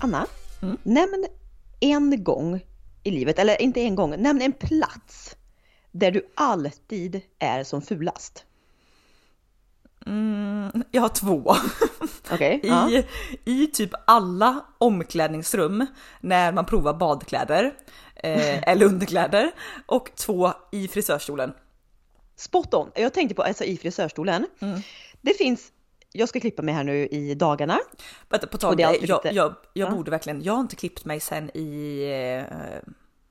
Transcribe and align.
Anna, 0.00 0.26
Mm. 0.62 0.76
nämn 0.82 1.26
en 1.80 2.24
gång 2.24 2.60
i 3.02 3.10
livet, 3.10 3.38
eller 3.38 3.62
inte 3.62 3.80
en 3.80 3.94
gång, 3.94 4.22
nämn 4.22 4.42
en 4.42 4.52
plats 4.52 5.36
där 5.92 6.10
du 6.10 6.26
alltid 6.34 7.20
är 7.38 7.64
som 7.64 7.82
fulast. 7.82 8.44
Mm, 10.06 10.84
jag 10.90 11.02
har 11.02 11.08
två. 11.08 11.54
Okej? 12.32 12.60
I, 12.62 12.68
ja. 12.68 13.02
I 13.44 13.66
typ 13.66 13.90
alla 14.04 14.64
omklädningsrum 14.78 15.86
när 16.20 16.52
man 16.52 16.66
provar 16.66 16.94
badkläder 16.94 17.74
eh, 18.16 18.68
eller 18.68 18.86
underkläder 18.86 19.50
och 19.86 20.10
två 20.16 20.52
i 20.72 20.88
frisörstolen. 20.88 21.52
Spot 22.36 22.74
on! 22.74 22.90
Jag 22.94 23.14
tänkte 23.14 23.34
på, 23.34 23.42
alltså 23.42 23.64
i 23.64 23.76
frisörstolen. 23.76 24.46
Mm. 24.60 24.80
Det 25.20 25.34
finns, 25.34 25.72
jag 26.12 26.28
ska 26.28 26.40
klippa 26.40 26.62
mig 26.62 26.74
här 26.74 26.84
nu 26.84 27.06
i 27.06 27.34
dagarna. 27.34 27.78
Vänta, 28.28 28.46
på 28.46 28.58
tal 28.58 28.76
det 28.76 28.82
är 28.82 28.92
jag, 28.92 29.02
jag, 29.02 29.20
jag, 29.34 29.54
jag 29.72 29.90
Ja. 29.90 29.94
borde 29.94 30.10
verkligen, 30.10 30.42
jag 30.42 30.52
har 30.52 30.60
inte 30.60 30.76
klippt 30.76 31.04
mig 31.04 31.20
sen 31.20 31.50
i, 31.56 32.02
eh, 32.50 32.56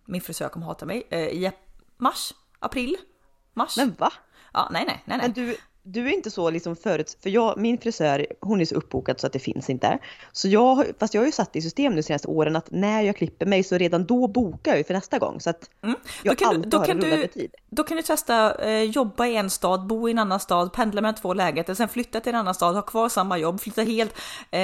min 0.05 0.21
frisör 0.21 0.49
kommer 0.49 0.65
hata 0.65 0.85
mig, 0.85 1.07
eh, 1.09 1.19
i 1.19 1.51
mars, 1.97 2.33
april, 2.59 2.97
mars. 3.53 3.77
Men 3.77 3.95
va? 3.97 4.13
ja, 4.53 4.69
nej, 4.71 4.83
nej, 4.87 5.03
nej, 5.05 5.17
nej. 5.17 5.27
Men 5.27 5.33
du, 5.33 5.57
du 5.83 6.07
är 6.07 6.11
inte 6.13 6.31
så 6.31 6.49
liksom 6.49 6.75
förut, 6.75 7.17
för 7.23 7.29
jag, 7.29 7.57
min 7.57 7.77
frisör, 7.77 8.27
hon 8.41 8.61
är 8.61 8.65
så 8.65 8.75
uppbokad 8.75 9.19
så 9.19 9.27
att 9.27 9.33
det 9.33 9.39
finns 9.39 9.69
inte. 9.69 9.99
Så 10.31 10.47
jag, 10.47 10.75
har- 10.75 10.87
fast 10.99 11.13
jag 11.13 11.21
har 11.21 11.25
ju 11.25 11.31
satt 11.31 11.55
i 11.55 11.61
system 11.61 11.95
nu 11.95 12.03
senaste 12.03 12.27
åren 12.27 12.55
att 12.55 12.71
när 12.71 13.01
jag 13.01 13.15
klipper 13.15 13.45
mig 13.45 13.63
så 13.63 13.77
redan 13.77 14.05
då 14.05 14.27
bokar 14.27 14.71
jag 14.71 14.77
ju 14.77 14.83
för 14.83 14.93
nästa 14.93 15.19
gång. 15.19 15.39
Så 15.41 15.49
att 15.49 15.69
Mm. 15.83 15.95
jag 16.23 16.35
Då 16.35 16.45
kan, 16.45 16.49
du, 16.49 16.55
alltid 16.55 16.71
då, 16.71 16.77
har 16.77 16.85
kan 16.85 16.97
rullande 16.97 17.17
du, 17.17 17.27
tid. 17.27 17.55
då 17.69 17.83
kan 17.83 17.97
du 17.97 18.03
testa 18.03 18.55
eh, 18.65 18.83
jobba 18.83 19.25
i 19.27 19.35
en 19.35 19.49
stad, 19.49 19.87
bo 19.87 20.07
i 20.07 20.11
en 20.11 20.19
annan 20.19 20.39
stad, 20.39 20.73
pendla 20.73 21.01
mellan 21.01 21.15
två 21.15 21.33
lägenheter, 21.33 21.73
sen 21.73 21.89
flytta 21.89 22.19
till 22.19 22.33
en 22.33 22.39
annan 22.39 22.55
stad, 22.55 22.75
ha 22.75 22.81
kvar 22.81 23.09
samma 23.09 23.37
jobb, 23.37 23.61
flytta 23.61 23.81
helt. 23.81 24.13
Eh, 24.51 24.61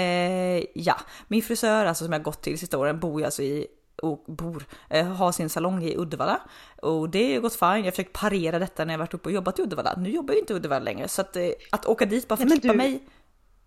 ja, 0.73 0.95
min 1.27 1.41
frisör 1.41 1.85
alltså 1.85 2.03
som 2.03 2.13
jag 2.13 2.23
gått 2.23 2.41
till 2.41 2.59
sista 2.59 2.77
åren 2.77 2.99
bor 2.99 3.19
ju 3.19 3.25
alltså 3.25 3.43
i 3.43 3.67
och 4.05 4.23
bor, 4.27 4.65
eh, 4.89 5.05
har 5.07 5.31
sin 5.31 5.49
salong 5.49 5.83
i 5.83 5.95
Uddevalla 5.97 6.41
och 6.81 7.09
det 7.09 7.23
har 7.23 7.29
ju 7.31 7.41
gått 7.41 7.55
fine. 7.55 7.69
Jag 7.77 7.83
har 7.83 7.91
försökt 7.91 8.13
parera 8.13 8.59
detta 8.59 8.85
när 8.85 8.93
jag 8.93 8.99
varit 8.99 9.13
uppe 9.13 9.29
och 9.29 9.35
jobbat 9.35 9.59
i 9.59 9.61
Uddevalla. 9.61 9.93
Nu 9.97 10.09
jobbar 10.09 10.33
jag 10.33 10.41
inte 10.41 10.53
i 10.53 10.55
Uddevalla 10.55 10.83
längre 10.85 11.07
så 11.07 11.21
att, 11.21 11.35
eh, 11.35 11.43
att 11.71 11.85
åka 11.85 12.05
dit 12.05 12.27
bara 12.27 12.37
för 12.37 12.45
Nej, 12.45 12.57
att 12.57 12.63
men 12.63 12.73
klippa 12.73 12.73
du- 12.73 12.77
mig. 12.77 13.03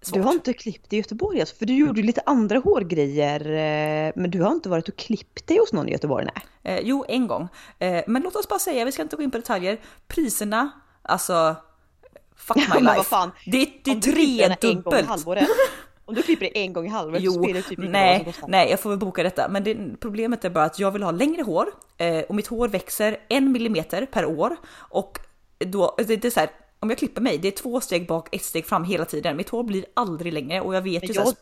Svårt. 0.03 0.14
Du 0.14 0.20
har 0.22 0.33
inte 0.33 0.53
klippt 0.53 0.92
i 0.92 0.97
Göteborg 0.97 1.41
alltså, 1.41 1.56
för 1.56 1.67
du 1.67 1.75
gjorde 1.77 2.03
lite 2.03 2.22
andra 2.27 2.58
hårgrejer. 2.58 3.41
eh, 3.41 4.12
Men 4.17 4.30
du 4.30 4.42
har 4.42 4.53
inte 4.53 4.69
varit 4.69 4.89
och 4.89 4.97
klippt 4.97 5.47
dig 5.47 5.58
hos 5.58 5.72
någon 5.72 5.89
i 5.89 5.92
Göteborg? 5.92 6.27
Nej. 6.34 6.77
Eh, 6.78 6.80
jo, 6.84 7.05
en 7.08 7.27
gång. 7.27 7.48
Eh, 7.78 8.05
men 8.06 8.23
låt 8.23 8.36
oss 8.36 8.48
bara 8.48 8.58
säga, 8.58 8.84
vi 8.84 8.92
ska 8.92 9.02
inte 9.02 9.17
gå 9.17 9.23
in 9.23 9.30
på 9.30 9.39
detaljer. 9.39 9.80
Priserna, 10.08 10.70
alltså 11.02 11.56
fuck 12.36 12.56
my 12.75 12.80
life. 12.80 13.17
det, 13.47 13.69
det 13.84 13.91
är 13.91 14.00
tredubbelt. 14.56 15.27
Om 16.09 16.14
du 16.14 16.23
klipper 16.23 16.45
det 16.45 16.59
en 16.59 16.73
gång 16.73 16.87
i 16.87 16.89
halvåret 16.89 17.20
så 17.20 17.25
Jo, 17.25 17.33
spelar 17.33 17.55
det 17.55 17.62
typ 17.62 17.78
nej, 17.78 18.34
nej, 18.48 18.70
jag 18.70 18.81
får 18.81 18.91
väl 18.91 18.98
boka 18.98 19.23
detta. 19.23 19.48
Men 19.48 19.64
det, 19.64 19.77
problemet 20.01 20.45
är 20.45 20.51
bara 20.51 20.64
att 20.64 20.78
jag 20.78 20.91
vill 20.91 21.03
ha 21.03 21.11
längre 21.11 21.42
hår 21.42 21.67
eh, 21.97 22.19
och 22.19 22.34
mitt 22.34 22.47
hår 22.47 22.69
växer 22.69 23.17
en 23.28 23.53
millimeter 23.53 24.06
per 24.06 24.25
år 24.25 24.56
och 24.75 25.19
då 25.59 25.95
det, 25.98 26.17
det 26.17 26.25
är 26.25 26.31
så 26.31 26.41
här. 26.41 26.51
Om 26.81 26.91
jag 26.91 26.98
klipper 26.98 27.20
mig, 27.20 27.39
det 27.39 27.48
är 27.48 27.53
två 27.53 27.81
steg 27.81 28.06
bak, 28.06 28.34
ett 28.34 28.42
steg 28.42 28.67
fram 28.67 28.84
hela 28.84 29.05
tiden. 29.05 29.36
Mitt 29.36 29.48
hår 29.48 29.62
blir 29.62 29.84
aldrig 29.95 30.33
längre 30.33 30.61
och 30.61 30.75
jag 30.75 30.83
vet 30.83 31.09
ju 31.11 31.14
så 31.14 31.20
här, 31.20 31.27
jag, 31.27 31.36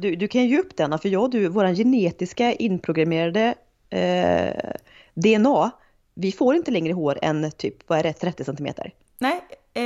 du, 0.00 0.16
du 0.16 0.28
kan 0.28 0.42
ju 0.42 0.48
ge 0.48 0.58
upp 0.58 0.76
denna, 0.76 0.98
för 0.98 1.08
jag 1.08 1.22
och 1.22 1.30
du, 1.30 1.48
våran 1.48 1.74
genetiska 1.74 2.52
inprogrammerade 2.52 3.54
eh, 3.90 4.72
DNA, 5.14 5.70
vi 6.14 6.32
får 6.32 6.54
inte 6.54 6.70
längre 6.70 6.92
hår 6.92 7.18
än 7.22 7.50
typ, 7.50 7.74
vad 7.86 7.98
är 7.98 8.02
det, 8.02 8.12
30 8.12 8.44
centimeter? 8.44 8.94
Nej, 9.18 9.40
eh, 9.74 9.82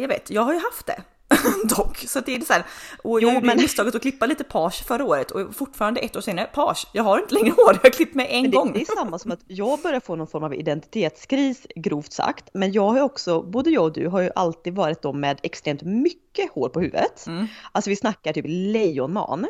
jag 0.00 0.08
vet. 0.08 0.30
Jag 0.30 0.42
har 0.42 0.52
ju 0.52 0.60
haft 0.60 0.86
det. 0.86 1.02
Dock, 1.76 1.98
så 1.98 2.20
det 2.20 2.34
är 2.34 2.40
så 2.40 2.52
här. 2.52 2.64
Och 3.02 3.20
jag 3.20 3.22
Jo, 3.28 3.34
gjorde 3.34 3.46
men- 3.46 3.56
misstaget 3.56 3.94
att 3.94 4.02
klippa 4.02 4.26
lite 4.26 4.44
page 4.44 4.84
förra 4.86 5.04
året 5.04 5.30
och 5.30 5.54
fortfarande 5.56 6.00
ett 6.00 6.16
år 6.16 6.20
senare, 6.20 6.46
page. 6.54 6.86
Jag 6.92 7.02
har 7.02 7.18
inte 7.18 7.34
längre 7.34 7.50
hår, 7.56 7.74
jag 7.74 7.82
har 7.82 7.90
klippt 7.90 8.14
mig 8.14 8.26
en 8.30 8.42
det, 8.42 8.56
gång. 8.56 8.72
det 8.72 8.80
är 8.80 8.96
samma 8.96 9.18
som 9.18 9.30
att 9.32 9.40
jag 9.46 9.80
börjar 9.80 10.00
få 10.00 10.16
någon 10.16 10.26
form 10.26 10.44
av 10.44 10.54
identitetskris, 10.54 11.66
grovt 11.76 12.12
sagt. 12.12 12.48
Men 12.52 12.72
jag 12.72 12.82
har 12.88 13.00
också, 13.00 13.42
både 13.42 13.70
jag 13.70 13.84
och 13.84 13.92
du 13.92 14.06
har 14.08 14.20
ju 14.20 14.30
alltid 14.34 14.74
varit 14.74 15.02
de 15.02 15.20
med 15.20 15.40
extremt 15.42 15.82
mycket 15.82 16.50
hår 16.52 16.68
på 16.68 16.80
huvudet. 16.80 17.26
Mm. 17.26 17.46
Alltså 17.72 17.90
vi 17.90 17.96
snackar 17.96 18.32
typ 18.32 18.44
lejonman. 18.48 19.46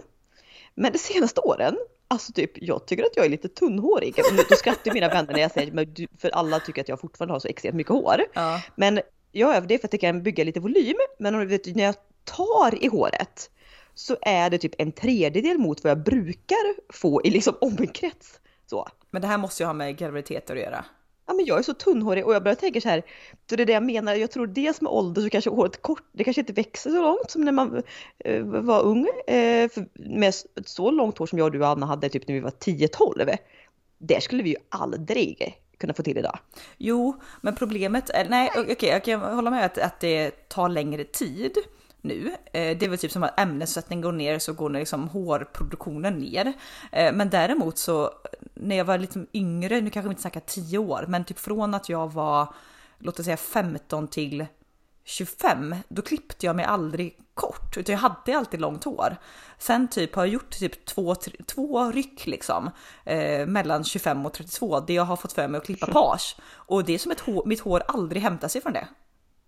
Men 0.75 0.93
de 0.93 0.99
senaste 0.99 1.41
åren, 1.41 1.77
alltså 2.09 2.33
typ 2.33 2.51
jag 2.55 2.87
tycker 2.87 3.03
att 3.05 3.17
jag 3.17 3.25
är 3.25 3.31
lite 3.31 3.49
tunnhårig. 3.49 4.15
Då 4.51 4.57
skrattar 4.57 4.95
mina 4.95 5.09
vänner 5.09 5.33
när 5.33 5.41
jag 5.41 5.51
säger, 5.51 5.73
men 5.73 5.95
du, 5.95 6.07
för 6.19 6.31
alla 6.31 6.61
tycker 6.61 6.81
att 6.83 6.89
jag 6.89 7.01
fortfarande 7.01 7.35
har 7.35 7.41
så 7.41 7.49
extremt 7.49 7.75
mycket 7.77 7.93
hår. 7.93 8.17
Ja. 8.33 8.61
Men 8.77 9.01
jag 9.33 9.57
övar 9.57 9.69
det 9.69 9.79
för 9.79 9.87
att 9.87 9.91
det 9.91 9.99
kan 9.99 10.23
bygga 10.23 10.45
lite 10.45 10.61
volym. 10.61 10.97
Men 11.19 11.35
om 11.35 11.41
du 11.41 11.47
vet, 11.47 11.77
när 11.77 11.85
jag 11.85 11.95
tar 12.25 12.85
i 12.85 12.87
håret 12.87 13.51
så 13.95 14.17
är 14.23 14.51
det 14.51 14.59
typ 14.59 14.75
en 14.79 14.93
tredjedel 14.93 15.59
mot 15.59 15.85
vad 15.85 15.91
jag 15.91 16.03
brukar 16.03 16.93
få 16.93 17.23
i 17.25 17.31
liksom 17.31 17.55
omkrets. 17.61 18.41
Så. 18.67 18.89
Men 19.11 19.23
det 19.23 19.29
här 19.29 19.39
måste 19.39 19.63
ju 19.63 19.67
ha 19.67 19.73
med 19.73 19.97
graviditeter 19.97 20.57
att 20.57 20.63
göra. 20.63 20.85
Ja 21.27 21.35
men 21.35 21.45
jag 21.45 21.59
är 21.59 21.63
så 21.63 21.75
tunnhårig 21.75 22.27
och 22.27 22.35
jag 22.35 22.43
börjar 22.43 22.55
tänka 22.55 22.81
så 22.81 22.89
här, 22.89 23.03
så 23.51 23.57
det 23.57 23.63
är 23.63 23.67
det 23.67 23.73
jag 23.73 23.83
menar, 23.83 24.15
jag 24.15 24.31
tror 24.31 24.47
dels 24.47 24.81
med 24.81 24.93
ålder 24.93 25.23
så 25.23 25.31
kanske 25.31 25.51
håret 25.51 25.83
kort, 25.83 26.05
det 26.13 26.25
kanske 26.25 26.41
inte 26.41 26.53
växer 26.53 26.91
så 26.91 27.03
långt 27.03 27.31
som 27.31 27.45
när 27.45 27.53
man 27.53 27.83
eh, 28.25 28.43
var 28.43 28.83
ung. 28.83 29.09
Eh, 29.27 29.71
med 29.95 30.35
så 30.65 30.91
långt 30.91 31.19
hår 31.19 31.27
som 31.27 31.39
jag 31.39 31.47
och 31.47 31.53
du 31.53 31.61
och 31.61 31.69
Anna 31.69 31.87
hade 31.87 32.09
typ 32.09 32.29
när 32.29 32.35
vi 32.35 32.41
var 32.41 32.51
10-12. 32.51 33.37
Det 33.99 34.23
skulle 34.23 34.43
vi 34.43 34.51
ju 34.51 34.57
aldrig 34.69 35.59
kunna 35.79 35.95
få 35.95 36.03
till 36.03 36.19
idag. 36.19 36.39
Jo, 36.77 37.21
men 37.41 37.55
problemet 37.55 38.11
är, 38.11 38.29
nej 38.29 38.51
okej, 38.57 38.89
jag 38.89 39.05
kan 39.05 39.21
hålla 39.21 39.51
med 39.51 39.65
att, 39.65 39.79
att 39.79 40.01
det 40.01 40.49
tar 40.49 40.69
längre 40.69 41.05
tid 41.05 41.53
nu. 42.01 42.29
Eh, 42.29 42.79
det 42.79 42.83
är 42.83 42.89
väl 42.89 42.99
typ 42.99 43.13
som 43.13 43.23
att 43.23 43.41
ämnessättningen 43.41 44.03
går 44.03 44.13
ner 44.13 44.39
så 44.39 44.53
går 44.53 44.71
liksom 44.71 45.09
hårproduktionen 45.09 46.15
ner. 46.15 46.53
Eh, 46.93 47.13
men 47.13 47.31
däremot 47.31 47.79
så 47.79 48.11
när 48.55 48.77
jag 48.77 48.85
var 48.85 48.99
lite 48.99 49.27
yngre, 49.33 49.81
nu 49.81 49.91
kanske 49.91 50.09
vi 50.09 50.13
inte 50.13 50.23
snackar 50.23 50.41
10 50.41 50.79
år, 50.79 51.05
men 51.09 51.25
typ 51.25 51.39
från 51.39 51.75
att 51.75 51.89
jag 51.89 52.13
var 52.13 52.55
låt 52.99 53.19
oss 53.19 53.25
säga 53.25 53.37
15 53.37 54.09
till 54.09 54.47
25, 55.05 55.75
då 55.89 56.03
klippte 56.03 56.47
jag 56.47 56.57
mig 56.57 56.65
aldrig 56.65 57.19
kort, 57.39 57.77
utan 57.77 57.93
jag 57.93 58.01
hade 58.01 58.39
alltid 58.39 58.61
långt 58.61 58.85
hår. 58.85 59.17
Sen 59.59 59.89
typ 59.89 60.15
har 60.15 60.25
jag 60.25 60.33
gjort 60.33 60.51
typ 60.51 60.85
två, 60.85 61.15
tre, 61.15 61.33
två 61.47 61.91
ryck 61.91 62.27
liksom, 62.27 62.71
eh, 63.05 63.47
mellan 63.47 63.85
25 63.85 64.27
och 64.27 64.33
32, 64.33 64.81
det 64.81 64.95
jag 64.95 65.05
har 65.05 65.17
fått 65.17 65.33
för 65.33 65.49
mig 65.49 65.59
att 65.59 65.65
klippa 65.65 65.87
page. 65.87 66.37
Och 66.53 66.85
det 66.85 66.95
är 66.95 66.99
som 66.99 67.13
ett 67.13 67.21
hår, 67.21 67.43
mitt 67.47 67.61
hår 67.61 67.83
aldrig 67.89 68.23
hämtar 68.23 68.49
sig 68.49 68.61
från 68.61 68.73
det. 68.73 68.89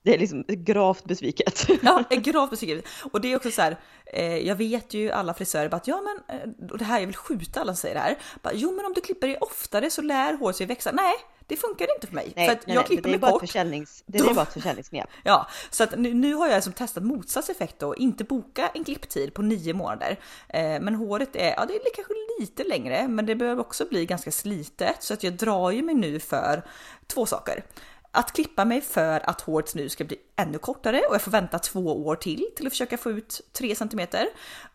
Det 0.03 0.15
är 0.15 0.19
liksom 0.19 0.44
gravt 0.49 1.05
besviket. 1.05 1.66
Ja, 1.83 2.05
är 2.11 2.16
gravt 2.16 2.50
beskrivet. 2.50 2.84
Och 3.12 3.21
det 3.21 3.33
är 3.33 3.37
också 3.37 3.50
så 3.50 3.62
här, 3.62 3.81
eh, 4.06 4.37
jag 4.37 4.56
vet 4.56 4.94
ju 4.94 5.11
alla 5.11 5.34
frisörer 5.34 5.69
bara 5.69 5.77
att 5.77 5.87
ja 5.87 6.00
men, 6.00 6.41
eh, 6.41 6.71
och 6.71 6.78
det 6.78 6.84
här 6.84 7.00
jag 7.00 7.06
vill 7.06 7.16
skjuta 7.16 7.61
alla 7.61 7.75
som 7.75 7.81
säger 7.81 7.94
det 7.94 8.00
här. 8.00 8.19
Bara, 8.43 8.55
jo 8.55 8.72
men 8.72 8.87
om 8.87 8.93
du 8.93 9.00
klipper 9.00 9.27
dig 9.27 9.37
oftare 9.41 9.91
så 9.91 10.03
lär 10.03 10.33
håret 10.37 10.56
sig 10.56 10.66
växa. 10.66 10.93
Nej, 10.93 11.15
det 11.50 11.56
funkar 11.56 11.94
inte 11.94 12.06
för 12.06 12.15
mig. 12.15 12.33
för 12.34 12.53
att 12.53 12.62
jag 12.66 12.87
klipper 12.87 13.03
det 13.03 13.09
är 13.09 13.11
mig 13.11 13.19
bara 13.19 13.28
ett 13.28 13.33
kort. 13.33 13.41
försäljnings, 13.41 14.05
det 14.06 14.19
är 14.19 14.34
bara 14.34 14.43
ett 14.43 14.53
försäljningsknep. 14.53 15.09
Ja, 15.25 15.47
så 15.71 15.84
att 15.84 15.99
nu, 15.99 16.15
nu 16.15 16.34
har 16.34 16.47
jag 16.47 16.55
liksom 16.55 16.72
testat 16.72 17.05
motsatt 17.05 17.49
effekt 17.49 17.78
då, 17.78 17.97
inte 17.97 18.25
boka 18.25 18.71
en 18.75 18.84
klipptid 18.84 19.34
på 19.34 19.43
nio 19.43 19.75
månader. 19.75 20.19
Eh, 20.49 20.81
men 20.81 20.94
håret 20.94 21.37
är, 21.37 21.55
ja 21.56 21.67
det 21.67 21.75
är 21.75 21.94
kanske 21.94 22.15
lite 22.41 22.65
längre, 22.65 23.09
men 23.09 23.27
det 23.27 23.34
behöver 23.34 23.61
också 23.61 23.84
bli 23.91 24.06
ganska 24.06 24.31
slitet. 24.31 25.03
Så 25.03 25.15
att 25.15 25.22
jag 25.22 25.32
drar 25.32 25.71
ju 25.71 25.82
mig 25.82 25.94
nu 25.94 26.21
för 26.21 26.62
två 27.06 27.27
saker. 27.27 27.65
Att 28.12 28.32
klippa 28.32 28.65
mig 28.65 28.81
för 28.81 29.31
att 29.31 29.41
håret 29.41 29.75
nu 29.75 29.88
ska 29.88 30.04
bli 30.04 30.16
ännu 30.37 30.59
kortare 30.59 31.03
och 31.09 31.15
jag 31.15 31.22
får 31.22 31.31
vänta 31.31 31.59
två 31.59 32.06
år 32.06 32.16
till 32.16 32.44
till 32.56 32.66
att 32.66 32.72
försöka 32.72 32.98
få 32.98 33.10
ut 33.10 33.41
3 33.53 33.75
cm. 33.75 34.00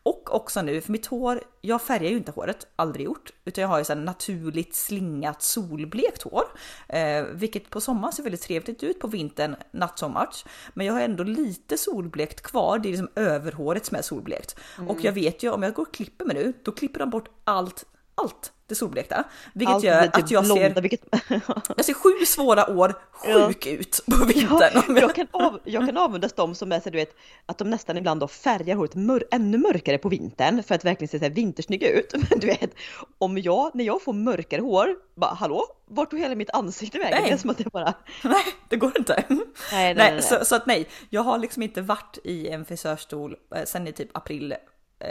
Och 0.04 0.36
också 0.36 0.62
nu, 0.62 0.82
för 0.82 0.92
mitt 0.92 1.06
hår, 1.06 1.44
jag 1.62 1.82
färgar 1.82 2.10
ju 2.10 2.18
inte 2.18 2.32
håret, 2.32 2.68
aldrig 2.76 3.06
gjort, 3.06 3.32
utan 3.46 3.62
jag 3.62 3.70
har 3.70 3.78
ju 3.78 3.86
så 3.86 3.96
naturligt 3.96 4.76
slingat 4.76 5.42
solblekt 5.42 6.22
hår. 6.22 6.44
Eh, 6.88 7.24
vilket 7.24 7.70
på 7.70 7.82
sommaren 7.82 8.14
ser 8.14 8.24
väldigt 8.24 8.42
trevligt 8.42 8.84
ut, 8.84 9.00
på 9.00 9.08
vintern 9.08 9.56
not 9.72 10.00
so 10.00 10.08
much. 10.08 10.46
Men 10.74 10.86
jag 10.86 10.94
har 10.94 11.02
ändå 11.02 11.24
lite 11.24 11.78
solblekt 11.78 12.42
kvar, 12.42 12.80
det 12.80 12.90
är 12.90 12.92
liksom 12.92 13.10
överhåret 13.16 13.86
som 13.86 13.98
är 13.98 14.02
solblekt. 14.02 14.60
Och 14.88 15.04
jag 15.04 15.12
vet 15.12 15.44
ju 15.44 15.52
om 15.52 15.64
jag 15.64 15.74
går 15.74 15.84
och 15.84 15.94
klipper 15.94 16.26
mig 16.26 16.36
nu, 16.36 16.54
då 16.64 16.72
klipper 16.72 17.00
de 17.00 17.10
bort 17.10 17.30
allt, 17.44 17.86
allt 18.16 18.52
det 18.68 18.76
solblekta. 18.76 19.24
Vilket 19.54 19.76
Allt 19.76 19.84
gör 19.84 20.02
typ 20.02 20.16
att 20.16 20.32
jag 20.32 20.44
blonda, 20.44 20.76
ser, 20.76 20.82
vilket... 20.82 21.02
jag 21.78 21.86
ser 21.86 21.94
sju 21.94 22.26
svåra 22.26 22.70
år 22.70 22.94
sjuk 23.12 23.66
ut 23.66 24.02
på 24.06 24.26
vintern. 24.26 24.84
Ja, 24.88 25.00
jag, 25.00 25.16
kan 25.16 25.28
av, 25.32 25.60
jag 25.64 25.86
kan 25.86 25.98
avundas 25.98 26.34
dem 26.34 26.56
som 26.56 26.72
är 26.72 26.80
så 26.80 26.90
du 26.90 26.98
vet, 26.98 27.16
att 27.46 27.58
de 27.58 27.70
nästan 27.70 27.98
ibland 27.98 28.20
då 28.20 28.28
färgar 28.28 28.76
håret 28.76 28.96
mör, 28.96 29.24
ännu 29.32 29.58
mörkare 29.58 29.98
på 29.98 30.10
vintern 30.10 30.64
för 30.64 30.76
att 30.76 30.86
verkligen 30.86 31.10
se 31.10 31.20
så 31.20 31.26
här 31.26 31.32
vintersnygg 31.32 31.84
ut. 31.84 32.14
Men 32.30 32.40
du 32.40 32.48
vet, 32.48 32.76
om 33.18 33.38
jag, 33.38 33.76
när 33.76 33.84
jag 33.84 34.02
får 34.02 34.14
mörkare 34.14 34.62
hår, 34.62 34.96
bara 35.16 35.34
hallå, 35.34 35.66
vart 35.86 36.10
tog 36.10 36.20
hela 36.20 36.36
mitt 36.36 36.50
ansikte 36.50 37.00
vägen? 37.00 37.18
Nej. 37.22 37.30
Det 37.30 37.34
är 37.34 37.38
som 37.38 37.50
att 37.50 37.58
det 37.58 37.72
bara... 37.72 37.94
Nej, 38.24 38.44
det 38.70 38.76
går 38.76 38.98
inte. 38.98 39.24
Nej, 39.28 39.38
nej, 39.72 39.94
Nej, 39.96 39.96
nej, 39.96 40.22
Så, 40.22 40.46
så 40.46 40.56
att 40.56 40.66
nej, 40.66 40.88
jag 41.10 41.22
har 41.22 41.38
liksom 41.38 41.64
inte 41.64 41.82
varit 41.82 42.18
i 42.24 42.48
en 42.50 42.66
frisörstol 42.66 43.36
eh, 43.56 43.64
sen 43.64 43.88
i 43.88 43.94
typ 43.94 44.18
april, 44.18 44.52
eh, 45.00 45.08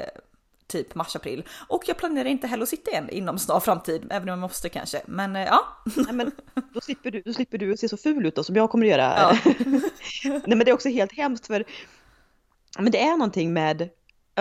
typ 0.67 0.95
mars-april. 0.95 1.45
Och 1.69 1.83
jag 1.87 1.97
planerar 1.97 2.29
inte 2.29 2.47
heller 2.47 2.63
att 2.63 2.69
sitta 2.69 2.91
igen 2.91 3.09
inom 3.11 3.39
snar 3.39 3.61
framtid, 3.61 4.07
även 4.11 4.23
om 4.23 4.29
jag 4.29 4.39
måste 4.39 4.69
kanske. 4.69 5.03
Men 5.07 5.37
eh, 5.37 5.43
ja, 5.45 5.83
nej 5.97 6.13
men 6.13 6.31
då 6.75 6.81
slipper, 6.81 7.11
du, 7.11 7.23
då 7.23 7.33
slipper 7.33 7.59
du 7.59 7.77
se 7.77 7.89
så 7.89 7.97
ful 7.97 8.27
ut 8.27 8.37
då 8.37 8.45
som 8.45 8.57
jag 8.57 8.71
kommer 8.71 8.87
att 8.87 8.91
göra. 8.91 9.15
Ja. 9.17 9.39
nej 10.25 10.43
men 10.47 10.59
det 10.59 10.71
är 10.71 10.73
också 10.73 10.89
helt 10.89 11.13
hemskt 11.13 11.47
för 11.47 11.65
men 12.79 12.93
det 12.93 13.03
är 13.03 13.17
någonting 13.17 13.53
med 13.53 13.89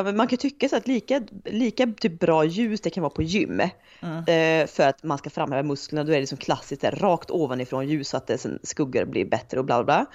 man 0.01 0.27
kan 0.27 0.37
tycka 0.37 0.69
så 0.69 0.75
att 0.75 0.87
lika, 0.87 1.21
lika 1.45 1.87
typ 1.87 2.19
bra 2.19 2.45
ljus 2.45 2.81
det 2.81 2.89
kan 2.89 3.03
vara 3.03 3.13
på 3.13 3.23
gym. 3.23 3.61
Mm. 4.01 4.17
Eh, 4.17 4.67
för 4.67 4.87
att 4.87 5.03
man 5.03 5.17
ska 5.17 5.29
framhäva 5.29 5.63
musklerna, 5.63 6.03
då 6.03 6.11
är 6.11 6.13
det 6.13 6.19
liksom 6.19 6.37
klassiskt 6.37 6.81
där, 6.81 6.91
rakt 6.91 7.31
ovanifrån 7.31 7.87
ljus 7.87 8.09
så 8.09 8.17
att 8.17 8.27
det 8.27 8.37
sen 8.37 8.59
skuggor 8.63 9.05
blir 9.05 9.25
bättre 9.25 9.59
och 9.59 9.65
bla 9.65 9.83
bla. 9.83 10.05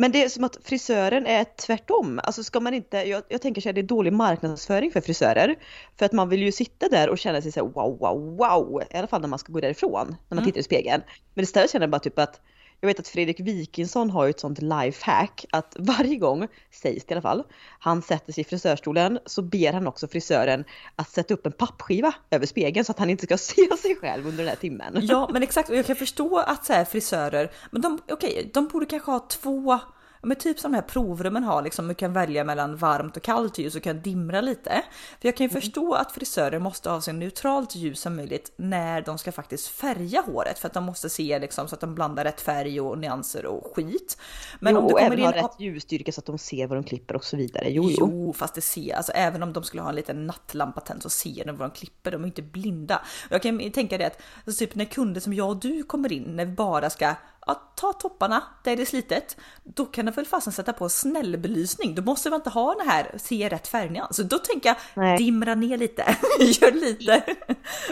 Men 0.00 0.12
det 0.12 0.24
är 0.24 0.28
som 0.28 0.44
att 0.44 0.58
frisören 0.64 1.26
är 1.26 1.44
tvärtom. 1.44 2.20
Alltså 2.24 2.44
ska 2.44 2.60
man 2.60 2.74
inte, 2.74 2.96
jag, 2.96 3.22
jag 3.28 3.42
tänker 3.42 3.64
här, 3.64 3.72
det 3.72 3.80
är 3.80 3.82
dålig 3.82 4.12
marknadsföring 4.12 4.90
för 4.90 5.00
frisörer. 5.00 5.56
För 5.98 6.06
att 6.06 6.12
man 6.12 6.28
vill 6.28 6.42
ju 6.42 6.52
sitta 6.52 6.88
där 6.88 7.08
och 7.08 7.18
känna 7.18 7.42
sig 7.42 7.52
så 7.52 7.60
här, 7.60 7.72
wow, 7.72 7.98
wow, 7.98 8.36
wow. 8.36 8.82
I 8.90 8.96
alla 8.96 9.06
fall 9.06 9.20
när 9.20 9.28
man 9.28 9.38
ska 9.38 9.52
gå 9.52 9.60
därifrån, 9.60 10.08
när 10.08 10.34
man 10.34 10.38
mm. 10.38 10.44
tittar 10.44 10.60
i 10.60 10.62
spegeln. 10.62 11.02
Men 11.34 11.42
istället 11.42 11.70
känner 11.70 11.82
jag 11.82 11.90
bara 11.90 11.98
typ 11.98 12.18
att 12.18 12.40
jag 12.80 12.86
vet 12.86 13.00
att 13.00 13.08
Fredrik 13.08 13.40
Wikingsson 13.40 14.10
har 14.10 14.24
ju 14.24 14.30
ett 14.30 14.40
sånt 14.40 14.62
lifehack 14.62 15.44
att 15.50 15.76
varje 15.78 16.16
gång, 16.16 16.48
sägs 16.70 17.04
det 17.04 17.12
i 17.12 17.14
alla 17.14 17.22
fall, 17.22 17.44
han 17.78 18.02
sätter 18.02 18.32
sig 18.32 18.40
i 18.40 18.44
frisörstolen 18.44 19.18
så 19.26 19.42
ber 19.42 19.72
han 19.72 19.86
också 19.86 20.08
frisören 20.08 20.64
att 20.96 21.10
sätta 21.10 21.34
upp 21.34 21.46
en 21.46 21.52
pappskiva 21.52 22.12
över 22.30 22.46
spegeln 22.46 22.84
så 22.84 22.92
att 22.92 22.98
han 22.98 23.10
inte 23.10 23.26
ska 23.26 23.38
se 23.38 23.76
sig 23.76 23.96
själv 23.96 24.26
under 24.26 24.38
den 24.38 24.48
här 24.48 24.56
timmen. 24.56 24.98
Ja 25.02 25.28
men 25.32 25.42
exakt 25.42 25.70
och 25.70 25.76
jag 25.76 25.86
kan 25.86 25.96
förstå 25.96 26.38
att 26.38 26.66
så 26.66 26.72
här, 26.72 26.84
frisörer, 26.84 27.50
men 27.70 27.82
de, 27.82 27.98
okej, 28.08 28.30
okay, 28.30 28.50
de 28.54 28.68
borde 28.68 28.86
kanske 28.86 29.10
ha 29.10 29.26
två 29.28 29.80
men 30.22 30.36
typ 30.36 30.58
som 30.58 30.72
de 30.72 30.76
här 30.76 30.82
provrummen 30.82 31.44
har, 31.44 31.62
liksom, 31.62 31.88
du 31.88 31.94
kan 31.94 32.12
välja 32.12 32.44
mellan 32.44 32.76
varmt 32.76 33.16
och 33.16 33.22
kallt 33.22 33.58
ljus 33.58 33.74
och 33.74 33.82
kan 33.82 34.02
dimra 34.02 34.40
lite. 34.40 34.82
För 35.20 35.28
jag 35.28 35.36
kan 35.36 35.46
ju 35.46 35.50
mm. 35.50 35.60
förstå 35.60 35.94
att 35.94 36.12
frisörer 36.12 36.58
måste 36.58 36.90
ha 36.90 37.00
så 37.00 37.12
neutralt 37.12 37.74
ljus 37.74 38.00
som 38.00 38.16
möjligt 38.16 38.52
när 38.56 39.02
de 39.02 39.18
ska 39.18 39.32
faktiskt 39.32 39.68
färga 39.68 40.20
håret 40.20 40.58
för 40.58 40.66
att 40.66 40.74
de 40.74 40.84
måste 40.84 41.10
se 41.10 41.38
liksom, 41.38 41.68
så 41.68 41.74
att 41.74 41.80
de 41.80 41.94
blandar 41.94 42.24
rätt 42.24 42.40
färg 42.40 42.80
och 42.80 42.98
nyanser 42.98 43.46
och 43.46 43.72
skit. 43.76 44.16
Men 44.60 44.74
jo, 44.74 44.80
om 44.80 44.88
det 44.88 45.00
även 45.00 45.18
in... 45.18 45.24
ha 45.24 45.32
rätt 45.32 45.60
ljusstyrka 45.60 46.12
så 46.12 46.20
att 46.20 46.26
de 46.26 46.38
ser 46.38 46.66
vad 46.66 46.78
de 46.78 46.84
klipper 46.84 47.16
och 47.16 47.24
så 47.24 47.36
vidare. 47.36 47.70
Jo, 47.70 47.90
jo. 47.90 47.96
jo 48.00 48.32
fast 48.32 48.54
det 48.54 48.60
ser, 48.60 48.94
alltså 48.94 49.12
även 49.12 49.42
om 49.42 49.52
de 49.52 49.62
skulle 49.64 49.82
ha 49.82 49.88
en 49.88 49.96
liten 49.96 50.26
nattlampa 50.26 50.80
tänd 50.80 51.02
så 51.02 51.10
ser 51.10 51.44
de 51.44 51.56
vad 51.56 51.70
de 51.70 51.74
klipper, 51.74 52.10
de 52.10 52.22
är 52.22 52.26
inte 52.26 52.42
blinda. 52.42 53.02
Jag 53.30 53.42
kan 53.42 53.70
tänka 53.72 53.98
det 53.98 54.06
att 54.06 54.22
alltså, 54.46 54.58
typ 54.58 54.74
när 54.74 54.84
kunder 54.84 55.20
som 55.20 55.34
jag 55.34 55.48
och 55.48 55.56
du 55.56 55.82
kommer 55.82 56.12
in 56.12 56.36
när 56.36 56.44
vi 56.44 56.52
bara 56.52 56.90
ska 56.90 57.14
ja, 57.46 57.72
ta 57.76 57.92
topparna 57.92 58.42
där 58.64 58.76
det 58.76 58.82
är 58.82 58.86
slitet. 58.86 59.36
Då 59.64 59.84
kan 59.86 60.06
du 60.06 60.12
väl 60.12 60.26
fasen 60.26 60.52
sätta 60.52 60.72
på 60.72 60.88
snällbelysning. 60.88 61.94
Då 61.94 62.02
måste 62.02 62.30
man 62.30 62.38
inte 62.38 62.50
ha 62.50 62.74
den 62.74 62.88
här 62.88 63.14
se 63.18 63.48
rätt 63.48 63.68
färgnyans. 63.68 64.16
Så 64.16 64.22
då 64.22 64.38
tänker 64.38 64.68
jag 64.68 64.76
Nej. 64.94 65.18
dimra 65.18 65.54
ner 65.54 65.78
lite, 65.78 66.02
gör 66.40 66.72
lite. 66.72 67.22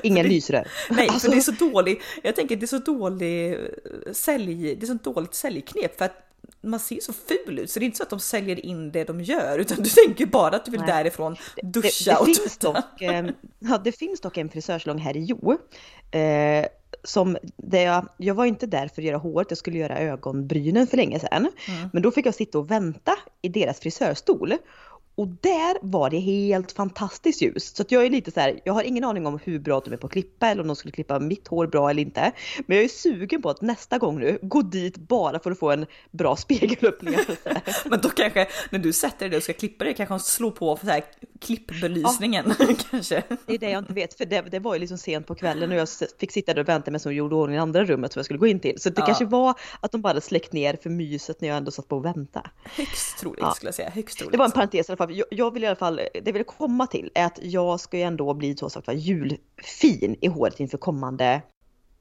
Ingen 0.03 0.27
lysrör. 0.27 0.69
Nej, 0.91 1.09
alltså. 1.09 1.27
för 1.27 1.31
det 1.31 1.41
är 1.41 1.41
så 1.41 1.71
dålig. 1.71 2.03
Jag 2.23 2.37
tänker 2.37 2.56
det 2.56 2.65
är 2.65 2.67
så 2.67 2.79
dålig 2.79 3.53
eh, 3.53 3.59
sälj, 4.12 4.75
det 4.75 4.87
är 4.87 4.87
så 4.87 5.12
dåligt 5.12 5.35
säljknep 5.35 5.99
för 5.99 6.05
att 6.05 6.25
man 6.61 6.81
ser 6.81 7.00
så 7.00 7.12
ful 7.12 7.59
ut 7.59 7.71
så 7.71 7.79
det 7.79 7.85
är 7.85 7.87
inte 7.87 7.97
så 7.97 8.03
att 8.03 8.11
de 8.11 8.21
säljer 8.21 8.67
in 8.67 8.93
det 8.93 9.05
de 9.05 9.21
gör 9.21 9.59
utan 9.59 9.83
du 9.83 9.91
tänker 9.91 10.27
bara 10.27 10.56
att 10.56 10.65
du 10.65 10.71
vill 10.71 10.81
Nej. 10.81 10.89
därifrån 10.89 11.37
duscha 11.62 12.05
det, 12.05 12.11
det, 12.11 12.17
och 12.17 12.27
finns 12.27 12.59
dock, 12.59 13.03
eh, 13.03 13.27
ja, 13.59 13.81
det 13.85 13.93
finns 13.93 14.21
dock 14.21 14.37
en 14.37 14.49
frisörsalong 14.49 14.99
här 14.99 15.17
i 15.17 15.25
Jo 15.25 15.59
eh, 16.11 16.67
som 17.05 17.37
det 17.56 17.83
jag, 17.83 18.09
jag 18.17 18.35
var 18.35 18.45
inte 18.45 18.67
där 18.67 18.89
för 18.89 19.03
att 19.03 19.06
göra 19.06 19.17
håret, 19.17 19.50
jag 19.50 19.59
skulle 19.59 19.79
göra 19.79 19.99
ögonbrynen 19.99 20.87
för 20.87 20.97
länge 20.97 21.21
sedan. 21.21 21.50
Mm. 21.69 21.89
Men 21.93 22.03
då 22.03 22.11
fick 22.11 22.27
jag 22.27 22.35
sitta 22.35 22.59
och 22.59 22.71
vänta 22.71 23.12
i 23.43 23.49
deras 23.49 23.81
frisörstol. 23.81 24.55
Och 25.19 25.29
där 25.29 25.76
var 25.82 26.11
det 26.11 26.19
helt 26.19 26.73
fantastiskt 26.73 27.43
ljus. 27.43 27.76
Så 27.76 27.82
att 27.82 27.93
jag 27.93 28.06
är 28.06 28.11
lite 28.11 28.31
så 28.31 28.41
här, 28.41 28.61
jag 28.65 28.73
har 28.73 28.82
ingen 28.82 29.05
aning 29.05 29.26
om 29.26 29.38
hur 29.44 29.59
bra 29.59 29.81
de 29.85 29.93
är 29.93 29.97
på 29.97 30.06
att 30.06 30.12
klippa 30.12 30.49
eller 30.49 30.62
om 30.62 30.67
de 30.67 30.76
skulle 30.76 30.93
klippa 30.93 31.19
mitt 31.19 31.49
hår 31.49 31.67
bra 31.67 31.91
eller 31.91 32.03
inte. 32.03 32.32
Men 32.67 32.76
jag 32.76 32.85
är 32.85 32.88
sugen 32.88 33.43
på 33.43 33.50
att 33.50 33.61
nästa 33.61 33.99
gång 33.99 34.19
nu 34.19 34.38
gå 34.43 34.62
dit 34.62 34.97
bara 34.97 35.38
för 35.38 35.50
att 35.50 35.59
få 35.59 35.70
en 35.70 35.87
bra 36.11 36.37
spegelupplevelse. 36.47 37.62
Men 37.85 38.00
då 38.00 38.09
kanske 38.09 38.47
när 38.70 38.79
du 38.79 38.93
sätter 38.93 39.29
dig 39.29 39.37
och 39.37 39.43
ska 39.43 39.53
klippa 39.53 39.85
dig 39.85 39.94
kanske 39.94 40.19
slå 40.19 40.50
på 40.50 40.76
för 40.76 40.87
så 40.87 40.93
här 40.93 41.05
klippbelysningen 41.41 42.55
ja. 42.59 42.67
kanske. 42.91 43.23
Det 43.47 43.55
är 43.55 43.59
det 43.59 43.71
jag 43.71 43.79
inte 43.79 43.93
vet 43.93 44.14
för 44.14 44.25
det, 44.25 44.41
det 44.41 44.59
var 44.59 44.75
ju 44.75 44.81
liksom 44.81 44.99
sent 44.99 45.26
på 45.26 45.35
kvällen 45.35 45.71
och 45.73 45.76
jag 45.76 45.88
fick 46.21 46.32
sitta 46.32 46.55
där 46.55 46.62
och 46.62 46.69
vänta 46.69 46.91
med 46.91 47.03
som 47.03 47.14
gjorde 47.14 47.35
ordning 47.35 47.56
i 47.56 47.61
andra 47.61 47.85
rummet 47.85 48.12
som 48.12 48.21
jag 48.21 48.25
skulle 48.25 48.38
gå 48.38 48.47
in 48.47 48.61
till. 48.61 48.81
Så 48.81 48.91
det 48.91 49.00
ja. 49.00 49.06
kanske 49.06 49.25
var 49.25 49.55
att 49.81 49.93
de 49.93 50.00
bara 50.00 50.21
släckt 50.21 50.53
ner 50.53 50.79
för 50.82 50.91
myset 50.91 51.41
när 51.41 51.49
jag 51.49 51.56
ändå 51.56 51.71
satt 51.71 51.88
på 51.88 51.97
och 51.97 52.05
vänta. 52.05 52.50
Högst 52.64 53.19
troligt 53.19 53.41
ja. 53.43 53.55
skulle 53.55 53.69
jag 53.69 53.75
säga. 53.75 53.91
Högst 53.91 54.19
troligt. 54.19 54.32
Det 54.32 54.38
var 54.38 54.44
en 54.44 54.53
parentes 54.53 54.88
i 54.88 54.93
alla 54.93 54.97
fall 54.97 55.08
jag, 55.11 55.27
jag, 55.31 55.55
vill 55.55 55.65
i 55.65 55.67
alla 55.67 55.77
fall, 55.77 55.97
det 55.97 56.23
jag 56.25 56.33
vill 56.33 56.45
komma 56.45 56.87
till 56.87 57.11
är 57.15 57.25
att 57.25 57.39
jag 57.43 57.81
ska 57.81 57.97
ju 57.97 58.03
ändå 58.03 58.35
bli 58.35 58.57
så 58.57 58.71
sagt 58.71 58.89
julfin 58.93 60.17
i 60.21 60.27
håret 60.29 60.61
inför 60.61 60.79
kommande 60.79 61.43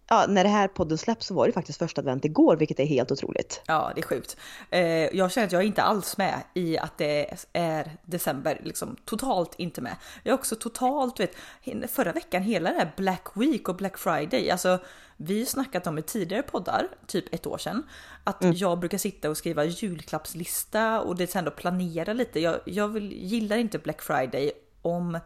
Ja, 0.10 0.26
när 0.30 0.44
det 0.44 0.50
här 0.50 0.68
podden 0.68 0.98
släpps 0.98 1.26
så 1.26 1.34
var 1.34 1.48
det 1.48 1.54
faktiskt 1.54 1.80
första 1.80 2.02
advent 2.02 2.26
igår, 2.26 2.56
vilket 2.56 2.80
är 2.80 2.86
helt 2.86 3.12
otroligt. 3.12 3.62
Ja, 3.68 3.92
det 3.96 4.02
är 4.02 4.06
sjukt. 4.06 4.38
Eh, 4.70 4.82
jag 4.88 5.32
känner 5.32 5.48
att 5.48 5.52
jag 5.52 5.62
är 5.62 5.66
inte 5.66 5.84
alls 5.84 6.18
med 6.18 6.42
i 6.54 6.78
att 6.78 6.98
det 6.98 7.38
är 7.54 7.92
december, 8.06 8.62
liksom 8.64 8.96
totalt 9.06 9.56
inte 9.58 9.82
med. 9.82 9.96
Jag 10.24 10.32
är 10.34 10.38
också 10.38 10.56
totalt, 10.56 11.20
vet, 11.20 11.36
förra 11.92 12.12
veckan 12.12 12.42
hela 12.42 12.70
det 12.70 12.76
här 12.78 12.92
Black 12.98 13.28
Week 13.34 13.70
och 13.70 13.76
Black 13.76 13.98
Friday, 13.98 14.50
alltså 14.50 14.80
vi 15.18 15.40
har 15.40 15.46
snackat 15.46 15.88
om 15.88 15.98
i 15.98 16.02
tidigare 16.02 16.44
poddar, 16.44 16.88
typ 17.08 17.34
ett 17.34 17.48
år 17.48 17.58
sedan, 17.58 17.84
att 18.24 18.44
mm. 18.44 18.56
jag 18.56 18.80
brukar 18.80 18.98
sitta 18.98 19.30
och 19.30 19.38
skriva 19.38 19.66
julklappslista 19.66 21.02
och 21.02 21.16
det 21.16 21.28
sen 21.28 21.46
då 21.46 21.52
planera 21.52 22.14
lite. 22.14 22.40
Jag, 22.40 22.60
jag 22.66 22.88
vill, 22.88 23.12
gillar 23.12 23.58
inte 23.58 23.80
Black 23.80 24.02
Friday 24.02 24.52
om 24.82 25.20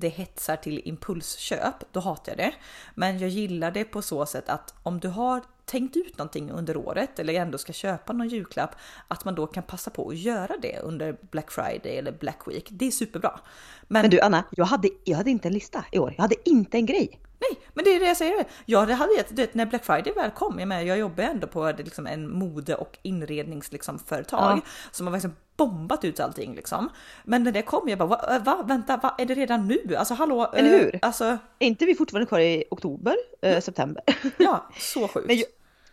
det 0.00 0.08
hetsar 0.08 0.56
till 0.56 0.82
impulsköp, 0.84 1.92
då 1.92 2.00
hatar 2.00 2.32
jag 2.32 2.38
det. 2.38 2.54
Men 2.94 3.18
jag 3.18 3.30
gillar 3.30 3.70
det 3.70 3.84
på 3.84 4.02
så 4.02 4.26
sätt 4.26 4.48
att 4.48 4.74
om 4.82 5.00
du 5.00 5.08
har 5.08 5.42
tänkt 5.66 5.96
ut 5.96 6.18
någonting 6.18 6.50
under 6.50 6.76
året 6.76 7.18
eller 7.18 7.34
ändå 7.34 7.58
ska 7.58 7.72
köpa 7.72 8.12
någon 8.12 8.28
julklapp, 8.28 8.76
att 9.08 9.24
man 9.24 9.34
då 9.34 9.46
kan 9.46 9.62
passa 9.62 9.90
på 9.90 10.08
att 10.08 10.16
göra 10.16 10.56
det 10.62 10.78
under 10.78 11.16
Black 11.30 11.50
Friday 11.50 11.98
eller 11.98 12.12
Black 12.12 12.40
Week. 12.46 12.68
Det 12.70 12.86
är 12.86 12.90
superbra. 12.90 13.40
Men, 13.88 14.02
Men 14.02 14.10
du 14.10 14.20
Anna, 14.20 14.44
jag 14.50 14.64
hade, 14.64 14.88
jag 15.04 15.16
hade 15.16 15.30
inte 15.30 15.48
en 15.48 15.54
lista 15.54 15.84
i 15.92 15.98
år. 15.98 16.14
Jag 16.16 16.22
hade 16.22 16.48
inte 16.48 16.78
en 16.78 16.86
grej. 16.86 17.20
Nej, 17.38 17.60
men 17.74 17.84
det 17.84 17.90
är 17.96 18.00
det 18.00 18.06
jag 18.06 18.16
säger. 18.16 18.44
Jag 18.64 18.86
hade 18.86 19.14
gett, 19.14 19.36
det, 19.36 19.54
när 19.54 19.66
Black 19.66 19.84
Friday 19.84 20.12
väl 20.12 20.30
kom, 20.30 20.58
jag, 20.58 20.68
med, 20.68 20.86
jag 20.86 20.98
jobbar 20.98 21.24
ändå 21.24 21.46
på 21.46 21.72
liksom 21.78 22.06
en 22.06 22.38
mode 22.38 22.74
och 22.74 22.98
inredningsföretag 23.02 24.18
liksom, 24.18 24.38
ja. 24.38 24.60
som 24.90 25.06
har 25.06 25.14
liksom 25.14 25.34
bombat 25.56 26.04
ut 26.04 26.20
allting 26.20 26.54
liksom. 26.54 26.88
Men 27.24 27.42
när 27.42 27.52
det 27.52 27.62
kom, 27.62 27.88
jag 27.88 27.98
bara 27.98 28.08
va, 28.08 28.38
va 28.44 28.62
vänta, 28.62 28.96
va, 28.96 29.14
är 29.18 29.26
det 29.26 29.34
redan 29.34 29.68
nu? 29.68 29.96
Alltså 29.96 30.14
hallå? 30.14 30.52
Eller 30.54 30.70
hur? 30.70 30.94
Eh, 30.94 30.98
alltså... 31.02 31.24
Är 31.58 31.66
inte 31.66 31.84
vi 31.84 31.94
fortfarande 31.94 32.26
kvar 32.26 32.40
i 32.40 32.64
oktober, 32.70 33.16
eh, 33.42 33.60
september? 33.60 34.02
Ja, 34.38 34.66
så 34.78 35.08
sjukt. 35.08 35.26
Men 35.26 35.36
jag, 35.36 35.46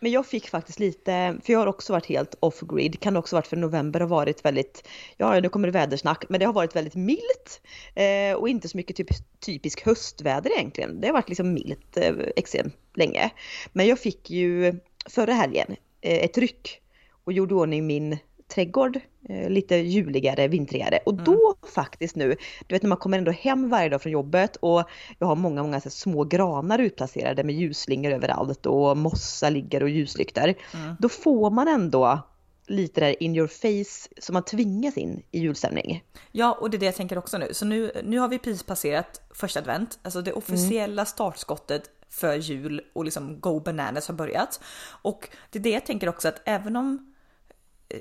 men 0.04 0.12
jag 0.12 0.26
fick 0.26 0.48
faktiskt 0.48 0.78
lite, 0.78 1.38
för 1.44 1.52
jag 1.52 1.60
har 1.60 1.66
också 1.66 1.92
varit 1.92 2.06
helt 2.06 2.34
off-grid, 2.40 3.00
kan 3.00 3.16
också 3.16 3.36
varit 3.36 3.46
för 3.46 3.56
november 3.56 4.00
har 4.00 4.06
varit 4.06 4.44
väldigt, 4.44 4.88
ja 5.16 5.40
nu 5.40 5.48
kommer 5.48 5.68
det 5.68 5.72
vädersnack, 5.72 6.24
men 6.28 6.40
det 6.40 6.46
har 6.46 6.52
varit 6.52 6.76
väldigt 6.76 6.94
milt 6.94 7.60
eh, 7.94 8.36
och 8.36 8.48
inte 8.48 8.68
så 8.68 8.76
mycket 8.76 8.96
typ, 8.96 9.08
typisk 9.40 9.86
höstväder 9.86 10.50
egentligen. 10.50 11.00
Det 11.00 11.06
har 11.06 11.12
varit 11.12 11.28
liksom 11.28 11.54
milt 11.54 11.96
eh, 11.96 12.14
extremt 12.36 12.76
länge. 12.94 13.30
Men 13.72 13.86
jag 13.86 13.98
fick 13.98 14.30
ju 14.30 14.74
förra 15.08 15.32
helgen 15.32 15.76
eh, 16.00 16.24
ett 16.24 16.38
ryck 16.38 16.80
och 17.24 17.32
gjorde 17.32 17.54
ordning 17.54 17.86
min 17.86 18.18
trädgård, 18.54 19.00
eh, 19.28 19.50
lite 19.50 19.76
juligare, 19.76 20.48
vintrigare. 20.48 20.98
Och 21.06 21.12
mm. 21.12 21.24
då 21.24 21.54
faktiskt 21.74 22.16
nu, 22.16 22.36
du 22.66 22.74
vet 22.74 22.82
när 22.82 22.88
man 22.88 22.98
kommer 22.98 23.18
ändå 23.18 23.30
hem 23.30 23.68
varje 23.68 23.88
dag 23.88 24.02
från 24.02 24.12
jobbet 24.12 24.56
och 24.56 24.84
jag 25.18 25.26
har 25.26 25.36
många, 25.36 25.62
många 25.62 25.80
så 25.80 25.90
små 25.90 26.24
granar 26.24 26.78
utplacerade 26.78 27.44
med 27.44 27.54
ljusslingor 27.54 28.12
överallt 28.12 28.66
och 28.66 28.96
mossa 28.96 29.50
ligger 29.50 29.82
och 29.82 29.88
ljuslyktor. 29.88 30.54
Mm. 30.74 30.96
Då 30.98 31.08
får 31.08 31.50
man 31.50 31.68
ändå 31.68 32.22
lite 32.66 33.00
där 33.00 33.22
in 33.22 33.36
your 33.36 33.46
face 33.46 34.08
som 34.18 34.32
man 34.32 34.42
tvingas 34.42 34.96
in 34.96 35.22
i 35.30 35.40
julstämning. 35.40 36.04
Ja, 36.32 36.58
och 36.60 36.70
det 36.70 36.76
är 36.76 36.78
det 36.78 36.86
jag 36.86 36.96
tänker 36.96 37.18
också 37.18 37.38
nu. 37.38 37.54
Så 37.54 37.64
nu, 37.64 37.92
nu 38.04 38.18
har 38.18 38.28
vi 38.28 38.38
precis 38.38 38.62
passerat 38.62 39.20
första 39.34 39.60
advent, 39.60 39.98
alltså 40.02 40.22
det 40.22 40.32
officiella 40.32 41.02
mm. 41.02 41.06
startskottet 41.06 41.82
för 42.08 42.34
jul 42.34 42.80
och 42.92 43.04
liksom 43.04 43.40
go 43.40 43.60
bananas 43.60 44.08
har 44.08 44.14
börjat. 44.14 44.60
Och 45.02 45.28
det 45.50 45.58
är 45.58 45.62
det 45.62 45.70
jag 45.70 45.86
tänker 45.86 46.08
också 46.08 46.28
att 46.28 46.42
även 46.44 46.76
om 46.76 47.13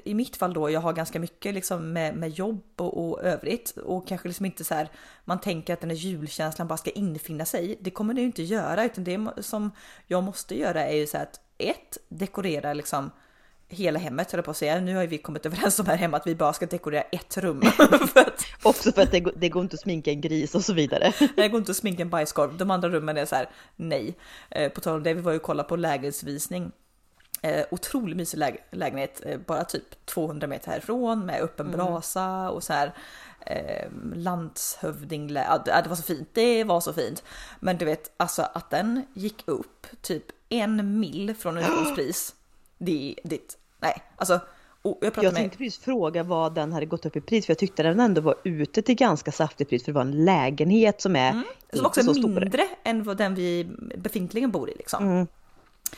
i 0.05 0.13
mitt 0.13 0.35
fall 0.35 0.53
då, 0.53 0.69
jag 0.69 0.79
har 0.79 0.93
ganska 0.93 1.19
mycket 1.19 1.53
liksom 1.53 1.93
med, 1.93 2.15
med 2.15 2.29
jobb 2.29 2.63
och, 2.75 3.09
och 3.09 3.23
övrigt 3.23 3.77
och 3.77 4.07
kanske 4.07 4.27
liksom 4.27 4.45
inte 4.45 4.63
så 4.63 4.75
här, 4.75 4.89
man 5.25 5.41
tänker 5.41 5.73
att 5.73 5.81
den 5.81 5.89
här 5.89 5.97
julkänslan 5.97 6.67
bara 6.67 6.77
ska 6.77 6.89
infinna 6.89 7.45
sig. 7.45 7.77
Det 7.81 7.91
kommer 7.91 8.13
det 8.13 8.21
ju 8.21 8.27
inte 8.27 8.43
göra, 8.43 8.85
utan 8.85 9.03
det 9.03 9.43
som 9.43 9.71
jag 10.07 10.23
måste 10.23 10.59
göra 10.59 10.85
är 10.85 10.95
ju 10.95 11.07
så 11.07 11.17
här 11.17 11.23
att 11.23 11.39
ett, 11.57 11.97
dekorera 12.09 12.73
liksom 12.73 13.11
hela 13.73 13.99
hemmet 13.99 14.31
höll 14.31 14.37
jag 14.37 14.45
på 14.45 14.51
att 14.51 14.57
säga. 14.57 14.79
Nu 14.79 14.95
har 14.95 15.01
ju 15.01 15.07
vi 15.07 15.17
kommit 15.17 15.45
överens 15.45 15.79
om 15.79 15.85
här 15.85 15.95
hemma 15.95 16.17
att 16.17 16.27
vi 16.27 16.35
bara 16.35 16.53
ska 16.53 16.65
dekorera 16.65 17.01
ett 17.01 17.37
rum. 17.37 17.61
för 18.13 18.19
att... 18.19 18.45
Också 18.63 18.91
för 18.91 19.01
att 19.01 19.11
det, 19.11 19.19
det 19.35 19.49
går 19.49 19.61
inte 19.61 19.73
att 19.73 19.81
sminka 19.81 20.11
en 20.11 20.21
gris 20.21 20.55
och 20.55 20.63
så 20.63 20.73
vidare. 20.73 21.13
det 21.35 21.49
går 21.49 21.59
inte 21.59 21.71
att 21.71 21.77
sminka 21.77 22.01
en 22.01 22.09
bajskorv. 22.09 22.57
De 22.57 22.71
andra 22.71 22.89
rummen 22.89 23.17
är 23.17 23.25
så 23.25 23.35
här, 23.35 23.49
nej. 23.75 24.15
Eh, 24.49 24.71
på 24.71 24.81
tal 24.81 24.95
om 24.95 25.03
det, 25.03 25.13
vi 25.13 25.21
var 25.21 25.31
ju 25.31 25.37
och 25.37 25.43
kollade 25.43 25.69
på 25.69 25.75
lägesvisning 25.75 26.71
Eh, 27.45 27.65
otroligt 27.71 28.17
mysig 28.17 28.37
läge 28.37 28.57
lägenhet, 28.71 29.21
eh, 29.25 29.39
bara 29.39 29.63
typ 29.63 30.05
200 30.05 30.47
meter 30.47 30.71
härifrån 30.71 31.25
med 31.25 31.41
öppen 31.41 31.65
mm. 31.65 31.77
brasa 31.77 32.49
och 32.49 32.63
så 32.63 32.73
här 32.73 32.93
eh, 33.45 33.87
landshövding. 34.13 35.29
Ja, 35.29 35.63
det 35.65 35.89
var 35.89 35.95
så 35.95 36.03
fint, 36.03 36.29
det 36.33 36.63
var 36.63 36.81
så 36.81 36.93
fint. 36.93 37.23
Men 37.59 37.77
du 37.77 37.85
vet, 37.85 38.11
alltså 38.17 38.41
att 38.53 38.69
den 38.69 39.05
gick 39.13 39.43
upp 39.45 39.87
typ 40.01 40.23
en 40.49 40.99
mil 40.99 41.35
från 41.35 41.57
utgångspris. 41.57 42.35
Det, 42.77 43.15
det, 43.23 43.57
nej, 43.79 44.03
alltså 44.15 44.39
jag 44.83 45.23
Jag 45.23 45.35
tänkte 45.35 45.57
precis 45.57 45.79
fråga 45.79 46.23
vad 46.23 46.55
den 46.55 46.73
hade 46.73 46.85
gått 46.85 47.05
upp 47.05 47.15
i 47.15 47.21
pris 47.21 47.45
för 47.45 47.51
jag 47.51 47.57
tyckte 47.57 47.83
den 47.83 47.99
ändå 47.99 48.21
var 48.21 48.35
ute 48.43 48.81
till 48.81 48.95
ganska 48.95 49.31
saftigt 49.31 49.69
pris 49.69 49.85
för 49.85 49.91
det 49.91 49.95
var 49.95 50.01
en 50.01 50.25
lägenhet 50.25 51.01
som 51.01 51.15
är 51.15 51.31
som 51.31 51.43
inte 51.73 51.87
också 51.87 52.03
så 52.03 52.09
är 52.09 52.13
stor. 52.13 52.39
mindre 52.39 52.67
än 52.83 53.03
vad 53.03 53.17
den 53.17 53.35
vi 53.35 53.67
befintligen 53.97 54.51
bor 54.51 54.69
i 54.69 54.75
liksom. 54.75 55.03
Mm. 55.03 55.27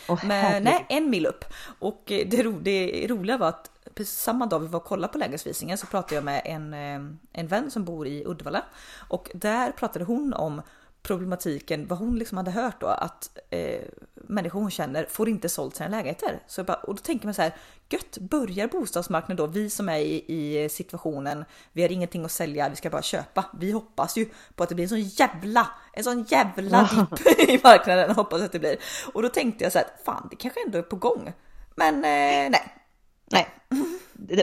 Åh, 0.08 0.25
Men 0.25 0.64
nej, 0.64 0.86
en 0.90 1.10
mil 1.10 1.25
upp. 1.25 1.46
Och 1.80 2.12
eh, 2.12 2.28
det, 2.28 2.44
ro, 2.44 2.60
det 2.60 3.08
roliga 3.10 3.38
var 3.38 3.48
att 3.50 3.72
precis 3.94 4.20
samma 4.20 4.46
dag 4.46 4.60
vi 4.60 4.68
var 4.68 4.80
och 4.80 4.86
kollade 4.86 5.14
på 5.14 5.18
lägenhetsvisningen 5.18 5.78
så 5.78 5.88
pratade 5.88 6.16
jag 6.16 6.24
med 6.24 6.42
en, 6.46 6.74
eh, 6.74 7.16
en 7.32 7.48
vän 7.48 7.72
som 7.72 7.84
bor 7.84 8.08
i 8.08 8.24
Uddevalla. 8.25 8.64
Och 9.08 9.32
där 9.34 9.72
pratade 9.72 10.06
hon 10.06 10.34
om 10.34 10.62
problematiken, 11.06 11.88
vad 11.88 12.00
hon 12.00 12.20
liksom 12.20 12.38
hade 12.38 12.52
hört 12.52 12.82
då, 12.82 12.88
att 12.88 13.38
eh, 13.50 13.82
människor 14.14 14.60
hon 14.60 14.72
känner 14.72 15.06
får 15.10 15.30
inte 15.30 15.50
sålt 15.50 15.76
sina 15.76 15.90
lägenheter. 15.90 16.40
Så 16.48 16.64
bara, 16.64 16.78
och 16.78 16.96
då 16.96 17.02
tänker 17.02 17.26
man 17.26 17.34
så 17.34 17.42
här, 17.42 17.56
gött, 17.90 18.18
börjar 18.18 18.68
bostadsmarknaden 18.68 19.38
då, 19.38 19.48
vi 19.48 19.70
som 19.70 19.90
är 19.90 19.98
i, 19.98 20.26
i 20.28 20.70
situationen, 20.70 21.46
vi 21.74 21.82
har 21.82 21.92
ingenting 21.92 22.26
att 22.26 22.32
sälja, 22.32 22.70
vi 22.70 22.76
ska 22.76 22.90
bara 22.90 23.02
köpa. 23.02 23.46
Vi 23.60 23.72
hoppas 23.72 24.18
ju 24.18 24.30
på 24.56 24.64
att 24.64 24.70
det 24.70 24.76
blir 24.76 24.86
en 24.86 24.90
sån 24.90 25.02
jävla, 25.02 25.68
en 25.94 26.04
sån 26.04 26.24
jävla 26.24 26.90
dipp 26.92 27.28
i 27.50 27.60
marknaden, 27.64 28.16
hoppas 28.16 28.42
att 28.42 28.52
det 28.52 28.60
blir. 28.60 28.78
Och 29.14 29.22
då 29.22 29.30
tänkte 29.30 29.64
jag 29.64 29.74
så 29.74 29.80
här, 29.80 29.88
fan 30.06 30.28
det 30.30 30.36
kanske 30.36 30.64
ändå 30.66 30.78
är 30.78 30.82
på 30.82 30.96
gång. 30.96 31.34
Men 31.76 31.96
eh, 31.96 32.50
nej, 32.52 32.85
Nej. 33.32 33.48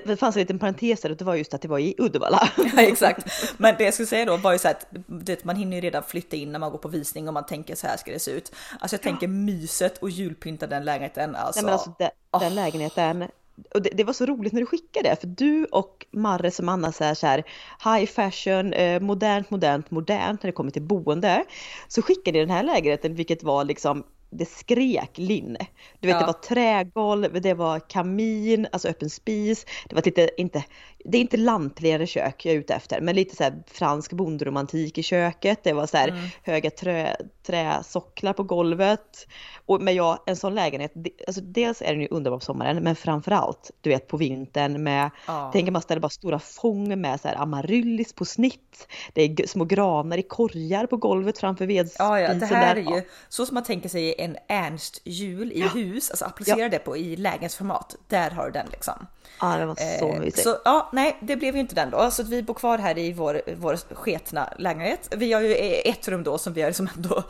Det 0.04 0.16
fanns 0.16 0.36
en 0.36 0.40
liten 0.40 0.58
parentes 0.58 1.00
där 1.00 1.10
och 1.10 1.16
det 1.16 1.24
var 1.24 1.34
just 1.34 1.54
att 1.54 1.62
det 1.62 1.68
var 1.68 1.78
i 1.78 1.94
Uddevalla. 1.98 2.50
Ja, 2.56 2.82
exakt. 2.82 3.54
Men 3.58 3.74
det 3.78 3.84
jag 3.84 3.94
skulle 3.94 4.06
säga 4.06 4.24
då 4.24 4.36
var 4.36 4.52
ju 4.52 4.58
så 4.58 4.68
att 4.68 4.86
det, 5.06 5.44
man 5.44 5.56
hinner 5.56 5.76
ju 5.76 5.80
redan 5.80 6.02
flytta 6.02 6.36
in 6.36 6.52
när 6.52 6.58
man 6.58 6.70
går 6.70 6.78
på 6.78 6.88
visning 6.88 7.28
och 7.28 7.34
man 7.34 7.46
tänker 7.46 7.74
så 7.74 7.86
här 7.86 7.96
ska 7.96 8.10
det 8.10 8.18
se 8.18 8.30
ut. 8.30 8.52
Alltså 8.80 8.94
jag 8.94 9.02
tänker 9.02 9.28
myset 9.28 9.98
och 9.98 10.10
julpynta 10.10 10.66
den 10.66 10.84
lägenheten. 10.84 11.36
Alltså, 11.36 11.60
Nej 11.60 11.64
men 11.64 11.72
alltså 11.72 11.94
den, 11.98 12.10
den 12.40 12.54
lägenheten. 12.54 13.28
Och 13.74 13.82
det, 13.82 13.90
det 13.90 14.04
var 14.04 14.12
så 14.12 14.26
roligt 14.26 14.52
när 14.52 14.60
du 14.60 14.66
skickade 14.66 15.08
det 15.08 15.16
för 15.16 15.26
du 15.26 15.64
och 15.64 16.06
Marre 16.10 16.50
som 16.50 16.68
annars 16.68 17.00
är 17.00 17.14
så 17.14 17.26
här 17.26 17.44
high 17.84 18.10
fashion, 18.12 18.72
eh, 18.72 19.00
modernt, 19.00 19.50
modernt, 19.50 19.90
modernt 19.90 20.42
när 20.42 20.48
det 20.48 20.52
kommer 20.52 20.70
till 20.70 20.82
boende. 20.82 21.44
Så 21.88 22.02
skickade 22.02 22.38
ni 22.38 22.44
den 22.44 22.56
här 22.56 22.62
lägenheten 22.62 23.14
vilket 23.14 23.42
var 23.42 23.64
liksom 23.64 24.04
det 24.32 24.48
skrek 24.48 25.10
linne. 25.18 25.58
Du 26.00 26.08
vet 26.08 26.14
Ja. 26.14 26.20
det 26.20 26.26
var 26.26 26.32
trägolv, 26.32 27.40
det 27.42 27.54
var 27.54 27.80
kamin, 27.88 28.66
alltså 28.72 28.88
öppen 28.88 29.10
spis. 29.10 29.66
Det 29.88 29.94
var 29.94 30.02
lite, 30.02 30.30
inte, 30.36 30.64
det 31.04 31.18
är 31.18 31.20
inte 31.22 31.36
lantligare 31.36 32.06
kök 32.06 32.44
jag 32.46 32.54
är 32.54 32.58
ute 32.58 32.74
efter, 32.74 33.00
men 33.00 33.14
lite 33.16 33.36
så 33.36 33.42
här 33.42 33.62
fransk 33.66 34.12
bondromantik 34.12 34.98
i 34.98 35.02
köket. 35.02 35.64
Det 35.64 35.72
var 35.72 35.86
så 35.86 35.96
här 35.96 36.08
Mm. 36.08 36.20
höga 36.42 36.70
trä, 36.70 37.16
träsocklar 37.46 38.32
på 38.32 38.42
golvet. 38.42 39.26
Och 39.66 39.82
men 39.82 39.94
ja, 39.94 40.22
en 40.26 40.36
sån 40.36 40.54
lägenhet, 40.54 40.92
det- 40.94 41.10
alltså 41.26 41.40
dels 41.42 41.82
är 41.82 41.92
den 41.92 42.00
ju 42.00 42.08
underbar 42.10 42.38
på 42.38 42.44
sommaren, 42.44 42.82
men 42.82 42.96
framförallt, 42.96 43.70
du 43.80 43.90
vet 43.90 44.08
på 44.08 44.16
vintern 44.16 44.82
med, 44.82 45.10
Ja. 45.26 45.50
tänker 45.52 45.72
man 45.72 45.82
ställer 45.82 46.00
bara 46.00 46.08
stora 46.08 46.38
fång 46.38 47.00
med 47.00 47.20
så 47.20 47.28
här 47.28 47.36
amaryllis 47.36 48.12
på 48.12 48.24
snitt. 48.24 48.88
Det 49.12 49.22
är 49.22 49.46
små 49.46 49.64
granar 49.64 50.18
i 50.18 50.22
korgar 50.22 50.86
på 50.86 50.96
golvet 50.96 51.38
framför 51.38 51.66
vedspisen. 51.66 52.06
Ja, 52.06 52.20
ja, 52.20 52.34
det 52.34 52.46
här 52.46 52.76
är 52.76 52.82
där. 52.84 52.96
ju 52.96 53.02
så 53.28 53.46
som 53.46 53.54
man 53.54 53.64
tänker 53.64 53.88
sig 53.88 54.14
en 54.24 54.36
Ernst 54.48 55.00
jul 55.04 55.52
i 55.52 55.68
hus, 55.68 56.10
alltså 56.10 56.24
applicera 56.24 56.58
Ja. 56.58 56.68
det 56.68 56.78
på 56.78 56.96
i 56.96 57.16
lägenhetsformat. 57.16 57.96
Där 58.08 58.30
har 58.30 58.44
du 58.44 58.50
den 58.50 58.66
liksom. 58.70 59.06
Ja, 59.40 59.56
det 59.56 59.66
var 59.66 59.74
så 59.98 60.08
Eh, 60.12 60.18
mysigt. 60.20 60.42
Så 60.44 60.56
ja, 60.64 60.88
nej, 60.92 61.16
det 61.20 61.36
blev 61.36 61.54
ju 61.54 61.60
inte 61.60 61.74
den 61.74 61.90
då, 61.90 62.10
så 62.10 62.22
vi 62.22 62.42
bor 62.42 62.54
kvar 62.54 62.78
här 62.78 62.98
i 62.98 63.12
vår, 63.12 63.42
vår 63.56 63.94
sketna 63.94 64.52
lägenhet. 64.58 65.08
Vi 65.16 65.32
har 65.32 65.40
ju 65.40 65.54
ett 65.84 66.08
rum 66.08 66.22
då 66.22 66.38
som 66.38 66.52
vi 66.52 66.62
har 66.62 66.68
liksom 66.68 66.88
ändå 66.96 67.22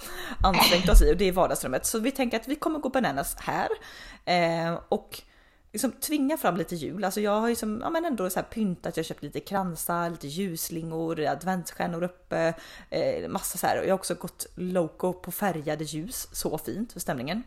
ansträngt 0.44 0.88
oss 0.88 1.02
i 1.02 1.12
och 1.12 1.16
det 1.16 1.28
är 1.28 1.32
vardagsrummet. 1.32 1.86
Så 1.86 1.98
vi 1.98 2.10
tänker 2.10 2.36
att 2.40 2.48
vi 2.48 2.56
kommer 2.56 2.78
gå 2.78 2.88
bananas 2.88 3.36
här 3.38 3.68
eh, 4.24 4.78
och 4.88 5.20
liksom 5.72 5.92
tvinga 5.92 6.36
fram 6.36 6.56
lite 6.56 6.74
jul. 6.74 7.04
Alltså 7.04 7.20
jag 7.20 7.40
har 7.40 7.48
ju 7.48 7.54
som, 7.54 7.80
ja, 7.82 7.90
men 7.90 8.04
ändå 8.04 8.30
så 8.30 8.38
här 8.40 8.46
pyntat, 8.46 8.96
jag 8.96 9.04
har 9.04 9.08
köpt 9.08 9.22
lite 9.22 9.40
kransar, 9.40 10.10
lite 10.10 10.28
ljusslingor, 10.28 11.20
adventsstjärnor 11.20 12.02
uppe, 12.02 12.54
eh, 12.90 13.28
massa 13.28 13.58
så 13.58 13.66
här. 13.66 13.78
Och 13.78 13.84
jag 13.84 13.90
har 13.90 13.98
också 13.98 14.14
gått 14.14 14.46
loco 14.54 15.12
på 15.12 15.32
färgade 15.32 15.84
ljus, 15.84 16.28
så 16.32 16.58
fint 16.58 16.92
för 16.92 17.00
stämningen. 17.00 17.42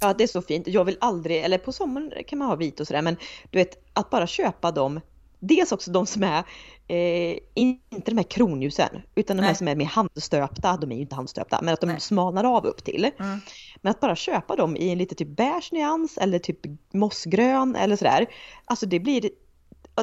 Ja, 0.00 0.14
det 0.14 0.24
är 0.24 0.28
så 0.28 0.42
fint. 0.42 0.66
Jag 0.66 0.84
vill 0.84 0.96
aldrig, 1.00 1.44
eller 1.44 1.58
på 1.58 1.72
sommaren 1.72 2.24
kan 2.26 2.38
man 2.38 2.48
ha 2.48 2.56
vit 2.56 2.80
och 2.80 2.86
sådär, 2.86 3.02
men 3.02 3.16
du 3.50 3.58
vet 3.58 3.84
att 3.92 4.10
bara 4.10 4.26
köpa 4.26 4.70
dem. 4.72 5.00
Dels 5.38 5.72
också 5.72 5.90
de 5.90 6.06
som 6.06 6.22
är, 6.22 6.44
eh, 6.86 7.38
inte 7.54 8.10
de 8.10 8.16
här 8.16 8.30
kronljusen, 8.30 9.02
utan 9.14 9.36
de 9.36 9.42
här 9.42 9.54
som 9.54 9.68
är 9.68 9.76
mer 9.76 9.86
handstöpta. 9.86 10.76
De 10.76 10.92
är 10.92 10.96
ju 10.96 11.02
inte 11.02 11.14
handstöpta, 11.14 11.58
men 11.62 11.74
att 11.74 11.80
de 11.80 11.86
Nej. 11.86 12.00
smalnar 12.00 12.44
av 12.44 12.66
upp 12.66 12.84
till. 12.84 13.10
Mm. 13.18 13.40
Men 13.82 13.90
att 13.90 14.00
bara 14.00 14.16
köpa 14.16 14.56
dem 14.56 14.76
i 14.76 14.90
en 14.90 14.98
lite 14.98 15.14
typ 15.14 15.28
beige 15.28 15.72
nyans 15.72 16.18
eller 16.18 16.38
typ 16.38 16.58
mossgrön 16.92 17.76
eller 17.76 17.96
sådär. 17.96 18.26
Alltså 18.64 18.86
det 18.86 19.00
blir, 19.00 19.20
det, 19.20 19.30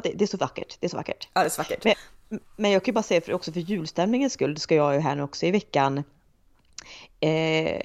det 0.01 0.21
är 0.21 0.27
så 0.27 0.37
vackert. 0.37 0.77
Det 0.79 0.87
är 0.87 0.89
så 0.89 0.97
vackert. 0.97 1.27
Ja, 1.33 1.41
det 1.41 1.47
är 1.47 1.49
så 1.49 1.61
vackert. 1.61 1.83
Men, 2.29 2.39
men 2.55 2.71
jag 2.71 2.83
kan 2.83 2.91
ju 2.91 2.93
bara 2.93 3.03
säga 3.03 3.21
för, 3.21 3.33
också 3.33 3.51
för 3.51 3.59
julstämningens 3.59 4.33
skull, 4.33 4.57
ska 4.57 4.75
jag 4.75 4.93
ju 4.93 4.99
här 4.99 5.15
nu 5.15 5.23
också 5.23 5.45
i 5.45 5.51
veckan. 5.51 6.03
Eh, 7.19 7.81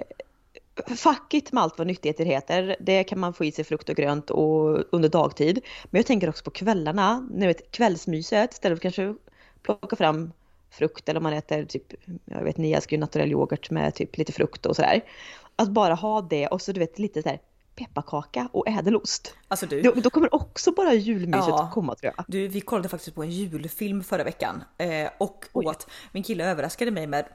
fackigt 0.96 1.52
med 1.52 1.62
allt 1.62 1.78
vad 1.78 1.86
nyttigheter 1.86 2.24
heter, 2.24 2.76
det 2.80 3.04
kan 3.04 3.20
man 3.20 3.34
få 3.34 3.44
i 3.44 3.52
sig 3.52 3.64
frukt 3.64 3.88
och 3.88 3.96
grönt 3.96 4.30
och 4.30 4.84
under 4.94 5.08
dagtid. 5.08 5.60
Men 5.84 5.98
jag 5.98 6.06
tänker 6.06 6.28
också 6.28 6.44
på 6.44 6.50
kvällarna, 6.50 7.28
ni 7.30 7.46
vet 7.46 7.70
kvällsmyset, 7.70 8.52
istället 8.52 8.78
för 8.78 8.82
kanske 8.82 9.14
plocka 9.62 9.96
fram 9.96 10.32
frukt 10.70 11.08
eller 11.08 11.18
om 11.18 11.22
man 11.22 11.32
äter 11.32 11.64
typ, 11.64 11.92
jag 12.24 12.44
vet 12.44 12.56
ni 12.56 12.72
älskar 12.72 12.96
ju 12.96 13.00
naturell 13.00 13.32
yoghurt 13.32 13.70
med 13.70 13.94
typ 13.94 14.16
lite 14.16 14.32
frukt 14.32 14.66
och 14.66 14.76
sådär. 14.76 15.00
Att 15.56 15.68
bara 15.68 15.94
ha 15.94 16.20
det 16.22 16.46
och 16.46 16.62
så 16.62 16.72
du 16.72 16.80
vet 16.80 16.98
lite 16.98 17.22
så 17.22 17.28
här 17.28 17.40
pepparkaka 17.76 18.48
och 18.52 18.68
ädelost. 18.68 19.34
Alltså 19.48 19.66
du. 19.66 19.82
Då, 19.82 19.92
då 19.92 20.10
kommer 20.10 20.34
också 20.34 20.72
bara 20.72 20.94
julmyset 20.94 21.48
Ja. 21.48 21.70
komma 21.74 21.94
tror 21.94 22.12
jag. 22.16 22.24
Du, 22.28 22.48
vi 22.48 22.60
kollade 22.60 22.88
faktiskt 22.88 23.14
på 23.14 23.22
en 23.22 23.30
julfilm 23.30 24.02
förra 24.04 24.24
veckan 24.24 24.64
eh, 24.78 25.10
och 25.18 25.44
Oj. 25.52 25.66
åt. 25.66 25.86
Min 26.12 26.22
kille 26.22 26.50
överraskade 26.50 26.90
mig 26.90 27.06
med 27.06 27.26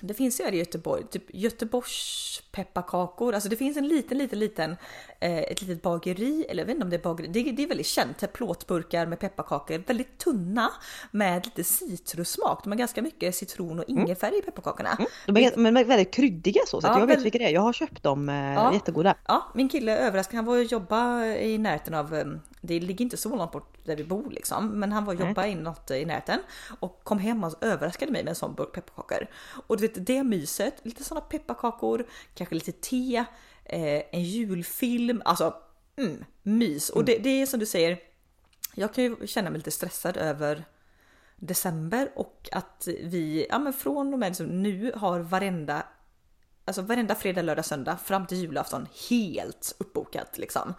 det 0.00 0.14
finns 0.14 0.40
ju 0.40 0.44
här 0.44 0.52
i 0.52 0.58
Göteborg, 0.58 1.04
typ 1.10 1.24
Göteborgs 1.34 2.42
pepparkakor. 2.52 3.34
Alltså 3.34 3.48
det 3.48 3.56
finns 3.56 3.76
en 3.76 3.88
liten, 3.88 4.18
liten, 4.18 4.38
liten, 4.38 4.76
eh, 5.20 5.38
ett 5.38 5.62
litet 5.62 5.82
bageri, 5.82 6.46
eller 6.48 6.62
jag 6.62 6.66
vet 6.66 6.74
inte 6.74 6.84
om 6.84 6.90
det 6.90 6.96
är 6.96 7.00
bageri, 7.02 7.28
det, 7.28 7.40
är- 7.40 7.52
det 7.52 7.62
är 7.62 7.66
väldigt 7.68 7.86
känt. 7.86 8.32
Plåtburkar 8.32 9.06
med 9.06 9.18
pepparkakor, 9.20 9.78
väldigt 9.86 10.18
tunna 10.18 10.70
med 11.10 11.44
lite 11.44 11.64
citrussmak. 11.64 12.60
De 12.64 12.70
har 12.72 12.78
ganska 12.78 13.02
mycket 13.02 13.34
citron 13.34 13.78
och 13.78 13.84
ingefära 13.88 14.34
i 14.34 14.42
pepparkakorna. 14.42 14.98
De 15.26 15.36
är, 15.36 15.56
men 15.56 15.74
väldigt 15.74 16.14
kryddiga 16.14 16.60
så, 16.66 16.80
så 16.80 16.86
att 16.86 16.94
Ja, 16.94 17.00
jag 17.00 17.06
vet 17.06 17.22
vilka 17.22 17.38
det 17.38 17.44
är. 17.44 17.50
Jag 17.50 17.60
har 17.60 17.72
köpt 17.72 18.02
dem, 18.02 18.28
eh, 18.28 18.34
Ja. 18.34 18.72
jättegoda. 18.74 19.14
Ja, 19.28 19.46
min 19.54 19.68
kille 19.68 19.98
överraskade. 19.98 20.36
Han 20.36 20.44
var 20.44 20.56
och 20.58 20.64
jobba 20.64 21.24
i 21.26 21.58
närheten 21.58 21.94
av, 21.94 22.14
eh, 22.14 22.24
det 22.60 22.80
ligger 22.80 23.02
inte 23.04 23.16
så 23.16 23.36
långt 23.36 23.52
bort 23.52 23.72
där 23.84 23.96
vi 23.96 24.04
bor 24.04 24.30
liksom, 24.30 24.68
men 24.80 24.92
han 24.92 25.04
var 25.04 25.14
och 25.14 25.20
Nej. 25.20 25.28
jobba 25.28 25.46
i 25.46 25.54
något 25.54 25.90
i 25.90 26.04
närheten 26.04 26.38
och 26.80 27.00
kom 27.04 27.18
hem 27.18 27.44
och 27.44 27.54
överraskade 27.64 28.12
mig 28.12 28.22
med 28.24 28.28
en 28.30 28.34
sån 28.34 28.54
burk 28.54 28.72
pepparkakor. 28.72 29.26
Och 29.66 29.82
vet 29.88 30.06
det 30.06 30.22
myset, 30.24 30.74
lite 30.82 31.04
såna 31.04 31.20
pepparkakor, 31.20 32.06
kanske 32.34 32.54
lite 32.54 32.72
te, 32.72 33.24
eh, 33.64 34.02
en 34.10 34.22
julfilm, 34.22 35.22
alltså 35.24 35.54
mm, 35.96 36.24
mys. 36.42 36.90
Och 36.90 37.04
det, 37.04 37.18
det 37.18 37.42
är 37.42 37.46
som 37.46 37.60
du 37.60 37.66
säger, 37.66 37.98
jag 38.74 38.94
kan 38.94 39.04
ju 39.04 39.26
känna 39.26 39.50
mig 39.50 39.58
lite 39.58 39.70
stressad 39.70 40.16
över 40.16 40.64
december 41.36 42.10
och 42.14 42.48
att 42.52 42.88
vi, 43.02 43.46
ja 43.50 43.58
men 43.58 43.72
från 43.72 44.12
och 44.12 44.18
med 44.18 44.30
liksom 44.30 44.62
nu 44.62 44.92
har 44.96 45.20
varenda 45.20 45.86
Alltså 46.68 46.82
varenda 46.82 47.14
fredag, 47.14 47.42
lördag, 47.42 47.64
söndag 47.64 47.96
fram 48.04 48.26
till 48.26 48.38
julafton 48.38 48.86
helt 49.10 49.74
uppbokat 49.78 50.38
liksom. 50.38 50.74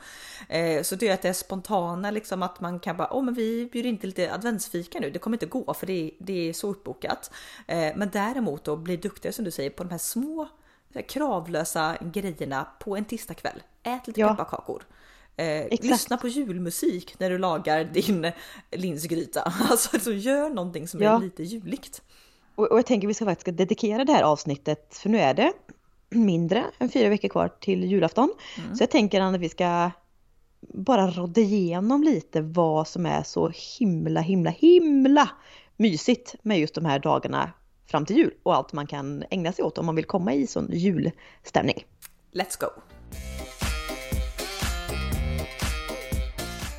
Eh, 0.49 0.81
så 0.83 0.95
det 0.95 1.07
är 1.07 1.13
att 1.13 1.21
det 1.21 1.29
är 1.29 1.33
spontana 1.33 2.11
liksom 2.11 2.43
att 2.43 2.59
man 2.59 2.79
kan 2.79 2.97
bara, 2.97 3.13
åh 3.13 3.23
men 3.23 3.33
vi 3.33 3.69
bjuder 3.71 3.89
in 3.89 3.97
till 3.97 4.09
lite 4.09 4.33
adventsfika 4.33 4.99
nu, 4.99 5.09
det 5.09 5.19
kommer 5.19 5.35
inte 5.35 5.45
gå 5.45 5.73
för 5.73 5.87
det, 5.87 6.11
det 6.19 6.49
är 6.49 6.53
så 6.53 6.69
uppbokat. 6.69 7.31
Eh, 7.67 7.93
men 7.95 8.09
däremot 8.13 8.63
då 8.63 8.75
bli 8.75 8.97
duktiga 8.97 9.31
som 9.31 9.45
du 9.45 9.51
säger 9.51 9.69
på 9.69 9.83
de 9.83 9.89
här 9.89 9.97
små 9.97 10.47
kravlösa 11.07 11.97
grejerna 12.01 12.67
på 12.79 12.95
en 12.97 13.05
tisdagkväll. 13.05 13.63
Ät 13.83 14.07
lite 14.07 14.19
Ja. 14.19 14.29
pepparkakor. 14.29 14.83
Eh, 15.35 15.67
lyssna 15.81 16.17
på 16.17 16.27
julmusik 16.27 17.19
när 17.19 17.29
du 17.29 17.37
lagar 17.37 17.83
din 17.83 18.31
linsgryta. 18.71 19.53
Alltså 19.69 19.99
så 19.99 20.11
gör 20.11 20.49
någonting 20.49 20.87
som 20.87 21.01
Ja. 21.01 21.15
är 21.15 21.19
lite 21.19 21.43
juligt. 21.43 22.01
Och, 22.55 22.71
och 22.71 22.77
jag 22.77 22.85
tänker 22.85 23.07
vi 23.07 23.13
ska 23.13 23.25
faktiskt 23.25 23.57
dedikera 23.57 24.05
det 24.05 24.13
här 24.13 24.23
avsnittet, 24.23 24.97
för 24.97 25.09
nu 25.09 25.17
är 25.19 25.33
det 25.33 25.53
mindre 26.09 26.65
än 26.79 26.89
fyra 26.89 27.09
veckor 27.09 27.29
kvar 27.29 27.49
till 27.59 27.83
julafton. 27.83 28.33
Mm. 28.57 28.75
Så 28.75 28.83
jag 28.83 28.91
tänker 28.91 29.21
att 29.21 29.39
vi 29.39 29.49
ska 29.49 29.91
bara 30.59 31.11
rodda 31.11 31.41
igenom 31.41 32.03
lite 32.03 32.41
vad 32.41 32.87
som 32.87 33.05
är 33.05 33.23
så 33.23 33.51
himla, 33.79 34.21
himla, 34.21 34.49
himla 34.49 35.29
mysigt 35.77 36.35
med 36.41 36.59
just 36.59 36.75
de 36.75 36.85
här 36.85 36.99
dagarna 36.99 37.51
fram 37.85 38.05
till 38.05 38.17
jul 38.17 38.33
och 38.43 38.55
allt 38.55 38.73
man 38.73 38.87
kan 38.87 39.23
ägna 39.29 39.51
sig 39.51 39.65
åt 39.65 39.77
om 39.77 39.85
man 39.85 39.95
vill 39.95 40.05
komma 40.05 40.33
i 40.33 40.47
sån 40.47 40.69
julstämning. 40.71 41.85
Let's 42.31 42.59
go! 42.59 42.67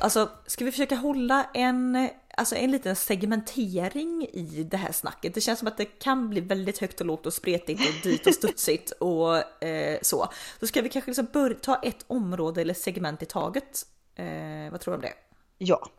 Alltså, 0.01 0.29
ska 0.45 0.65
vi 0.65 0.71
försöka 0.71 0.95
hålla 0.95 1.45
en, 1.53 2.09
alltså 2.39 2.55
en 2.55 2.71
liten 2.71 2.95
segmentering 2.95 4.27
i 4.33 4.67
det 4.71 4.77
här 4.77 4.91
snacket? 4.91 5.33
Det 5.33 5.41
känns 5.41 5.59
som 5.59 5.67
att 5.67 5.77
det 5.77 5.85
kan 5.85 6.29
bli 6.29 6.41
väldigt 6.41 6.77
högt 6.77 6.99
och 7.01 7.07
lågt 7.07 7.25
och 7.25 7.33
spretigt 7.33 7.81
och 7.81 8.03
dyrt 8.03 8.27
och 8.27 8.33
studsigt 8.33 8.91
och 8.91 9.63
eh, 9.63 9.99
så. 10.01 10.29
Så 10.59 10.67
ska 10.67 10.81
vi 10.81 10.89
kanske 10.89 11.11
liksom 11.11 11.27
börja 11.33 11.55
ta 11.55 11.75
ett 11.75 12.05
område 12.07 12.61
eller 12.61 12.73
segment 12.73 13.23
i 13.23 13.25
taget. 13.25 13.85
Eh, 14.15 14.71
vad 14.71 14.81
tror 14.81 14.91
du 14.91 14.95
om 14.95 15.01
det? 15.01 15.13
Ja. 15.57 15.89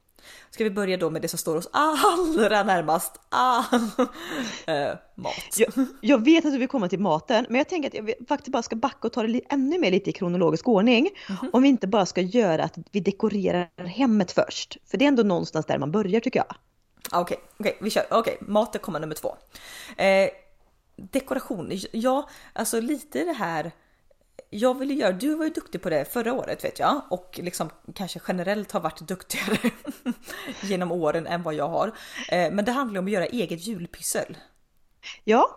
Ska 0.50 0.64
vi 0.64 0.70
börja 0.70 0.96
då 0.96 1.10
med 1.10 1.22
det 1.22 1.28
som 1.28 1.38
står 1.38 1.56
oss 1.56 1.68
allra 1.72 2.62
närmast? 2.62 3.20
Ah, 3.28 3.64
eh, 4.66 4.94
mat. 5.14 5.56
Jag, 5.56 5.86
jag 6.00 6.24
vet 6.24 6.44
att 6.44 6.52
du 6.52 6.58
vill 6.58 6.68
komma 6.68 6.88
till 6.88 7.00
maten, 7.00 7.46
men 7.48 7.58
jag 7.58 7.68
tänker 7.68 7.88
att 7.88 7.94
jag 7.94 8.28
faktiskt 8.28 8.52
bara 8.52 8.62
ska 8.62 8.76
backa 8.76 9.06
och 9.06 9.12
ta 9.12 9.22
det 9.22 9.40
ännu 9.48 9.78
mer 9.78 9.90
lite 9.90 10.10
i 10.10 10.12
kronologisk 10.12 10.68
ordning. 10.68 11.08
Om 11.52 11.62
vi 11.62 11.68
inte 11.68 11.86
bara 11.86 12.06
ska 12.06 12.20
göra 12.20 12.64
att 12.64 12.78
vi 12.92 13.00
dekorerar 13.00 13.86
hemmet 13.86 14.32
först. 14.32 14.76
För 14.90 14.98
det 14.98 15.04
är 15.04 15.08
ändå 15.08 15.22
någonstans 15.22 15.66
där 15.66 15.78
man 15.78 15.92
börjar 15.92 16.20
tycker 16.20 16.38
jag. 16.40 16.56
Ah, 17.10 17.20
Okej, 17.20 17.38
okej, 17.58 17.78
vi 17.80 17.90
kör. 17.90 18.04
Okej, 18.10 18.38
maten 18.40 18.80
kommer 18.80 19.00
nummer 19.00 19.14
två. 19.14 19.36
Eh, 19.96 20.30
dekoration, 20.96 21.70
ja, 21.92 22.28
alltså 22.52 22.80
lite 22.80 23.24
det 23.24 23.32
här. 23.32 23.72
Jag 24.52 24.78
vill 24.78 24.90
ju 24.90 24.97
göra, 24.97 25.12
du 25.12 25.35
var 25.35 25.45
ju 25.45 25.50
duktig 25.50 25.83
på 25.83 25.90
det 25.90 26.12
förra 26.12 26.33
året 26.33 26.64
vet 26.64 26.78
jag 26.78 27.00
och 27.11 27.40
liksom 27.42 27.71
kanske 27.95 28.21
generellt 28.28 28.73
har 28.73 28.80
varit 28.80 29.00
duktigare 29.00 29.71
genom 30.62 30.92
åren 30.92 31.26
än 31.26 31.42
vad 31.42 31.54
jag 31.54 31.69
har. 31.69 31.88
Eh, 32.28 32.52
men 32.52 32.64
det 32.64 32.73
handlar 32.73 32.99
om 33.00 33.07
att 33.07 33.12
göra 33.12 33.26
eget 33.26 33.66
julpyssel. 33.66 34.37
Ja, 35.25 35.57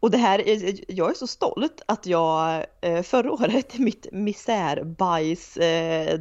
och 0.00 0.10
det 0.10 0.18
här, 0.18 0.48
är- 0.48 0.84
jag 0.92 1.10
är 1.10 1.14
så 1.14 1.26
stolt 1.26 1.82
att 1.86 2.06
jag 2.06 2.66
eh, 2.80 3.02
förra 3.02 3.32
året, 3.32 3.74
i 3.74 3.82
mitt 3.82 4.06
misärbajs, 4.12 5.56
eh, 5.56 6.18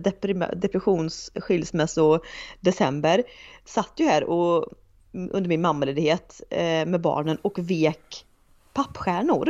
depressions, 0.56 1.32
skilsmässo, 1.36 2.20
december, 2.60 3.24
satt 3.66 3.92
ju 3.96 4.06
här 4.06 4.24
och 4.24 4.66
under 5.14 5.48
min 5.48 5.62
mammaledighet 5.62 6.42
med 6.88 7.02
barnen 7.02 7.38
och 7.42 7.60
vek 7.60 8.26
pappstjärnor. 8.74 9.50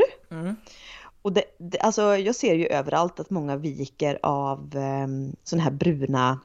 Och 1.28 1.34
det, 1.34 1.44
det, 1.58 1.80
alltså 1.80 2.18
jag 2.18 2.36
ser 2.36 2.56
ju 2.56 2.68
överallt 2.68 3.20
att 3.20 3.30
många 3.30 3.56
viker 3.56 4.20
av 4.24 4.76
eh, 4.76 5.08
sådana 5.44 5.64
här 5.64 5.72
bruna 5.72 6.40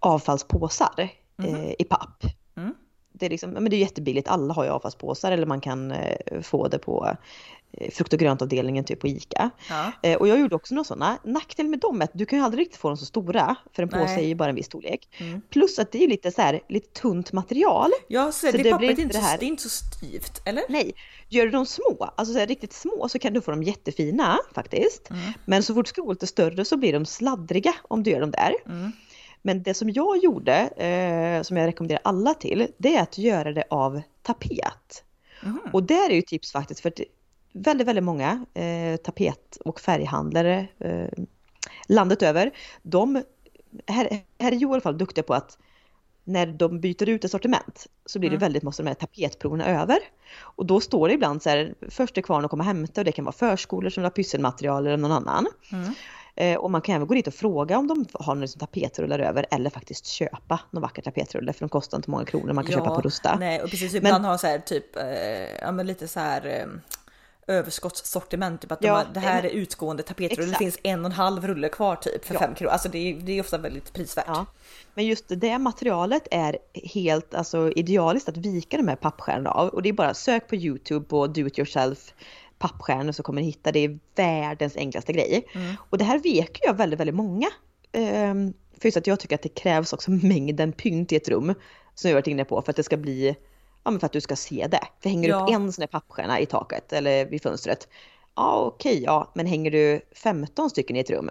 avfallspåsar 0.00 1.08
eh, 1.42 1.70
i 1.78 1.84
papp. 1.84 2.24
Mm. 2.56 2.74
Det 3.18 3.26
är, 3.26 3.30
liksom, 3.30 3.50
men 3.50 3.64
det 3.70 3.76
är 3.76 3.78
jättebilligt, 3.78 4.28
alla 4.28 4.54
har 4.54 4.64
ju 4.64 4.70
avfallspåsar 4.70 5.32
eller 5.32 5.46
man 5.46 5.60
kan 5.60 5.90
eh, 5.92 6.40
få 6.42 6.68
det 6.68 6.78
på 6.78 7.16
eh, 7.72 7.90
frukt 7.90 8.12
och 8.12 8.18
gröntavdelningen 8.18 8.84
typ 8.84 9.00
på 9.00 9.08
ICA. 9.08 9.50
Ja. 9.68 9.92
Eh, 10.02 10.16
och 10.16 10.28
jag 10.28 10.40
gjorde 10.40 10.56
också 10.56 10.74
några 10.74 10.84
sådana. 10.84 11.18
Nackdelen 11.24 11.70
med 11.70 11.78
dem 11.80 12.00
är 12.00 12.04
att 12.04 12.10
du 12.14 12.26
kan 12.26 12.38
ju 12.38 12.44
aldrig 12.44 12.60
riktigt 12.60 12.80
få 12.80 12.88
dem 12.88 12.96
så 12.96 13.04
stora 13.06 13.56
för 13.72 13.82
en 13.82 13.88
påse 13.88 14.14
är 14.14 14.26
ju 14.26 14.34
bara 14.34 14.48
en 14.48 14.54
viss 14.54 14.66
storlek. 14.66 15.08
Mm. 15.18 15.40
Plus 15.50 15.78
att 15.78 15.92
det 15.92 16.04
är 16.04 16.08
lite 16.08 16.30
så 16.30 16.42
här, 16.42 16.60
lite 16.68 17.00
tunt 17.00 17.32
material. 17.32 17.90
Ja, 18.08 18.32
så, 18.32 18.46
Så 18.46 18.56
det, 18.56 18.62
det 18.62 18.70
pappret 18.70 18.90
inte 18.98 19.04
det 19.04 19.12
så, 19.14 19.20
här- 19.20 19.38
det 19.38 19.44
är 19.44 19.48
inte 19.48 19.62
så 19.62 19.68
styvt, 19.68 20.42
eller? 20.44 20.62
Nej, 20.68 20.92
gör 21.28 21.44
du 21.44 21.50
dem 21.50 21.66
små, 21.66 22.10
alltså 22.16 22.32
så 22.34 22.38
här, 22.38 22.46
riktigt 22.46 22.72
små 22.72 23.08
så 23.08 23.18
kan 23.18 23.32
du 23.32 23.40
få 23.40 23.50
dem 23.50 23.62
jättefina 23.62 24.38
faktiskt. 24.54 25.10
Mm. 25.10 25.22
Men 25.44 25.62
så 25.62 25.74
fort 25.74 25.86
du 25.86 25.88
ska 25.88 26.02
gå 26.02 26.12
lite 26.12 26.26
större 26.26 26.64
så 26.64 26.76
blir 26.76 26.92
de 26.92 27.06
sladdriga 27.06 27.74
om 27.82 28.02
du 28.02 28.10
gör 28.10 28.20
dem 28.20 28.30
där. 28.30 28.54
Mm. 28.66 28.92
Men 29.46 29.62
det 29.62 29.74
som 29.74 29.90
jag 29.90 30.18
gjorde, 30.18 30.54
eh, 30.68 31.42
som 31.42 31.56
jag 31.56 31.66
rekommenderar 31.66 32.00
alla 32.04 32.34
till, 32.34 32.68
det 32.78 32.96
är 32.96 33.02
att 33.02 33.18
göra 33.18 33.52
det 33.52 33.64
av 33.70 34.02
tapet. 34.22 35.04
Mhm. 35.42 35.60
Och 35.72 35.82
där 35.82 36.10
är 36.10 36.14
ju 36.14 36.22
tips 36.22 36.52
faktiskt 36.52 36.80
för 36.80 36.88
att 36.88 37.00
väldigt, 37.52 37.86
väldigt 37.86 38.04
många 38.04 38.44
eh, 38.54 38.96
tapet 38.96 39.56
och 39.64 39.80
färghandlare 39.80 40.66
eh, 40.78 41.24
landet 41.88 42.22
över, 42.22 42.50
de, 42.82 43.22
här, 43.86 44.22
här 44.38 44.52
är 44.52 44.56
Joel 44.56 44.70
i 44.70 44.74
alla 44.74 44.80
fall 44.80 44.98
duktiga 44.98 45.24
på 45.24 45.34
att 45.34 45.58
när 46.24 46.46
de 46.46 46.80
byter 46.80 47.08
ut 47.08 47.24
ett 47.24 47.30
sortiment 47.30 47.86
så 48.06 48.18
blir 48.18 48.30
det 48.30 48.36
Mm. 48.36 48.40
väldigt 48.40 48.62
måste 48.62 48.82
de 48.82 48.86
här 48.88 48.94
tapetproverna 48.94 49.66
över. 49.66 49.98
Och 50.40 50.66
då 50.66 50.80
står 50.80 51.08
det 51.08 51.14
ibland 51.14 51.42
så 51.42 51.50
här, 51.50 51.74
först 51.90 52.18
är 52.18 52.22
kvarn 52.22 52.44
att 52.44 52.50
komma 52.50 52.62
och 52.62 52.66
hämta 52.66 53.00
och 53.00 53.04
det 53.04 53.12
kan 53.12 53.24
vara 53.24 53.32
förskolor 53.32 53.90
som 53.90 54.00
vill 54.02 54.06
ha 54.06 54.10
pysselmaterial 54.10 54.86
eller 54.86 54.96
någon 54.96 55.12
annan. 55.12 55.46
Mm. 55.72 55.94
Eh, 56.38 56.56
och 56.56 56.70
man 56.70 56.80
kan 56.80 56.94
även 56.94 57.06
gå 57.06 57.14
dit 57.14 57.26
och 57.26 57.34
fråga 57.34 57.78
om 57.78 57.86
de 57.86 58.06
har 58.12 58.34
några 58.34 58.40
liksom 58.42 58.58
tapetrullar 58.58 59.18
över 59.18 59.46
eller 59.50 59.70
faktiskt 59.70 60.06
köpa 60.06 60.60
någon 60.70 60.82
vacker 60.82 61.02
tapetrulle 61.02 61.52
för 61.52 61.60
de 61.60 61.68
kostar 61.68 61.98
inte 61.98 62.10
många 62.10 62.24
kronor 62.24 62.52
man 62.52 62.64
kan 62.64 62.72
köpa 62.74 62.94
på 62.94 63.00
Rusta. 63.00 63.36
Nej, 63.40 63.62
och 63.62 63.70
precis. 63.70 63.92
Men- 63.92 63.98
Ibland 64.06 64.24
har 64.24 64.36
så 64.38 64.46
här 64.46 64.58
typ, 64.58 64.96
eh, 64.96 65.04
ja 65.60 65.72
men 65.72 65.86
lite 65.86 66.08
så 66.08 66.20
här 66.20 66.46
eh, 66.46 66.66
överskottssortiment. 67.56 68.60
Typ 68.60 68.72
att 68.72 68.80
de 68.80 68.86
Ja, 68.86 68.94
har, 68.94 69.04
det 69.14 69.20
här 69.20 69.38
är 69.38 69.42
men- 69.42 69.50
utgående 69.52 70.02
tapetrulle. 70.02 70.50
Det 70.52 70.58
finns 70.58 70.78
en 70.82 71.00
och 71.00 71.06
en 71.06 71.12
halv 71.12 71.46
rulle 71.46 71.68
kvar 71.68 71.96
typ 71.96 72.24
för 72.24 72.34
Ja. 72.34 72.40
fem 72.40 72.54
kronor. 72.54 72.72
Alltså 72.72 72.88
det 72.88 72.98
är, 72.98 73.14
det 73.14 73.32
är 73.32 73.40
ofta 73.40 73.58
väldigt 73.58 73.92
prisvärt. 73.92 74.24
Ja. 74.28 74.46
Men 74.94 75.06
just 75.06 75.24
det 75.28 75.58
materialet 75.58 76.28
är 76.30 76.58
helt 76.74 77.34
alltså, 77.34 77.72
idealiskt 77.72 78.28
att 78.28 78.36
vika 78.36 78.76
de 78.76 78.88
här 78.88 78.96
pappstjärnorna 78.96 79.50
av. 79.50 79.68
Och 79.68 79.82
det 79.82 79.88
är 79.88 79.92
bara 79.92 80.14
sök 80.14 80.48
på 80.48 80.56
Youtube 80.56 81.06
på 81.06 81.26
do 81.26 81.46
it 81.46 81.58
yourself 81.58 82.14
pappstjärnor 82.58 83.12
så 83.12 83.22
kommer 83.22 83.40
ni 83.40 83.46
hitta. 83.46 83.72
Det 83.72 83.78
är 83.84 83.98
världens 84.14 84.76
enklaste 84.76 85.12
grej. 85.12 85.46
Och 85.90 85.98
det 85.98 86.04
här 86.04 86.18
vek 86.18 86.58
jag 86.62 86.74
väldigt, 86.74 87.00
väldigt 87.00 87.16
många. 87.16 87.48
Ehm, 87.92 88.52
för 88.80 88.86
just 88.86 88.96
att 88.96 89.06
jag 89.06 89.20
tycker 89.20 89.34
att 89.34 89.42
det 89.42 89.48
krävs 89.48 89.92
också 89.92 90.10
mängden 90.10 90.72
pynt 90.72 91.12
i 91.12 91.16
ett 91.16 91.28
rum. 91.28 91.54
Som 91.94 92.10
jag 92.10 92.14
varit 92.16 92.26
inne 92.26 92.44
på 92.44 92.62
för 92.62 92.70
att 92.70 92.76
det 92.76 92.82
ska 92.82 92.96
bli, 92.96 93.36
ja 93.84 93.90
men 93.90 94.00
för 94.00 94.06
att 94.06 94.12
du 94.12 94.20
ska 94.20 94.36
se 94.36 94.66
det. 94.70 94.80
För 95.02 95.08
hänger 95.08 95.28
du 95.28 95.34
Ja. 95.34 95.42
upp 95.44 95.50
en 95.54 95.72
sån 95.72 95.82
här 95.82 95.86
pappstjärna 95.86 96.40
i 96.40 96.46
taket 96.46 96.92
eller 96.92 97.26
vid 97.26 97.42
fönstret. 97.42 97.88
Ja 98.34 98.60
okej, 98.60 99.02
ja 99.02 99.32
men 99.34 99.46
hänger 99.46 99.70
du 99.70 100.00
15 100.14 100.70
stycken 100.70 100.96
i 100.96 101.00
ett 101.00 101.10
rum. 101.10 101.30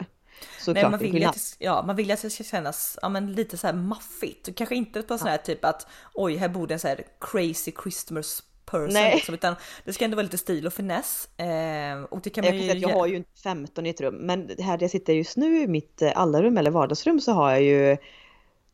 Så 0.60 0.74
Nej, 0.74 0.82
klart 0.82 0.92
man 0.92 1.00
vill, 1.00 1.18
ju 1.18 1.24
att, 1.24 1.56
ja, 1.60 1.84
man 1.88 1.96
vill 1.96 2.12
att 2.12 2.22
det 2.22 2.30
ska 2.30 2.44
kännas 2.44 3.00
ja, 3.02 3.10
men 3.10 3.34
lite 3.34 3.58
så 3.58 3.68
här 3.68 3.74
maffigt. 3.74 4.56
Kanske 4.56 4.76
inte 4.76 5.02
på 5.02 5.18
sån 5.18 5.28
här 5.28 5.38
typ 5.38 5.66
att 5.66 5.88
oj, 6.14 6.36
här 6.36 6.50
bor 6.50 6.68
det 6.68 6.74
en 6.74 6.80
så 6.80 6.88
här 6.88 7.04
crazy 7.20 7.72
Christmas 7.84 8.44
person. 8.66 8.90
Nej. 8.94 9.16
Liksom, 9.16 9.36
utan 9.36 9.56
det 9.86 9.94
ska 9.94 10.06
ändå 10.06 10.16
vara 10.16 10.24
lite 10.24 10.38
stil 10.38 10.68
och 10.68 10.74
finess. 10.74 11.30
Eh, 11.40 12.04
och 12.10 12.22
det 12.24 12.30
kan 12.30 12.46
man 12.46 12.54
Jag, 12.54 12.62
ju 12.64 12.68
kan 12.70 12.76
säga 12.76 12.86
att 12.88 12.92
jag 12.92 13.00
har 13.00 13.08
ju 13.08 13.16
inte 13.16 13.30
15 13.44 13.86
i 13.86 13.90
ett 13.90 14.02
rum, 14.02 14.16
men 14.16 14.50
här 14.60 14.78
där 14.78 14.84
jag 14.84 14.92
sitter 14.92 15.14
just 15.14 15.38
nu 15.38 15.62
i 15.62 15.68
mitt 15.68 16.02
eh, 16.02 16.12
allarum 16.16 16.58
eller 16.58 16.72
vardagsrum 16.72 17.20
så 17.20 17.32
har 17.32 17.52
jag 17.52 17.62
ju 17.62 17.96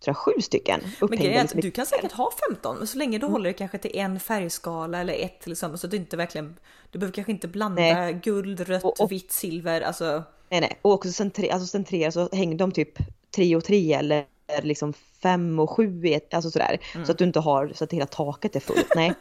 tror 0.03 0.09
jag, 0.09 0.17
sju 0.17 0.31
stycken 0.41 0.79
Men 0.99 1.09
grejen 1.09 1.33
är 1.37 1.41
liksom 1.41 1.59
att 1.59 1.65
i- 1.65 1.67
du 1.67 1.71
kan 1.71 1.85
säkert 1.85 2.11
ha 2.11 2.31
15, 2.49 2.77
men 2.77 2.87
så 2.87 2.97
länge 2.97 3.17
du 3.17 3.25
håller 3.25 3.49
det 3.49 3.53
kanske 3.53 3.77
till 3.77 3.91
en 3.97 4.19
färgskala 4.19 4.97
eller 5.01 5.13
ett 5.13 5.47
liksom, 5.47 5.77
så 5.77 5.87
att 5.87 5.91
du 5.91 5.97
inte 5.97 6.17
verkligen, 6.17 6.57
du 6.91 6.99
behöver 6.99 7.13
kanske 7.13 7.31
inte 7.31 7.47
blanda 7.47 7.81
Nej. 7.81 8.13
guld, 8.23 8.59
rött, 8.59 8.83
Och- 8.83 9.01
och- 9.01 9.11
vitt, 9.11 9.31
silver, 9.31 9.81
alltså. 9.81 10.23
Nej, 10.49 10.61
nej. 10.61 10.79
Och 10.81 10.91
också 10.93 11.11
centrera, 11.11 11.53
alltså 11.53 11.67
centrera 11.67 12.11
så 12.11 12.29
hänger 12.31 12.57
de 12.57 12.71
typ 12.71 12.93
tre 13.35 13.55
och 13.55 13.63
tre 13.63 13.93
eller 13.93 14.25
liksom 14.61 14.93
fem 15.23 15.59
och 15.59 15.69
sju, 15.69 16.05
i 16.05 16.13
ett- 16.13 16.33
alltså 16.33 16.51
sådär. 16.51 16.77
Mm. 16.93 17.05
Så 17.05 17.11
att 17.11 17.17
du 17.17 17.23
inte 17.23 17.39
har 17.39 17.71
så 17.75 17.83
att 17.83 17.93
hela 17.93 18.05
taket 18.05 18.55
är 18.55 18.59
fullt. 18.59 18.91
Nej. 18.95 19.13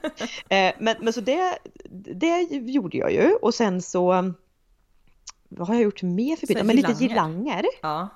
eh, 0.49 0.73
men, 0.79 0.97
men 1.01 1.13
så 1.13 1.21
det, 1.21 1.59
det 2.15 2.41
gjorde 2.51 2.97
jag 2.97 3.13
ju 3.13 3.35
och 3.35 3.55
sen 3.55 3.83
så 3.83 4.33
vad 5.49 5.69
har 5.69 5.75
jag 5.75 5.85
gjort 5.85 6.03
mer 6.03 6.37
för 6.37 6.47
bitar? 6.47 6.65
Men 6.65 6.77
lite 6.77 6.93
girlanger. 6.93 7.65
Ja, 7.83 8.09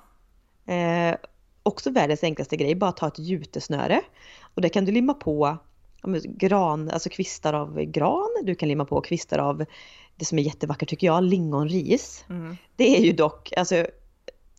Eh, 0.67 1.15
också 1.63 1.89
världens 1.89 2.23
enklaste 2.23 2.57
grej, 2.57 2.75
bara 2.75 2.91
ta 2.91 3.07
ett 3.07 3.19
jutesnöre. 3.19 4.01
Och 4.55 4.61
det 4.61 4.69
kan 4.69 4.85
du 4.85 4.91
limma 4.91 5.13
på 5.13 5.57
gran, 6.23 6.89
alltså 6.89 7.09
kvistar 7.09 7.53
av 7.53 7.81
gran, 7.81 8.29
du 8.43 8.55
kan 8.55 8.69
limma 8.69 8.85
på 8.85 9.01
kvistar 9.01 9.39
av 9.39 9.65
det 10.15 10.25
som 10.25 10.39
är 10.39 10.43
jättevackert 10.43 10.89
tycker 10.89 11.07
jag, 11.07 11.23
lingonris. 11.23 12.25
Mm. 12.29 12.57
Det 12.75 12.97
är 12.97 13.01
ju 13.01 13.11
dock, 13.11 13.53
alltså 13.57 13.75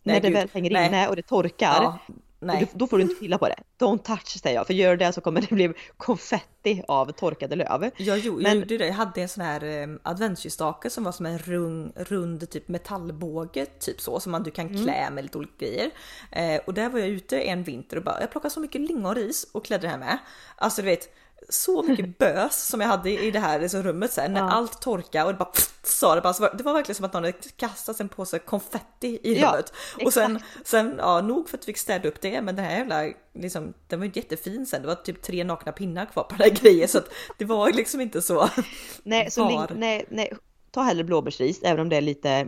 när 0.03 0.19
det 0.19 0.29
väl 0.29 0.49
hänger 0.53 0.71
nej. 0.71 0.87
inne 0.87 1.07
och 1.07 1.15
det 1.15 1.21
torkar, 1.21 1.83
ja 1.83 1.99
nej. 2.39 2.67
då, 2.73 2.87
får 2.87 2.97
du 2.97 3.03
inte 3.03 3.15
pilla 3.15 3.37
på 3.37 3.47
det. 3.47 3.55
Don't 3.79 3.97
touch 4.03 4.27
säger 4.41 4.55
jag, 4.55 4.67
för 4.67 4.73
gör 4.73 4.91
du 4.91 4.97
det 5.05 5.13
så 5.13 5.21
kommer 5.21 5.41
det 5.41 5.55
bli 5.55 5.73
konfetti 5.97 6.83
av 6.87 7.11
torkade 7.11 7.55
löv. 7.55 7.91
Jag, 7.97 8.19
gjorde, 8.19 8.43
Men- 8.43 8.65
jag 8.69 8.81
jag 8.81 8.93
hade 8.93 9.21
en 9.21 9.29
sån 9.29 9.43
här 9.43 9.63
eh, 9.63 9.87
adventsljusstake 10.03 10.89
som 10.89 11.03
var 11.03 11.11
som 11.11 11.25
en 11.25 11.37
rung, 11.39 11.91
rund 11.95 12.49
typ 12.49 12.67
metallbåge 12.67 13.65
typ 13.65 14.01
så 14.01 14.19
som 14.19 14.31
man 14.31 14.43
du 14.43 14.51
Mm. 14.57 14.69
kan 14.69 14.83
klä 14.83 15.09
med 15.09 15.23
lite 15.23 15.37
olika 15.37 15.53
grejer. 15.65 15.91
Eh, 16.31 16.61
och 16.65 16.73
där 16.73 16.89
var 16.89 16.99
jag 16.99 17.07
ute 17.09 17.39
en 17.39 17.63
vinter 17.63 17.97
och 17.97 18.03
bara 18.03 18.21
jag 18.21 18.31
plockade 18.31 18.53
så 18.53 18.59
mycket 18.59 18.81
lingonris 18.81 19.47
och 19.51 19.65
klädde 19.65 19.81
det 19.87 19.91
här 19.91 19.97
med. 19.97 20.17
Alltså 20.55 20.81
du 20.81 20.85
vet 20.85 21.09
så 21.49 21.83
mycket 21.83 22.17
bös 22.19 22.67
som 22.67 22.81
jag 22.81 22.87
hade 22.87 23.09
i 23.23 23.31
det 23.31 23.39
här 23.39 23.59
liksom, 23.59 23.83
rummet 23.83 24.11
sen 24.13 24.33
när 24.33 24.41
Ja. 24.41 24.49
allt 24.51 24.81
torkade 24.81 25.25
och 25.25 25.31
det 25.31 25.37
bara 25.37 25.45
pff, 25.45 25.71
sa 25.83 26.15
det 26.15 26.21
bara 26.21 26.33
så 26.33 26.41
var, 26.41 26.53
det 26.57 26.63
var 26.63 26.73
verkligen 26.73 26.95
som 26.95 27.05
att 27.05 27.13
någon 27.13 27.23
hade 27.23 27.37
kastat 27.57 27.99
en 27.99 28.09
påse 28.09 28.39
konfetti 28.39 29.19
i 29.23 29.39
Ja, 29.39 29.51
rummet. 29.51 29.73
och 30.05 30.13
sen, 30.13 30.39
sen 30.65 30.95
ja 30.97 31.21
nog 31.21 31.49
för 31.49 31.57
att 31.57 31.63
vi 31.63 31.65
fick 31.65 31.77
städa 31.77 32.07
upp 32.07 32.21
det 32.21 32.41
men 32.41 32.55
den 32.55 32.65
här 32.65 32.77
jävla 32.77 33.13
liksom 33.33 33.73
den 33.87 33.99
var 33.99 34.03
ju 34.03 34.07
inte 34.07 34.19
jättefin 34.19 34.65
sen. 34.65 34.81
Det 34.81 34.87
var 34.87 34.95
typ 34.95 35.21
tre 35.21 35.43
nakna 35.43 35.71
pinnar 35.71 36.05
kvar 36.05 36.23
på 36.23 36.35
den 36.35 36.49
här 36.51 36.57
grejen 36.61 36.87
så 36.87 36.97
att 36.97 37.09
det 37.37 37.45
var 37.45 37.71
liksom 37.71 38.01
inte 38.01 38.21
så. 38.21 38.49
Nej, 39.03 39.31
så 39.31 39.67
nej, 39.75 40.05
nej, 40.09 40.33
ta 40.71 40.81
hellre 40.81 41.03
blåbärsris, 41.03 41.59
även 41.63 41.79
om 41.79 41.89
det 41.89 41.95
är 41.95 42.01
lite 42.01 42.47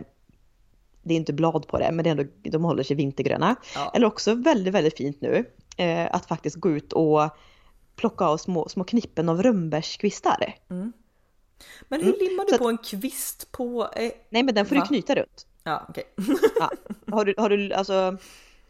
det 1.02 1.14
är 1.14 1.16
inte 1.18 1.32
blad 1.32 1.66
på 1.68 1.78
det, 1.78 1.92
men 1.92 2.02
det 2.04 2.08
är 2.08 2.12
ändå, 2.12 2.24
de 2.42 2.64
håller 2.64 2.82
sig 2.82 2.96
vintergröna. 2.96 3.56
Ja. 3.74 3.90
Eller 3.94 4.06
också 4.06 4.34
väldigt, 4.34 4.74
väldigt 4.74 4.96
fint 4.96 5.20
nu, 5.20 5.44
eh, 5.76 6.08
att 6.14 6.26
faktiskt 6.26 6.56
gå 6.56 6.70
ut 6.70 6.92
och 6.92 7.20
plocka 8.00 8.24
av 8.24 8.36
små, 8.36 8.68
små 8.68 8.84
knippen 8.84 9.28
av 9.28 9.42
rönnbärskvistar. 9.42 10.54
Men 11.88 12.00
hur 12.04 12.12
limmar 12.28 12.44
du 12.44 12.48
så 12.48 12.54
att- 12.54 12.60
på 12.60 12.68
en 12.68 12.78
kvist 12.78 13.52
på... 13.52 13.88
Eh, 13.96 14.12
Nej, 14.30 14.42
men 14.42 14.54
den 14.54 14.66
får 14.66 14.76
Va? 14.76 14.80
du 14.82 14.86
knyta 14.86 15.14
runt. 15.14 15.46
ja 15.64 15.86
okej. 15.88 16.04
Ja. 16.60 16.70
Har 17.12 17.24
du, 17.24 17.34
har 17.38 17.48
du, 17.50 17.72
alltså, 17.72 18.16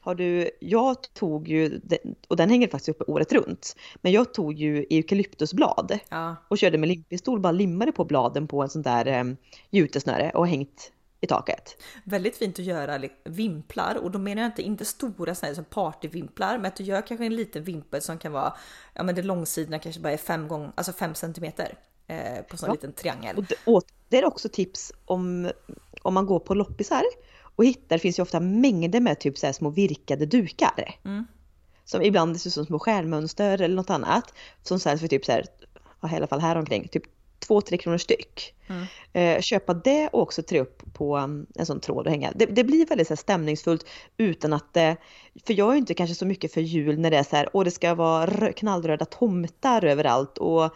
har 0.01 0.14
du, 0.14 0.51
jag 0.61 0.97
tog 1.14 1.49
ju, 1.49 1.81
och 2.29 2.37
den 2.37 2.51
hänger 2.51 2.69
faktiskt 2.69 2.88
uppe 2.88 3.05
året 3.12 3.33
runt, 3.33 3.77
men 4.03 4.12
jag 4.12 4.35
tog 4.35 4.53
ju 4.55 4.87
eukalyptusblad 4.90 5.99
Ja. 6.09 6.37
och 6.49 6.59
körde 6.59 6.79
med 6.79 6.88
limpistol, 6.88 7.40
bara 7.40 7.53
limmade 7.53 7.93
på 7.93 8.05
bladen 8.05 8.49
på 8.49 8.62
en 8.62 8.69
sån 8.69 8.83
där 8.83 9.21
um, 9.21 9.37
jutesnöre 9.71 10.31
och 10.35 10.49
hängt 10.49 10.93
i 11.21 11.27
taket. 11.27 11.83
Väldigt 12.05 12.37
fint 12.37 12.59
att 12.59 12.65
göra 12.65 13.03
vimplar 13.25 13.95
och 13.95 14.11
då 14.11 14.19
menar 14.19 14.43
jag 14.43 14.49
inte, 14.49 14.63
inte 14.63 14.85
stora 14.85 15.35
här 15.43 15.55
som 15.55 15.65
partyvimplar 15.65 16.59
men 16.59 16.67
att 16.67 16.77
du 16.77 16.85
gör 16.85 17.07
kanske 17.07 17.27
en 17.27 17.37
liten 17.37 17.65
vimpel 17.65 18.03
som 18.03 18.19
kan 18.19 18.33
vara, 18.33 18.55
ja 18.95 19.03
men 19.03 19.15
det 19.15 19.23
långsidorna 19.23 19.79
kanske 19.79 20.01
bara 20.01 20.13
är 20.13 20.17
fem 20.17 20.49
gånger, 20.49 20.73
alltså 20.75 20.93
fem 20.93 21.15
centimeter 21.15 21.75
eh, 22.07 22.43
på 22.43 22.57
sån 22.57 22.67
Ja. 22.67 22.73
liten 22.73 22.93
triangel. 22.93 23.37
Och 23.37 23.45
det, 23.45 23.55
och 23.65 23.83
det 24.09 24.19
är 24.19 24.25
också 24.25 24.49
tips 24.49 24.93
om, 25.05 25.51
om 26.03 26.15
man 26.15 26.27
går 26.27 26.39
på 26.41 26.55
loppisar 26.55 27.03
och 27.57 27.65
hittar, 27.65 27.97
det 27.97 28.01
finns 28.01 28.19
ju 28.19 28.23
ofta 28.23 28.41
mängder 28.41 29.01
med 29.01 29.21
typ 29.21 29.39
så 29.39 29.47
här 29.47 29.53
små 29.53 29.71
virkade 29.71 30.27
dukar. 30.27 30.99
Mm. 31.05 31.27
Som 31.85 32.03
ibland 32.03 32.41
ser 32.41 32.51
ut 32.51 32.55
som 32.55 32.67
små 32.67 32.79
stjärnmönster 32.79 33.61
eller 33.63 33.77
något 33.77 33.91
annat. 33.91 34.35
Som 34.63 34.81
säljs 34.81 35.01
för 35.01 35.09
typ 35.09 35.25
så 35.25 35.33
här, 35.33 35.45
i 36.13 36.17
alla 36.17 36.27
fall 36.27 36.41
här 36.41 36.57
omkring, 36.57 36.89
typ 36.89 37.03
2-3 37.48 37.76
kronor 37.76 37.98
styck. 37.98 38.55
Mm. 38.68 38.85
Eh, 39.12 39.40
köpa 39.42 39.74
det 39.74 40.09
och 40.09 40.22
också 40.22 40.42
trä 40.42 40.61
upp 40.61 40.83
på 40.94 41.18
um, 41.18 41.46
en 41.55 41.66
sån 41.66 41.81
tråd 41.81 42.07
och 42.07 42.11
hänga. 42.12 42.33
Det, 42.35 42.46
det 42.46 42.64
blir 42.64 42.87
väldigt 42.87 43.07
så 43.09 43.14
här, 43.14 43.16
stämningsfullt 43.16 43.87
utan 44.16 44.53
att 44.53 44.74
det, 44.74 44.96
för 45.46 45.55
jag 45.55 45.72
är 45.72 45.76
inte 45.76 45.94
kanske 45.94 46.14
så 46.14 46.26
mycket 46.26 46.53
för 46.55 46.61
jul 46.61 46.98
när 46.98 47.11
det 47.11 47.16
är 47.16 47.22
så 47.22 47.37
här, 47.37 47.48
åh 47.53 47.64
det 47.64 47.70
ska 47.70 47.94
vara 47.94 48.26
rö- 48.26 48.53
knallröda 48.53 49.05
tomtar 49.05 49.85
överallt 49.85 50.38
och 50.38 50.74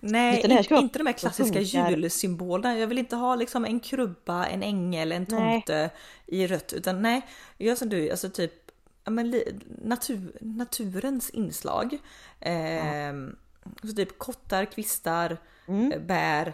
Nej, 0.00 0.38
Utan 0.38 0.48
det 0.48 0.54
här 0.54 0.60
in, 0.60 0.64
ska 0.64 0.74
vara- 0.74 0.82
inte 0.82 0.98
de 0.98 1.06
här 1.06 1.12
klassiska 1.12 1.60
julsymbolerna. 1.60 2.78
Jag 2.78 2.86
vill 2.86 2.98
inte 2.98 3.16
ha 3.16 3.34
liksom 3.34 3.64
en 3.64 3.80
krubba, 3.80 4.46
en 4.46 4.62
ängel, 4.62 5.12
en 5.12 5.26
Nej. 5.28 5.38
tomte 5.62 5.90
i 6.26 6.46
rött. 6.46 6.72
Utan 6.72 7.02
nej, 7.02 7.22
gör 7.58 7.74
som 7.74 7.88
du, 7.88 8.10
alltså 8.10 8.30
typ 8.30 8.52
ja, 9.04 9.10
men, 9.10 9.42
natur, 9.84 10.32
naturens 10.40 11.30
inslag. 11.30 11.98
Ehm, 12.40 13.36
så 13.82 13.92
typ 13.92 14.18
kottar, 14.18 14.64
kvistar, 14.64 15.36
Mm. 15.68 15.92
eh, 15.92 15.98
bär. 16.00 16.46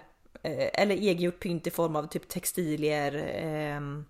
eh, 0.42 0.68
Eller 0.82 0.94
egengjort 0.94 1.40
pynt 1.40 1.66
i 1.66 1.70
form 1.70 1.96
av 1.96 2.06
typ 2.06 2.28
textilier. 2.28 3.14
ehm, 3.34 4.04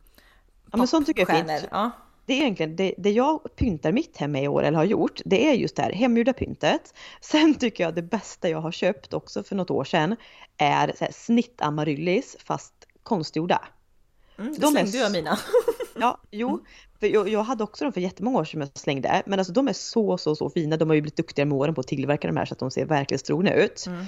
Ja, 0.73 0.79
men 0.79 0.87
sånt 0.87 1.07
tycker 1.07 1.21
jag 1.29 1.31
är 1.39 1.59
fint. 1.59 1.69
Ja. 1.71 1.91
det 2.27 2.33
är 2.35 2.41
egentligen 2.41 2.77
det, 2.77 2.95
det 2.99 3.11
jag 3.11 3.57
pyntar 3.57 3.93
mitt 3.93 4.17
hem 4.17 4.33
med 4.33 4.43
i 4.45 4.49
år 4.49 4.63
eller 4.63 4.79
har 4.79 4.85
gjort. 4.85 5.21
Det 5.25 5.49
är 5.49 5.55
just 5.55 5.77
det 5.77 5.83
här 5.83 5.93
hemgjorda 5.93 6.33
pyntet. 6.33 6.95
Sen 7.21 7.55
tycker 7.55 7.85
jag 7.85 7.95
det 7.95 8.03
bästa 8.03 8.49
jag 8.49 8.61
har 8.61 8.73
köpt 8.73 9.15
också 9.15 9.43
för 9.43 9.57
något 9.57 9.71
år 9.71 9.85
sedan 9.85 10.17
är 10.57 10.93
så 10.99 11.05
här 11.05 11.13
snittamaryllis 11.13 12.37
fast 12.45 12.75
konstgjorda. 13.03 13.63
Mm, 14.39 14.53
De 14.53 14.59
då 14.61 14.67
är 14.67 14.71
slängde 14.71 14.99
jag 14.99 15.13
mina. 15.13 15.39
Ja, 16.01 16.19
jo, 16.31 16.65
för 17.01 17.07
jag, 17.07 17.29
jag 17.29 17.43
hade 17.43 17.65
också 17.65 17.85
dem 17.85 17.93
för 17.93 18.01
jättemånga 18.01 18.39
år 18.39 18.45
sedan 18.45 18.51
som 18.53 18.61
jag 18.61 18.79
slängde. 18.79 19.23
Men 19.27 19.39
alltså 19.39 19.53
de 19.53 19.69
är 19.69 19.73
så, 19.73 20.19
så, 20.19 20.37
så 20.37 20.51
fina. 20.51 20.77
De 20.77 20.89
har 20.89 20.95
ju 20.95 21.01
blivit 21.01 21.17
duktigare 21.17 21.49
med 21.49 21.59
åren 21.59 21.75
på 21.75 21.81
att 21.81 21.87
tillverka 21.87 22.29
de 22.29 22.37
här 22.37 22.45
så 22.45 22.53
att 22.55 22.59
de 22.59 22.71
ser 22.71 22.85
verkligen 22.85 23.19
strogna 23.19 23.55
ut. 23.55 23.85
Mm. 23.87 24.05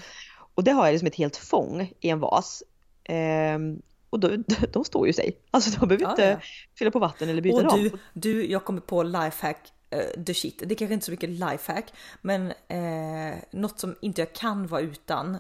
Och 0.55 0.65
det 0.65 0.71
har 0.73 0.85
jag 0.87 0.93
liksom 0.93 1.07
ett 1.07 1.15
helt 1.15 1.37
fång 1.37 1.93
i 2.01 2.09
en 2.09 2.21
vas. 2.21 2.63
Ehm, 3.05 3.83
och 4.11 4.21
då, 4.21 4.29
de 4.73 4.85
står 4.85 5.07
ju 5.07 5.13
sig. 5.13 5.39
Alltså 5.51 5.81
de 5.81 5.89
behöver 5.89 6.05
Ja, 6.05 6.11
inte 6.11 6.23
ja. 6.25 6.41
fylla 6.79 6.91
på 6.91 6.99
vatten 6.99 7.29
eller 7.29 7.43
byta 7.43 7.57
Och 7.57 7.65
dem. 7.65 7.83
du, 7.83 7.91
du, 8.13 8.47
jag 8.51 8.65
kommer 8.65 8.81
på 8.81 9.03
lifehack, 9.03 9.73
uh, 9.95 10.25
the 10.25 10.35
shit. 10.35 10.59
Det 10.67 10.75
är 10.75 10.77
kanske 10.77 10.95
inte 10.95 11.07
så 11.07 11.11
mycket 11.13 11.31
lifehack, 11.31 11.93
men 12.23 12.53
eh, 12.69 13.39
något 13.51 13.81
som 13.81 13.97
inte 14.01 14.21
jag 14.21 14.33
kan 14.33 14.67
vara 14.67 14.81
utan 14.81 15.39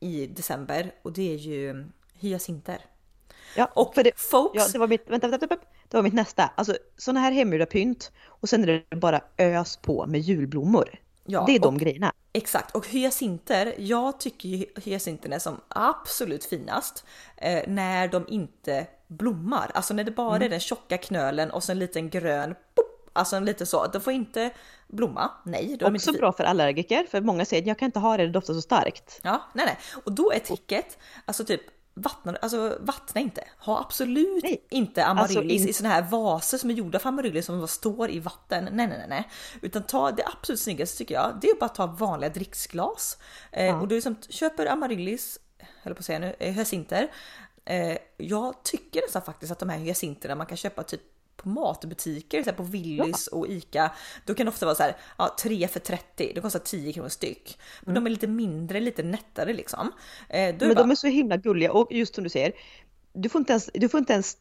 i 0.00 0.26
december 0.26 0.94
och 1.02 1.12
det 1.12 1.32
är 1.34 1.36
ju 1.36 1.84
hyacinter. 2.14 2.84
Ja, 3.56 3.70
Och 3.74 3.94
för 3.94 4.04
det, 4.04 4.12
folks, 4.16 4.56
Ja, 4.56 4.68
det 4.72 4.78
var 4.78 4.88
mitt, 4.88 5.10
vänta, 5.10 5.28
vänta, 5.28 5.46
vänta, 5.46 5.66
det 5.88 5.96
var 5.96 6.02
mitt 6.02 6.14
nästa. 6.14 6.42
Alltså 6.56 6.76
sådana 6.96 7.20
här 7.20 7.32
hemgjorda 7.32 7.66
pynt 7.66 8.12
och 8.26 8.48
sen 8.48 8.62
är 8.68 8.84
det 8.90 8.96
bara 8.96 9.20
ös 9.38 9.76
på 9.76 10.06
med 10.06 10.20
julblommor. 10.20 10.88
Ja, 11.24 11.44
det 11.46 11.54
är 11.56 11.60
de 11.60 11.74
och- 11.74 11.80
grejerna. 11.80 12.12
Exakt, 12.32 12.74
och 12.76 12.86
hyacinter, 12.88 13.74
jag 13.78 14.20
tycker 14.20 14.48
ju 14.48 14.66
hyacinterna 14.76 15.34
är 15.34 15.38
som 15.38 15.60
absolut 15.68 16.44
finast 16.44 17.04
eh, 17.36 17.62
när 17.68 18.08
de 18.08 18.24
inte 18.28 18.86
blommar. 19.08 19.70
Alltså 19.74 19.94
när 19.94 20.04
det 20.04 20.10
bara 20.10 20.36
Mm. 20.36 20.46
är 20.46 20.48
den 20.50 20.60
tjocka 20.60 20.98
knölen 20.98 21.50
och 21.50 21.64
så 21.64 21.72
en 21.72 21.78
liten 21.78 22.10
grön, 22.10 22.54
pop, 22.74 23.10
alltså 23.12 23.36
en 23.36 23.44
liten 23.44 23.66
så. 23.66 23.86
De 23.86 24.00
får 24.00 24.12
inte 24.12 24.50
blomma, 24.88 25.30
nej. 25.44 25.76
Då 25.80 25.86
Också 25.86 26.12
bra 26.12 26.32
för 26.32 26.44
allergiker, 26.44 27.06
för 27.10 27.20
många 27.20 27.44
säger 27.44 27.62
att 27.62 27.66
jag 27.66 27.78
kan 27.78 27.86
inte 27.86 27.98
ha 27.98 28.16
det, 28.16 28.26
det 28.26 28.32
doftar 28.32 28.54
så 28.54 28.62
starkt. 28.62 29.20
Ja, 29.22 29.42
nej, 29.54 29.66
nej. 29.66 29.76
Och 30.04 30.12
då 30.12 30.32
är 30.32 30.38
tricket, 30.38 30.98
alltså 31.24 31.44
typ 31.44 31.60
vattna, 31.94 32.36
alltså 32.42 32.76
vattna 32.80 33.20
inte. 33.20 33.44
Ha 33.58 33.80
absolut 33.80 34.42
Nej. 34.42 34.66
inte 34.70 35.04
amaryllis 35.04 35.36
Alltså 35.36 35.54
in- 35.54 35.68
i 35.68 35.72
såna 35.72 35.88
här 35.88 36.02
vaser 36.02 36.58
som 36.58 36.70
är 36.70 36.74
gjorda 36.74 36.98
för 36.98 37.08
amaryllis 37.08 37.46
som 37.46 37.68
står 37.68 38.10
i 38.10 38.18
vatten. 38.18 38.64
Nej, 38.64 38.86
nej, 38.86 38.98
nej, 38.98 39.06
nej. 39.08 39.28
Utan 39.60 39.82
ta 39.82 40.10
det 40.10 40.24
absolut 40.26 40.60
snyggaste 40.60 40.98
tycker 40.98 41.14
jag. 41.14 41.38
Det 41.40 41.48
är 41.48 41.54
bara 41.60 41.66
att 41.66 41.74
ta 41.74 41.86
vanliga 41.86 42.30
dricksglas 42.30 43.18
eh, 43.52 43.80
och 43.80 43.88
du 43.88 43.94
liksom 43.94 44.16
köper 44.28 44.66
amaryllis, 44.66 45.38
höll 45.82 45.94
på 45.94 45.98
att 45.98 46.04
säga 46.04 46.18
nu, 46.18 46.36
eh, 46.38 46.52
hyacinter. 46.52 47.10
Eh, 47.64 47.96
jag 48.16 48.62
tycker 48.62 49.00
nästan 49.02 49.22
faktiskt 49.22 49.52
att 49.52 49.58
de 49.58 49.68
här 49.68 49.78
hyacinterna 49.78 50.34
man 50.34 50.46
kan 50.46 50.56
köpa 50.56 50.82
typ 50.82 51.00
på 51.42 51.48
matbutiker, 51.48 52.42
så 52.42 52.50
här 52.50 52.56
på 52.56 52.62
Willys 52.62 53.26
och 53.26 53.48
Ica. 53.48 53.90
Då 54.26 54.34
kan 54.34 54.46
det 54.46 54.50
ofta 54.52 54.66
vara 54.66 54.76
så 54.76 54.82
här, 54.82 54.96
ja, 55.18 55.36
3 55.40 55.68
för 55.68 55.80
30, 55.80 56.32
det 56.34 56.40
kostar 56.40 56.58
10 56.58 56.92
kronor 56.92 57.08
styck. 57.08 57.58
Men 57.82 57.94
de 57.94 58.06
är 58.06 58.10
lite 58.10 58.26
mindre, 58.26 58.80
lite 58.80 59.02
nättare 59.02 59.52
liksom. 59.52 59.92
Eh, 60.28 60.54
Men 60.58 60.58
bara, 60.58 60.74
de 60.74 60.90
är 60.90 60.94
så 60.94 61.06
himla 61.06 61.36
gulliga 61.36 61.72
och 61.72 61.92
just 61.92 62.14
som 62.14 62.24
du 62.24 62.30
säger, 62.30 62.52
du 63.12 63.28
får 63.28 63.38
inte 63.38 63.52
ens, 63.52 63.70
du 63.74 63.88
får 63.88 63.98
inte 63.98 64.12
ens 64.12 64.36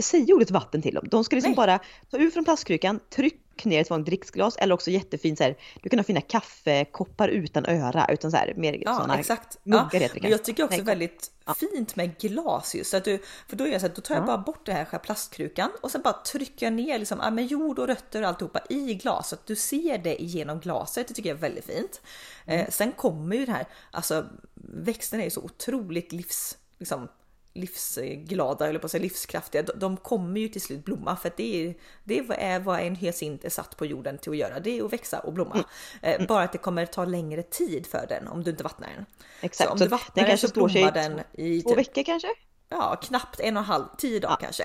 säga 0.00 0.34
ordet 0.34 0.50
vatten 0.50 0.82
till 0.82 0.94
dem. 0.94 1.08
De 1.10 1.24
ska 1.24 1.36
liksom 1.36 1.50
Nej. 1.50 1.56
bara 1.56 1.78
ta 2.10 2.18
ut 2.18 2.32
från 2.32 2.44
plastkrukan, 2.44 3.00
tryck 3.10 3.45
ner 3.64 3.80
ett 3.80 3.90
vanligt 3.90 4.06
dricksglas 4.06 4.56
eller 4.56 4.74
också 4.74 4.90
jättefint 4.90 5.38
så 5.38 5.44
här, 5.44 5.56
du 5.82 5.88
kan 5.88 5.98
ha 5.98 6.04
fina 6.04 6.20
kaffekoppar 6.20 7.28
utan 7.28 7.66
öra 7.66 8.06
utan 8.12 8.30
så 8.30 8.36
här 8.36 8.54
mer 8.56 8.78
Ja 8.84 8.94
såna 8.94 9.18
exakt. 9.18 9.58
muggar 9.64 9.88
ja, 9.92 9.98
heter 9.98 10.20
det 10.20 10.28
jag 10.28 10.44
tycker 10.44 10.64
också 10.64 10.76
Nej, 10.76 10.84
väldigt 10.84 11.30
fint 11.56 11.96
med 11.96 12.18
glas 12.18 12.74
just. 12.74 12.90
Så 12.90 12.96
att 12.96 13.04
du, 13.04 13.22
för 13.48 13.56
då 13.56 13.66
är 13.66 13.68
jag 13.72 13.80
så 13.80 13.86
här, 13.86 13.94
då 13.94 14.00
tar 14.00 14.14
jag 14.14 14.22
Ja. 14.22 14.26
bara 14.26 14.38
bort 14.38 14.66
det 14.66 14.72
här, 14.72 14.98
plastkrukan 14.98 15.70
och 15.82 15.90
sen 15.90 16.02
bara 16.02 16.12
trycker 16.14 16.66
jag 16.66 16.72
ner 16.72 16.98
liksom, 16.98 17.18
ja, 17.22 17.30
med 17.30 17.46
jord 17.46 17.78
och 17.78 17.86
rötter 17.86 18.22
och 18.22 18.28
alltihopa 18.28 18.60
i 18.68 18.94
glaset. 18.94 19.40
Du 19.46 19.56
ser 19.56 19.98
det 19.98 20.16
genom 20.20 20.60
glaset, 20.60 21.08
det 21.08 21.14
tycker 21.14 21.30
jag 21.30 21.36
är 21.36 21.40
väldigt 21.40 21.64
fint. 21.66 22.00
Mm. 22.46 22.60
Eh, 22.60 22.70
sen 22.70 22.92
kommer 22.92 23.36
ju 23.36 23.46
det 23.46 23.52
här, 23.52 23.66
alltså 23.90 24.26
växterna 24.54 25.22
är 25.22 25.26
ju 25.26 25.30
så 25.30 25.42
otroligt 25.42 26.12
livs, 26.12 26.58
liksom, 26.78 27.08
livsglada, 27.56 28.68
eller 28.68 28.78
på 28.78 28.86
att 28.86 28.90
säga 28.90 29.02
livskraftiga. 29.02 29.62
De, 29.62 29.96
kommer 29.96 30.40
ju 30.40 30.48
till 30.48 30.60
slut 30.60 30.84
blomma 30.84 31.16
för 31.16 31.28
att 31.28 31.36
det 31.36 31.66
är, 31.66 31.74
det 32.04 32.18
är 32.18 32.60
vad 32.60 32.80
en 32.80 32.96
hyacint 32.96 33.44
är 33.44 33.50
satt 33.50 33.76
på 33.76 33.86
jorden 33.86 34.18
till 34.18 34.30
att 34.30 34.36
göra. 34.36 34.60
Det 34.60 34.78
är 34.78 34.84
att 34.84 34.92
växa 34.92 35.18
och 35.18 35.32
blomma. 35.32 35.64
Mm. 36.02 36.20
Eh, 36.20 36.26
bara 36.26 36.42
att 36.42 36.52
det 36.52 36.58
kommer 36.58 36.86
ta 36.86 37.04
längre 37.04 37.42
tid 37.42 37.86
för 37.86 38.06
den 38.08 38.28
om 38.28 38.42
du 38.42 38.50
inte 38.50 38.64
vattnar 38.64 38.88
den. 38.96 39.06
Exakt. 39.40 39.68
Så 39.68 39.72
om 39.72 39.78
du 39.78 39.86
vattnar 39.86 40.14
den 40.14 40.24
den 40.24 40.30
kanske 40.30 40.48
så 40.48 40.54
blommar 40.54 40.92
den 40.92 41.20
i 41.32 41.62
Två 41.62 41.68
typ, 41.68 41.78
veckor 41.78 42.02
kanske? 42.02 42.28
ja, 42.68 42.96
knappt 43.02 43.40
en 43.40 43.56
och 43.56 43.62
en 43.62 43.66
halv, 43.66 43.84
tio 43.98 44.20
dagar 44.20 44.36
kanske. 44.40 44.64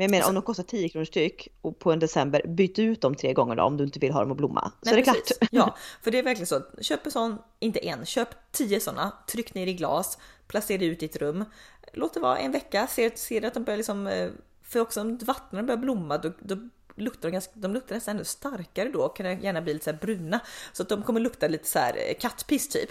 Men 0.00 0.04
jag 0.04 0.10
menar 0.10 0.28
om 0.28 0.34
de 0.34 0.42
kostar 0.42 0.62
10 0.62 0.88
kronor 0.88 1.04
styck 1.04 1.48
och 1.60 1.78
på 1.78 1.92
en 1.92 1.98
december, 1.98 2.42
byt 2.46 2.78
ut 2.78 3.00
dem 3.00 3.14
tre 3.14 3.32
gånger 3.32 3.56
då 3.56 3.62
om 3.62 3.76
du 3.76 3.84
inte 3.84 3.98
vill 3.98 4.12
ha 4.12 4.20
dem 4.20 4.30
att 4.30 4.36
blomma. 4.36 4.72
Så 4.82 4.90
Nej, 4.90 4.94
är 4.94 4.96
det 4.96 5.12
precis. 5.12 5.38
klart. 5.38 5.48
Ja, 5.52 5.76
för 6.02 6.10
det 6.10 6.18
är 6.18 6.22
verkligen 6.22 6.46
så. 6.46 6.62
Köp 6.80 7.06
en 7.06 7.12
sån, 7.12 7.38
inte 7.58 7.78
en, 7.78 8.06
köp 8.06 8.28
tio 8.52 8.80
såna, 8.80 9.12
tryck 9.28 9.54
ner 9.54 9.66
i 9.66 9.74
glas, 9.74 10.18
placera 10.46 10.84
ut 10.84 11.02
i 11.02 11.06
ett 11.06 11.16
rum. 11.16 11.44
Låt 11.92 12.14
det 12.14 12.20
vara 12.20 12.38
en 12.38 12.52
vecka, 12.52 12.86
ser, 12.86 13.10
ser 13.14 13.44
att 13.44 13.54
de 13.54 13.64
börjar 13.64 13.76
liksom, 13.76 14.06
eh, 14.06 14.30
för 14.62 14.80
också 14.80 15.00
om 15.00 15.18
vattnen 15.18 15.66
börjar 15.66 15.78
blomma 15.78 16.18
då, 16.18 16.32
då 16.38 16.56
luktar 16.96 17.28
de, 17.28 17.32
ganska, 17.32 17.52
de 17.54 17.72
luktar 17.74 17.94
nästan 17.94 18.16
ännu 18.16 18.24
starkare 18.24 18.88
då 18.88 19.02
och 19.02 19.16
kan 19.16 19.42
gärna 19.42 19.62
bli 19.62 19.72
lite 19.72 19.84
så 19.84 20.06
bruna. 20.06 20.40
Så 20.72 20.82
att 20.82 20.88
de 20.88 21.02
kommer 21.02 21.20
lukta 21.20 21.48
lite 21.48 21.68
så 21.68 21.78
här 21.78 21.94
eh, 21.96 22.14
kattpiss 22.20 22.68
typ. 22.68 22.90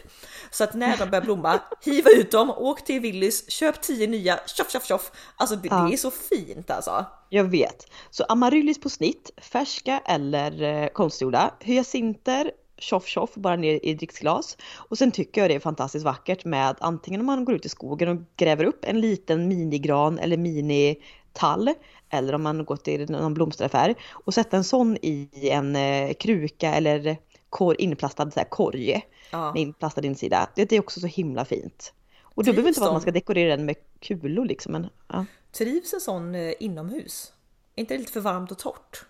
Så 0.51 0.63
att 0.63 0.73
när 0.73 0.97
de 0.97 1.09
börjar 1.09 1.23
blomma, 1.23 1.59
hiva 1.81 2.09
ut 2.09 2.31
dem, 2.31 2.49
åk 2.49 2.85
till 2.85 3.01
Willys, 3.01 3.49
köp 3.51 3.81
tio 3.81 4.07
nya, 4.07 4.39
tjoff 4.45 4.71
tjoff 4.71 4.85
tjoff. 4.85 5.11
Alltså 5.35 5.55
det, 5.55 5.67
Ja. 5.71 5.75
det 5.87 5.93
är 5.93 5.97
så 5.97 6.11
fint 6.11 6.69
alltså. 6.69 7.05
Jag 7.29 7.43
vet. 7.43 7.87
Så 8.09 8.23
amaryllis 8.23 8.81
på 8.81 8.89
snitt, 8.89 9.31
färska 9.37 10.01
eller 10.05 10.61
eh, 10.61 10.87
konstgjorda. 10.87 11.53
Hyacinter, 11.59 12.51
tjoff 12.79 13.07
tjoff, 13.07 13.35
bara 13.35 13.55
ner 13.55 13.79
i 13.83 13.93
dricksglas. 13.93 14.57
Och 14.75 14.97
sen 14.97 15.11
tycker 15.11 15.41
jag 15.41 15.49
det 15.49 15.55
är 15.55 15.59
fantastiskt 15.59 16.05
vackert 16.05 16.45
med 16.45 16.75
antingen 16.79 17.19
om 17.19 17.25
man 17.25 17.45
går 17.45 17.55
ut 17.55 17.65
i 17.65 17.69
skogen 17.69 18.09
och 18.09 18.17
gräver 18.37 18.63
upp 18.63 18.85
en 18.85 19.01
liten 19.01 19.47
minigran 19.47 20.19
eller 20.19 20.37
minitall. 20.37 21.73
Eller 22.09 22.35
om 22.35 22.43
man 22.43 22.65
går 22.65 22.75
till 22.75 23.11
någon 23.11 23.33
blomsteraffär 23.33 23.95
och 24.09 24.33
sätta 24.33 24.57
en 24.57 24.63
sån 24.63 24.97
i 25.01 25.29
en 25.51 25.75
eh, 25.75 26.13
kruka 26.13 26.73
eller 26.73 27.17
kor, 27.49 27.75
inplastad 27.79 28.31
så 28.31 28.39
här, 28.39 28.49
korg 28.49 29.01
Ja. 29.31 29.53
med 29.53 29.61
inplastad 29.61 30.05
insida. 30.05 30.49
Det, 30.55 30.65
det 30.65 30.75
är 30.75 30.79
också 30.79 30.99
så 30.99 31.07
himla 31.07 31.45
fint. 31.45 31.93
Och 32.21 32.43
då 32.43 32.51
behöver 32.51 32.67
inte 32.67 32.79
vara 32.79 32.89
att 32.89 32.93
man 32.93 33.01
ska 33.01 33.11
dekorera 33.11 33.57
den 33.57 33.65
med 33.65 33.75
kulor 33.99 34.45
liksom. 34.45 34.71
Men, 34.71 34.87
ja. 35.07 35.25
Trivs 35.51 35.93
en 35.93 36.01
sån 36.01 36.35
eh, 36.35 36.53
inomhus? 36.59 37.33
Är 37.75 37.81
inte 37.81 37.93
det 37.93 37.97
lite 37.97 38.11
för 38.11 38.19
varmt 38.19 38.51
och 38.51 38.59
torrt? 38.59 39.05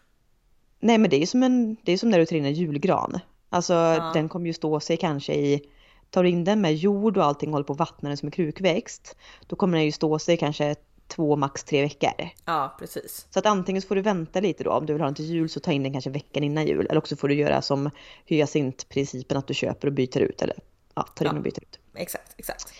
Nej 0.79 0.97
men 0.97 1.09
det 1.09 1.15
är 1.15 1.19
ju 1.19 1.25
som, 1.25 1.43
en, 1.43 1.77
det 1.83 1.91
är 1.91 1.97
som 1.97 2.09
när 2.09 2.19
du 2.19 2.25
tar 2.25 2.35
in 2.35 2.45
en 2.45 2.53
julgran. 2.53 3.19
Alltså 3.49 3.73
den 4.13 4.29
kommer 4.29 4.47
ju 4.47 4.53
stå 4.53 4.79
sig 4.79 4.97
kanske 4.97 5.33
i, 5.33 5.61
tar 6.09 6.23
du 6.23 6.29
in 6.29 6.43
den 6.43 6.61
med 6.61 6.75
jord 6.75 7.17
och 7.17 7.23
allting 7.25 7.51
håller 7.51 7.63
på 7.63 7.73
att 7.73 7.79
vattna 7.79 8.09
den 8.09 8.17
som 8.17 8.27
en 8.27 8.31
krukväxt. 8.31 9.17
Då 9.47 9.55
kommer 9.55 9.77
den 9.77 9.85
ju 9.85 9.91
stå 9.91 10.19
sig 10.19 10.37
kanske 10.37 10.75
två, 11.07 11.35
max 11.35 11.63
tre 11.63 11.81
veckor. 11.81 12.11
Ja, 12.45 12.75
precis. 12.79 13.27
Så 13.29 13.39
att 13.39 13.45
antingen 13.45 13.81
så 13.81 13.87
får 13.87 13.95
du 13.95 14.01
vänta 14.01 14.39
lite 14.39 14.63
då, 14.63 14.71
om 14.71 14.85
du 14.85 14.93
vill 14.93 15.01
ha 15.01 15.07
den 15.07 15.15
till 15.15 15.25
jul 15.25 15.49
så 15.49 15.59
ta 15.59 15.71
in 15.71 15.83
den 15.83 15.91
kanske 15.91 16.09
veckan 16.09 16.43
innan 16.43 16.67
jul. 16.67 16.85
Eller 16.89 16.97
också 16.97 17.15
får 17.15 17.27
du 17.27 17.33
göra 17.35 17.61
som 17.61 17.89
hyacintprincipen 18.25 19.37
att 19.37 19.47
du 19.47 19.53
köper 19.53 19.87
och 19.87 19.93
byter 19.93 20.19
ut 20.19 20.41
eller 20.41 20.55
ja, 20.95 21.03
tar 21.03 21.25
in 21.25 21.31
Ja. 21.31 21.37
och 21.37 21.43
byter 21.43 21.61
ut. 21.63 21.79
Exakt, 21.95 22.35
exakt. 22.37 22.73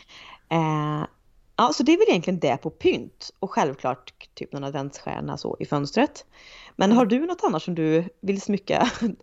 Eh, 0.50 1.04
Ja, 1.60 1.74
så 1.74 1.84
det 1.84 1.94
är 1.94 1.98
väl 1.98 2.10
egentligen 2.10 2.40
det 2.40 2.58
på 2.58 2.70
pynt 2.70 3.32
och 3.40 3.52
självklart 3.52 4.14
typ 4.34 4.54
någon 4.54 4.64
adventsstjärna 4.64 5.38
så 5.38 5.58
i 5.60 5.66
fönstret. 5.66 6.26
Men 6.76 6.92
har 6.92 7.06
du 7.06 7.20
något 7.20 7.44
annat 7.44 7.64
som 7.64 7.76
du 7.76 8.10
vill 8.22 8.42
smycka? 8.42 8.90
Nej, 9.02 9.16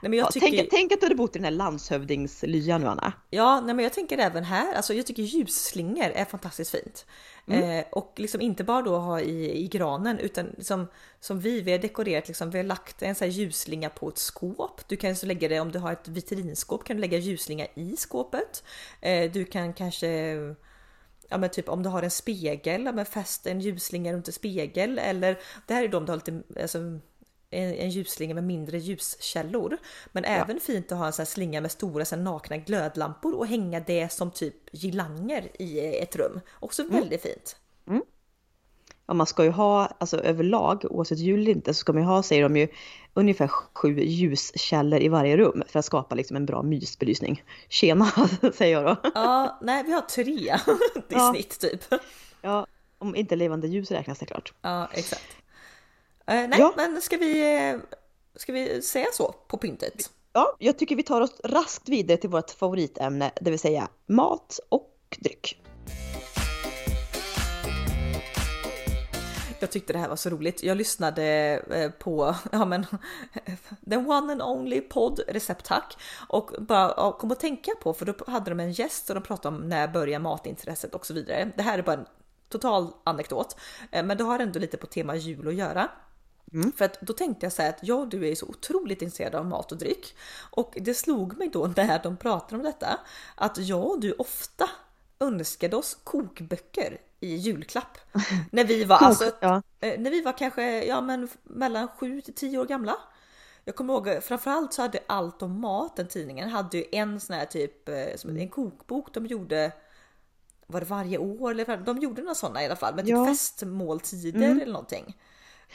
men 0.00 0.12
jag 0.12 0.26
Ja, 0.26 0.30
tycker... 0.30 0.48
tänk, 0.50 0.70
tänk 0.70 0.92
att 0.92 1.00
du 1.00 1.06
hade 1.06 1.14
bott 1.14 1.36
i 1.36 1.38
den 1.38 1.44
här 1.44 1.50
landshövdingslyan 1.50 2.80
nu 2.80 2.86
Anna. 2.86 3.12
Ja, 3.30 3.60
nej, 3.60 3.74
men 3.74 3.82
jag 3.82 3.92
tänker 3.92 4.18
även 4.18 4.44
här, 4.44 4.74
alltså 4.74 4.94
jag 4.94 5.06
tycker 5.06 5.22
ljusslingor 5.22 6.04
är 6.14 6.24
fantastiskt 6.24 6.70
fint. 6.70 7.06
Eh, 7.46 7.84
och 7.92 8.12
liksom 8.16 8.40
inte 8.40 8.64
bara 8.64 8.82
då 8.82 8.98
ha 8.98 9.20
i, 9.20 9.64
i 9.64 9.68
granen 9.68 10.18
utan 10.18 10.46
liksom, 10.46 10.86
som 11.20 11.40
vi, 11.40 11.60
vi 11.60 11.72
har 11.72 11.78
dekorerat 11.78 12.28
liksom, 12.28 12.50
vi 12.50 12.58
har 12.58 12.64
lagt 12.64 13.02
en 13.02 13.14
sån 13.14 13.24
här 13.24 13.32
ljusslinga 13.32 13.90
på 13.90 14.08
ett 14.08 14.18
skåp. 14.18 14.88
Du 14.88 14.96
kan 14.96 15.16
så 15.16 15.26
lägga 15.26 15.48
det, 15.48 15.60
om 15.60 15.72
du 15.72 15.78
har 15.78 15.92
ett 15.92 16.08
vitrinskåp 16.08 16.84
kan 16.84 16.96
du 16.96 17.00
lägga 17.00 17.18
ljusslinga 17.18 17.66
i 17.74 17.96
skåpet. 17.96 18.64
Eh, 19.00 19.30
du 19.30 19.44
kan 19.44 19.72
kanske 19.72 20.36
Ja 21.32 21.38
men 21.38 21.50
typ 21.50 21.68
om 21.68 21.82
du 21.82 21.88
har 21.88 22.02
en 22.02 22.10
spegel, 22.10 22.84
ja, 22.84 22.92
men 22.92 23.06
fäst 23.06 23.46
en 23.46 23.60
ljusslinga 23.60 24.12
runt 24.12 24.28
en 24.28 24.32
spegel 24.32 24.98
eller 24.98 25.38
det 25.66 25.74
här 25.74 25.84
är 25.84 25.88
då 25.88 25.98
om 25.98 26.06
du 26.06 26.12
har 26.12 26.16
lite 26.16 26.42
alltså, 26.60 26.78
en, 26.78 27.74
en 27.74 27.90
ljusslinga 27.90 28.34
med 28.34 28.44
mindre 28.44 28.78
ljuskällor. 28.78 29.78
Men 30.12 30.24
även 30.24 30.60
fint 30.60 30.92
att 30.92 30.98
ha 30.98 31.06
en 31.06 31.12
sån 31.12 31.26
slinga 31.26 31.60
med 31.60 31.70
stora 31.70 32.04
så 32.04 32.16
här, 32.16 32.22
nakna 32.22 32.56
glödlampor 32.56 33.34
och 33.34 33.46
hänga 33.46 33.80
det 33.80 34.12
som 34.12 34.30
typ 34.30 34.54
girlanger 34.72 35.62
i 35.62 35.98
ett 35.98 36.16
rum. 36.16 36.40
Också 36.60 36.84
väldigt 36.88 37.22
fint. 37.22 37.56
Ja, 39.12 39.16
man 39.16 39.26
ska 39.26 39.44
ju 39.44 39.50
ha, 39.50 39.88
alltså 39.98 40.16
överlag, 40.20 40.84
oavsett 40.90 41.18
jul 41.18 41.40
eller 41.40 41.50
inte, 41.52 41.74
så 41.74 41.78
ska 41.78 41.92
man 41.92 42.02
ju 42.02 42.08
ha, 42.08 42.22
säger 42.22 42.42
de 42.42 42.56
ju, 42.56 42.68
ungefär 43.14 43.48
sju 43.48 44.00
ljuskällor 44.02 45.00
i 45.00 45.08
varje 45.08 45.36
rum 45.36 45.62
för 45.68 45.78
att 45.78 45.84
skapa 45.84 46.14
liksom 46.14 46.36
en 46.36 46.46
bra 46.46 46.62
mysbelysning. 46.62 47.42
Tjena, 47.68 48.06
säger 48.54 48.80
jag 48.82 48.84
då. 48.84 49.10
Ja, 49.14 49.58
nej 49.62 49.82
vi 49.84 49.92
har 49.92 50.00
tre 50.00 50.24
i 50.34 50.48
Ja. 51.08 51.32
snitt 51.34 51.60
typ. 51.60 51.80
Ja, 52.42 52.66
om 52.98 53.16
inte 53.16 53.36
levande 53.36 53.68
ljus 53.68 53.90
räknas 53.90 54.18
det 54.18 54.26
klart. 54.26 54.52
Ja, 54.62 54.88
exakt. 54.92 55.26
Eh, 56.26 56.34
nej, 56.34 56.54
Ja. 56.58 56.72
men 56.76 57.00
ska 57.02 57.16
vi, 57.16 57.58
eh, 57.70 57.80
ska 58.36 58.52
vi 58.52 58.82
säga 58.82 59.06
så 59.12 59.34
på 59.48 59.56
pyntet? 59.56 60.10
Ja, 60.32 60.56
jag 60.58 60.78
tycker 60.78 60.96
vi 60.96 61.02
tar 61.02 61.20
oss 61.20 61.40
raskt 61.44 61.88
vidare 61.88 62.16
till 62.16 62.30
vårt 62.30 62.50
favoritämne, 62.50 63.30
det 63.40 63.50
vill 63.50 63.58
säga 63.60 63.88
mat 64.06 64.60
och 64.68 64.90
dryck. 65.22 65.58
Jag 69.62 69.70
tyckte 69.70 69.92
det 69.92 69.98
här 69.98 70.08
var 70.08 70.16
så 70.16 70.30
roligt. 70.30 70.62
Jag 70.62 70.76
lyssnade 70.76 71.24
eh, 71.70 71.90
på 71.90 72.34
ja, 72.52 72.64
men, 72.64 72.86
den 73.80 74.10
one 74.10 74.32
and 74.32 74.42
only 74.42 74.80
podd 74.80 75.20
Recept 75.28 75.68
Hack 75.68 75.96
och 76.28 76.50
bara 76.58 77.12
kom 77.12 77.30
att 77.30 77.40
tänka 77.40 77.72
på 77.82 77.94
för 77.94 78.06
då 78.06 78.14
hade 78.26 78.50
de 78.50 78.60
en 78.60 78.72
gäst 78.72 79.08
och 79.10 79.14
de 79.14 79.22
pratade 79.22 79.56
om 79.56 79.68
när 79.68 79.88
börjar 79.88 80.18
matintresset 80.18 80.94
och 80.94 81.06
så 81.06 81.14
vidare. 81.14 81.52
Det 81.56 81.62
här 81.62 81.78
är 81.78 81.82
bara 81.82 81.96
en 81.96 82.06
total 82.48 82.92
anekdot, 83.04 83.56
eh, 83.90 84.04
men 84.04 84.16
det 84.16 84.24
har 84.24 84.38
ändå 84.38 84.58
lite 84.58 84.76
på 84.76 84.86
tema 84.86 85.16
jul 85.16 85.48
att 85.48 85.54
göra. 85.54 85.88
För 86.76 86.84
att 86.84 87.00
då 87.00 87.12
tänkte 87.12 87.46
jag 87.46 87.52
så 87.52 87.62
här 87.62 87.68
att 87.68 87.78
jag 87.82 88.00
och 88.00 88.08
du 88.08 88.28
är 88.28 88.34
så 88.34 88.46
otroligt 88.46 89.02
intresserade 89.02 89.38
av 89.38 89.46
mat 89.46 89.72
och 89.72 89.78
dryck 89.78 90.14
och 90.50 90.74
det 90.80 90.94
slog 90.94 91.38
mig 91.38 91.48
då 91.48 91.66
när 91.76 92.02
de 92.02 92.16
pratade 92.16 92.56
om 92.56 92.62
detta 92.62 93.00
att 93.34 93.58
jag 93.58 93.90
och 93.90 94.00
du 94.00 94.12
ofta 94.12 94.70
önskade 95.20 95.76
oss 95.76 95.98
kokböcker 96.04 96.98
i 97.22 97.34
julklapp. 97.36 97.98
När 98.50 98.64
vi 98.64 98.84
var, 98.84 98.96
alltså, 99.00 99.30
ja. 99.40 99.62
eh, 99.80 100.00
när 100.00 100.10
vi 100.10 100.20
var 100.22 100.38
kanske 100.38 100.84
ja, 100.84 101.00
men 101.00 101.28
mellan 101.42 101.88
7 101.88 102.20
till 102.20 102.34
10 102.34 102.58
år 102.58 102.64
gamla. 102.66 102.96
Jag 103.64 103.76
kommer 103.76 103.94
ihåg 103.94 104.22
framförallt 104.22 104.72
så 104.72 104.82
hade 104.82 104.98
Allt 105.06 105.42
om 105.42 105.60
mat, 105.60 105.96
den 105.96 106.08
tidningen, 106.08 106.48
hade 106.48 106.76
ju 106.78 106.84
en 106.92 107.20
sån 107.20 107.36
här 107.36 107.44
typ 107.46 107.88
eh, 107.88 107.94
som 108.16 108.36
en 108.36 108.48
kokbok 108.48 109.14
de 109.14 109.26
gjorde 109.26 109.72
var 110.66 110.80
det 110.80 110.86
varje 110.86 111.18
år 111.18 111.50
eller 111.50 111.76
de 111.76 111.98
gjorde 111.98 112.22
några 112.22 112.34
sådana 112.34 112.62
i 112.62 112.66
alla 112.66 112.76
fall 112.76 112.94
med 112.94 113.04
typ 113.04 113.10
Ja. 113.12 113.26
festmåltider 113.26 114.42
eller 114.42 114.66
någonting. 114.66 115.16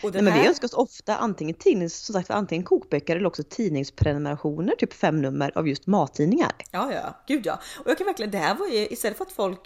Och 0.03 0.13
Nej, 0.13 0.21
men 0.23 0.33
vi 0.33 0.39
här- 0.39 0.47
önskar 0.47 0.67
oss 0.67 0.73
ofta 0.73 1.17
antingen 1.17 1.55
tidnings, 1.55 2.05
som 2.05 2.13
sagt, 2.13 2.31
antingen 2.31 2.63
kokböcker 2.65 3.15
eller 3.15 3.25
också 3.27 3.43
tidningsprenumerationer, 3.43 4.75
typ 4.75 4.93
fem 4.93 5.21
nummer 5.21 5.51
av 5.57 5.67
just 5.67 5.87
mattidningar. 5.87 6.51
Ja, 6.71 6.93
ja, 6.93 7.23
gud 7.27 7.45
ja. 7.45 7.59
Och 7.83 7.89
jag 7.89 7.97
kan 7.97 8.05
verkligen, 8.07 8.31
det 8.31 8.37
här 8.37 8.55
var 8.55 8.67
ju 8.67 8.87
istället 8.87 9.17
för 9.17 9.25
att 9.25 9.31
folk 9.31 9.59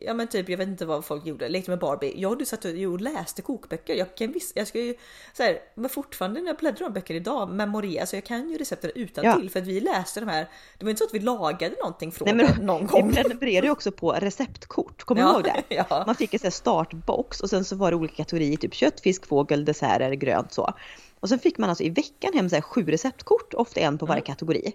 Ja 0.00 0.14
men 0.14 0.26
typ, 0.28 0.48
jag 0.48 0.58
vet 0.58 0.68
inte 0.68 0.86
vad 0.86 1.04
folk 1.04 1.26
gjorde, 1.26 1.48
lekte 1.48 1.70
med 1.70 1.78
Barbie. 1.78 2.12
Jag 2.16 2.38
du 2.38 2.44
satt 2.46 2.64
och 2.64 3.00
läste 3.00 3.42
kokböcker. 3.42 3.94
Jag 3.94 4.16
kan 4.16 4.32
visst, 4.32 4.52
jag 4.56 4.66
ska 4.66 4.80
ju 4.80 4.94
så 5.32 5.42
här, 5.42 5.58
men 5.74 5.90
fortfarande 5.90 6.40
när 6.40 6.46
jag 6.46 6.56
bläddrar 6.56 6.86
de 6.88 6.92
böcker 6.92 7.14
idag, 7.14 7.48
memorera, 7.50 8.06
så 8.06 8.16
jag 8.16 8.24
kan 8.24 8.50
ju 8.50 8.58
recepten 8.58 8.90
utan 8.94 9.24
Ja. 9.24 9.34
till 9.36 9.50
för 9.50 9.60
att 9.60 9.66
vi 9.66 9.80
läste 9.80 10.20
de 10.20 10.28
här. 10.28 10.48
Det 10.78 10.84
var 10.84 10.90
inte 10.90 10.98
så 10.98 11.04
att 11.04 11.14
vi 11.14 11.18
lagade 11.18 11.74
någonting 11.82 12.12
från 12.12 12.36
Nej, 12.36 12.46
men 12.56 12.66
någon 12.66 12.80
Vi 12.80 12.86
gång. 12.86 13.12
prenumererade 13.12 13.66
ju 13.66 13.70
också 13.70 13.92
på 13.92 14.12
receptkort, 14.12 15.04
kommer 15.04 15.22
du 15.22 15.28
Ja, 15.28 15.34
ihåg 15.34 15.44
det? 15.44 15.62
ja. 15.88 16.02
Man 16.06 16.14
fick 16.14 16.34
en 16.34 16.40
sån 16.40 16.50
startbox 16.50 17.40
och 17.40 17.50
sen 17.50 17.64
så 17.64 17.76
var 17.76 17.90
det 17.90 17.96
olika 17.96 18.14
kategorier, 18.16 18.56
typ 18.56 18.74
kött, 18.74 19.00
fisk, 19.00 19.26
fågel, 19.26 19.64
desserter, 19.64 20.12
grönt 20.12 20.52
så. 20.52 20.72
Och 21.20 21.28
sen 21.28 21.38
fick 21.38 21.58
man 21.58 21.68
alltså 21.70 21.84
i 21.84 21.90
veckan 21.90 22.32
hem 22.34 22.48
så 22.48 22.54
här 22.54 22.62
sju 22.62 22.84
receptkort, 22.84 23.54
ofta 23.54 23.80
en 23.80 23.98
på 23.98 24.06
varje 24.06 24.22
kategori. 24.22 24.72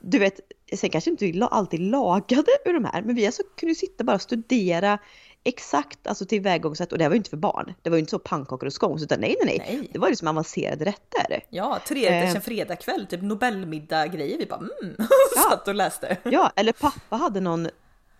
Du 0.00 0.18
vet, 0.18 0.40
sen 0.76 0.90
kanske 0.90 1.10
inte 1.10 1.24
vi 1.24 1.42
alltid 1.50 1.80
lagade 1.80 2.50
ur 2.64 2.72
de 2.74 2.84
här, 2.84 3.02
men 3.02 3.14
vi 3.14 3.26
alltså 3.26 3.42
kunde 3.56 3.74
sitta 3.74 4.04
bara 4.04 4.14
och 4.14 4.22
studera 4.22 4.98
exakt 5.44 6.06
alltså 6.06 6.26
tillvägagångssätt 6.26 6.92
och 6.92 6.98
det 6.98 7.04
här 7.04 7.08
var 7.08 7.14
ju 7.14 7.18
inte 7.18 7.30
för 7.30 7.36
barn. 7.36 7.74
Det 7.82 7.90
var 7.90 7.96
ju 7.96 8.00
inte 8.00 8.10
så 8.10 8.18
pannkakor 8.18 8.66
och 8.66 8.72
scones 8.72 9.02
utan 9.02 9.20
nej, 9.20 9.36
nej, 9.44 9.58
nej. 9.66 9.76
Nej. 9.78 9.90
Det 9.92 9.98
var 9.98 10.08
ju 10.08 10.16
som 10.16 10.28
avancerade 10.28 10.84
rätter. 10.84 11.44
Ja, 11.50 11.78
trerätters 11.88 12.30
Eh. 12.30 12.36
en 12.36 12.42
fredagkväll, 12.42 13.06
typ 13.06 13.22
Nobelmiddag 13.22 14.06
grejer. 14.06 14.38
Vi 14.38 14.46
bara 14.46 14.56
mm, 14.82 14.96
Ja. 15.36 15.42
satt 15.50 15.68
och 15.68 15.74
läste. 15.74 16.16
Ja, 16.24 16.52
eller 16.56 16.72
pappa 16.72 17.16
hade 17.16 17.40
någon, 17.40 17.68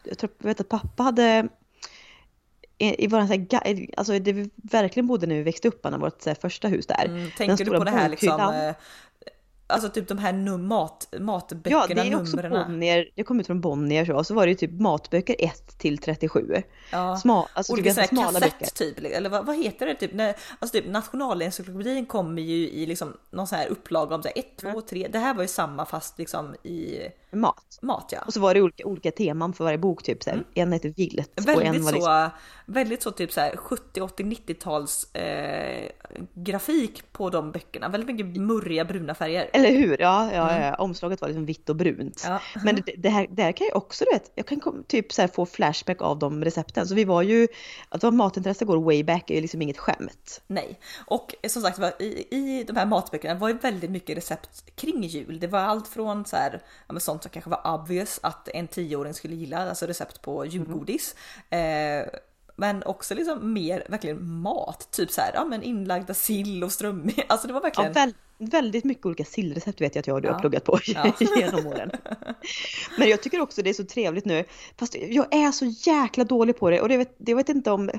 jag 0.05 0.19
tror, 0.19 0.31
jag 0.39 0.47
vet 0.47 0.61
att 0.61 0.69
pappa 0.69 1.03
hade 1.03 1.49
i, 2.85 3.05
i 3.05 3.07
våran, 3.07 3.29
så 3.29 3.35
här, 3.35 3.87
alltså 3.97 4.19
det 4.19 4.33
vi 4.33 4.51
verkligen 4.55 5.07
bodde 5.07 5.27
när 5.27 5.35
vi 5.35 5.43
växte 5.43 5.69
upp, 5.69 5.87
Anna, 5.87 5.99
vårt 5.99 6.23
så 6.23 6.31
här, 6.31 6.37
första 6.41 6.69
hus 6.69 6.87
där. 6.87 7.05
Mm, 7.05 7.31
tänker 7.37 7.65
du 7.65 7.71
på 7.79 7.85
det 7.85 7.91
här 7.91 8.09
liksom? 8.09 8.75
Alltså 9.67 9.89
typ 9.89 10.09
de 10.09 10.19
här 10.19 10.33
num 10.33 10.67
mat, 10.67 11.09
Ja, 11.11 11.19
matböckerna, 11.21 12.03
det 12.03 12.09
är 12.11 12.21
också. 12.21 12.37
Bonnier, 12.37 13.11
jag 13.15 13.27
kom 13.27 13.41
ut 13.41 13.47
från 13.47 13.61
Bonnier 13.61 14.05
så, 14.05 14.25
så 14.25 14.35
var 14.35 14.47
det 14.47 14.51
ju 14.51 14.57
typ 14.57 14.81
matböcker 14.81 15.37
1 15.39 15.79
till 15.79 15.99
37. 15.99 16.63
Ja. 16.93 17.17
Sma, 17.17 17.49
alltså 17.53 17.73
typ 17.73 17.81
Olika 17.81 17.95
sådana 17.95 18.09
smala 18.09 18.41
kassett 18.41 18.59
böcker. 18.59 18.95
typ, 18.95 19.17
eller 19.17 19.31
vad, 19.31 19.47
vad 19.47 19.57
heter 19.57 19.87
det? 19.87 19.95
Typ, 19.95 20.15
när, 20.15 20.35
alltså 20.59 20.79
typ 20.79 20.87
Nationalencyklopedin 20.91 22.07
kommer 22.07 22.43
ju 22.43 22.69
i 22.69 22.87
liksom 22.87 23.17
någon 23.31 23.47
sån 23.47 23.59
här 23.59 23.69
upplaga 23.69 24.15
om 24.15 24.23
1, 24.35 24.57
2, 24.57 24.81
3. 24.81 25.09
Det 25.09 25.19
här 25.19 25.35
var 25.35 25.43
ju 25.43 25.49
samma 25.49 25.87
fast 25.87 26.19
liksom 26.19 26.55
i 26.55 26.99
Mat. 27.31 27.79
mat 27.83 28.09
ja. 28.13 28.19
Och 28.27 28.33
så 28.33 28.41
var 28.41 28.55
det 28.55 28.63
olika, 28.63 28.87
olika 28.87 29.11
teman 29.11 29.53
för 29.53 29.65
varje 29.65 29.79
bok, 29.79 30.03
typ 30.03 30.23
så 30.23 30.31
här, 30.31 30.45
en 30.55 30.73
hette 30.73 30.89
vilt 30.89 31.41
och 31.41 31.63
en 31.63 31.65
Mm. 31.65 31.73
Väldigt 31.73 31.83
var 31.83 31.91
så, 31.91 31.97
liksom, 31.97 32.31
väldigt 32.67 33.03
så 33.03 33.11
typ 33.11 33.33
så 33.33 33.41
här 33.41 33.57
70, 33.57 34.01
80, 34.01 34.23
90-tals 34.23 35.15
eh, 35.15 35.91
grafik 36.35 37.13
på 37.13 37.31
de 37.31 37.53
böckerna. 37.53 37.89
Väldigt 37.89 38.17
mycket 38.17 38.43
murriga 38.43 38.85
bruna 38.85 39.15
färger. 39.15 39.51
Eller 39.55 39.71
hur? 39.71 40.01
Ja, 40.01 40.33
ja, 40.33 40.61
ja, 40.61 40.75
omslaget 40.75 41.21
var 41.21 41.29
liksom 41.29 41.47
vitt 41.47 41.69
och 41.69 41.77
brunt. 41.77 42.23
Ja. 42.25 42.41
Men 42.65 42.77
det, 42.77 42.95
det, 42.99 43.09
här, 43.09 43.27
det 43.31 43.43
här 43.43 43.53
kan 43.53 43.67
jag 43.67 43.77
också, 43.77 44.05
du 44.05 44.11
vet, 44.13 44.33
jag 44.35 44.47
kan 44.47 44.85
typ 44.87 45.13
så 45.13 45.29
få 45.29 45.47
flashback 45.47 46.03
av 46.03 46.19
de 46.19 46.45
recepten. 46.45 46.87
Så 46.87 46.95
vi 46.95 47.05
var 47.05 47.23
ju, 47.23 47.49
att 47.89 48.03
vara 48.03 48.13
matintresse 48.13 48.65
går 48.65 48.77
way 48.77 49.05
back 49.05 49.31
är 49.31 49.35
ju 49.35 49.41
liksom 49.41 49.63
inget 49.63 49.79
skämt. 49.79 50.43
Nej, 50.47 50.79
och 51.07 51.35
som 51.49 51.63
sagt 51.63 52.01
i, 52.01 52.27
i 52.31 52.65
de 52.67 52.77
här 52.77 52.87
matböckerna 52.87 53.35
var 53.35 53.49
ju 53.49 53.55
väldigt 53.55 53.91
mycket 53.91 54.17
recept 54.17 54.77
kring 54.77 55.03
jul. 55.03 55.41
Det 55.41 55.47
var 55.47 55.59
allt 55.59 55.89
från 55.89 56.25
så 56.25 56.37
här, 56.37 56.63
ja, 56.89 57.01
sånt 57.01 57.23
som 57.23 57.31
kanske 57.31 57.51
var 57.51 57.75
obvious 57.75 58.21
att 58.23 58.49
en 58.49 58.69
tioåring 58.69 59.15
skulle 59.15 59.35
gilla, 59.35 59.69
alltså 59.69 59.87
recept 59.87 60.23
på 60.23 60.47
julgodis. 60.47 61.15
Eh, 61.51 62.07
men 62.57 62.83
också 62.83 63.15
liksom 63.15 63.53
mer 63.53 63.85
verkligen 63.89 64.27
mat, 64.41 64.89
typ 64.91 65.11
så 65.11 65.21
här, 65.21 65.31
ja 65.35 65.45
men 65.45 65.63
inlagda 65.63 66.15
sill 66.15 66.65
och 66.65 66.73
strömming. 66.73 67.15
Alltså 67.29 67.47
det 67.47 67.53
var 67.53 67.61
Ja, 67.61 67.63
verkligen. 67.63 67.93
väl, 67.93 68.15
väldigt 68.39 68.85
mycket 68.85 69.07
olika 69.07 69.25
sillrecept 69.25 69.81
vet 69.81 69.95
jag 69.95 70.01
att 70.03 70.07
jag 70.07 70.23
du 70.23 70.29
Ja. 70.29 70.33
har 70.35 70.41
pluggat 70.41 70.65
på 70.65 70.79
Ja. 70.87 71.13
genom 71.37 71.67
åren. 71.67 71.91
Men 72.99 73.09
jag 73.09 73.23
tycker 73.23 73.41
också 73.41 73.63
det 73.63 73.71
är 73.71 73.75
så 73.75 73.85
trevligt 73.85 74.25
nu, 74.25 74.45
fast 74.79 74.95
jag 75.09 75.35
är 75.35 75.53
så 75.53 75.65
jäkla 75.91 76.25
dålig 76.25 76.59
på 76.59 76.71
det 76.71 76.81
och 76.81 76.89
det 76.89 76.97
vet, 76.97 77.15
det 77.19 77.35
vet 77.35 77.49
inte 77.49 77.71
om 77.71 77.91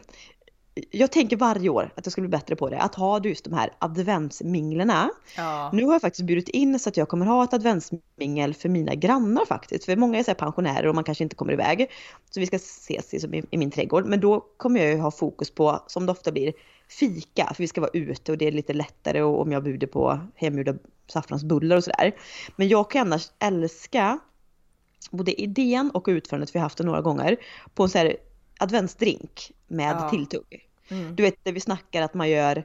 jag 0.92 1.12
tänker 1.12 1.38
varje 1.38 1.70
år 1.70 1.92
att 1.96 2.06
jag 2.06 2.12
ska 2.12 2.22
bli 2.22 2.30
bättre 2.30 2.56
på 2.56 2.70
det, 2.70 2.78
att 2.78 2.96
ha 2.96 3.22
just 3.24 3.46
de 3.46 3.54
här 3.54 3.70
adventsminglerna. 3.80 5.10
ja. 5.38 5.70
Nu 5.74 5.86
har 5.86 5.94
jag 5.94 6.02
faktiskt 6.02 6.26
bjudit 6.26 6.50
in 6.50 6.80
så 6.80 6.90
att 6.90 6.98
jag 6.98 7.10
kommer 7.10 7.26
ha 7.26 7.44
ett 7.44 7.54
adventsmingel 7.54 8.54
för 8.54 8.70
mina 8.70 8.96
grannar 8.96 9.46
faktiskt. 9.46 9.86
För 9.86 9.96
många 9.96 10.20
är 10.20 10.24
så 10.24 10.34
pensionärer 10.34 10.88
och 10.88 10.96
man 10.96 11.04
kanske 11.04 11.24
inte 11.24 11.36
kommer 11.36 11.54
iväg. 11.54 11.92
Så 12.30 12.40
vi 12.40 12.46
ska 12.46 12.56
ses 12.56 13.14
i, 13.14 13.44
i 13.52 13.58
min 13.58 13.72
trädgård. 13.72 14.06
Men 14.06 14.20
då 14.20 14.40
kommer 14.58 14.80
jag 14.80 14.90
ju 14.90 14.98
ha 14.98 15.12
fokus 15.12 15.52
på, 15.52 15.84
som 15.88 16.06
det 16.06 16.12
ofta 16.12 16.32
blir, 16.32 16.54
fika. 16.90 17.52
För 17.56 17.64
vi 17.64 17.68
ska 17.68 17.82
vara 17.82 17.92
ute 17.94 18.32
och 18.32 18.38
det 18.38 18.48
är 18.48 18.52
lite 18.52 18.74
lättare 18.74 19.22
och 19.22 19.42
om 19.42 19.52
jag 19.52 19.64
bjuder 19.64 19.88
på 19.88 20.20
hemgjorda 20.36 20.74
saffransbullar 21.08 21.78
och 21.78 21.84
sådär. 21.84 22.16
Men 22.56 22.68
jag 22.68 22.92
kan 22.92 23.02
annars 23.08 23.32
älska 23.40 24.20
både 25.12 25.42
idén 25.42 25.92
och 25.94 26.06
utförandet, 26.08 26.50
för 26.50 26.54
vi 26.54 26.60
har 26.60 26.66
haft 26.66 26.78
det 26.78 26.84
några 26.84 27.02
gånger, 27.02 27.38
på 27.76 27.84
en 27.84 27.90
så 27.90 27.98
här 27.98 28.18
adventsdrink 28.60 29.52
med 29.68 29.96
Ja. 29.96 30.10
tilltugg. 30.10 30.68
Mm. 30.90 31.16
Du 31.16 31.24
vet, 31.24 31.44
där 31.44 31.52
vi 31.52 31.60
snackar 31.60 32.02
att 32.02 32.14
man 32.14 32.30
gör 32.30 32.64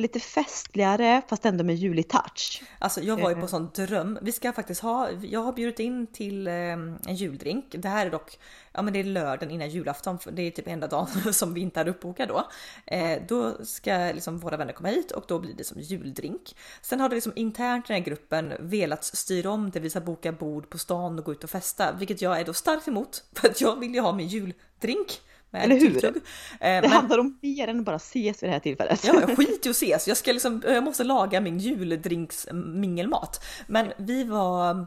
lite 0.00 0.20
festligare 0.20 1.22
fast 1.28 1.46
ändå 1.46 1.64
med 1.64 1.76
julig 1.76 2.08
touch. 2.08 2.62
Alltså 2.78 3.00
jag 3.00 3.20
var 3.20 3.30
ju 3.30 3.36
på 3.36 3.48
sån 3.48 3.70
dröm. 3.74 4.18
Vi 4.22 4.32
ska 4.32 4.52
faktiskt 4.52 4.80
ha, 4.80 5.10
jag 5.10 5.40
har 5.40 5.52
bjudit 5.52 5.80
in 5.80 6.06
till 6.06 6.46
eh, 6.46 6.54
en 6.54 7.14
juldrink. 7.14 7.66
Det 7.78 7.88
här 7.88 8.06
är 8.06 8.10
dock, 8.10 8.38
ja 8.72 8.82
men 8.82 8.92
det 8.92 9.00
är 9.00 9.04
lördagen 9.04 9.50
innan 9.50 9.70
julafton. 9.70 10.18
För 10.18 10.30
det 10.30 10.42
är 10.42 10.50
typ 10.50 10.68
enda 10.68 10.86
dagen 10.86 11.08
som 11.32 11.54
vi 11.54 11.60
inte 11.60 11.80
hade 11.80 11.90
uppbokat 11.90 12.28
då. 12.28 12.48
Eh, 12.86 13.22
då 13.28 13.64
ska 13.64 14.10
liksom 14.14 14.38
våra 14.38 14.56
vänner 14.56 14.72
komma 14.72 14.88
hit 14.88 15.10
och 15.10 15.24
då 15.28 15.38
blir 15.38 15.54
det 15.54 15.64
som 15.64 15.80
juldrink. 15.80 16.56
Sen 16.82 17.00
har 17.00 17.08
det 17.08 17.14
liksom 17.14 17.32
internt 17.36 17.84
i 17.84 17.92
den 17.92 18.02
här 18.02 18.04
gruppen 18.04 18.52
velat 18.60 19.04
styra 19.04 19.50
om 19.50 19.70
det 19.70 19.80
vi 19.80 19.90
ska 19.90 20.00
boka 20.00 20.32
bord 20.32 20.70
på 20.70 20.78
stan 20.78 21.18
och 21.18 21.24
gå 21.24 21.32
ut 21.32 21.44
och 21.44 21.50
festa. 21.50 21.92
Vilket 21.92 22.22
jag 22.22 22.40
är 22.40 22.44
då 22.44 22.54
starkt 22.54 22.88
emot. 22.88 23.24
För 23.32 23.48
att 23.48 23.60
jag 23.60 23.80
vill 23.80 23.94
ju 23.94 24.00
ha 24.00 24.12
min 24.12 24.28
juldrink. 24.28 25.20
Eller 25.52 25.74
hur? 25.74 25.90
Tilltugg. 25.90 26.14
Det 26.14 26.20
men, 26.60 26.90
handlar 26.90 27.18
om 27.18 27.38
mer 27.42 27.68
än 27.68 27.84
bara 27.84 27.96
ses 27.96 28.42
vid 28.42 28.48
det 28.48 28.52
här 28.52 28.60
tillfället. 28.60 29.04
Ja, 29.04 29.20
jag 29.20 29.36
skiter 29.36 29.64
ju 29.64 29.70
att 29.70 29.76
ses. 29.76 30.08
Jag, 30.08 30.16
ska 30.16 30.32
liksom, 30.32 30.62
jag 30.66 30.84
måste 30.84 31.04
laga 31.04 31.40
min 31.40 31.58
juldrinksmingelmat. 31.58 33.44
Men 33.66 33.92
vi 33.96 34.24
var, 34.24 34.86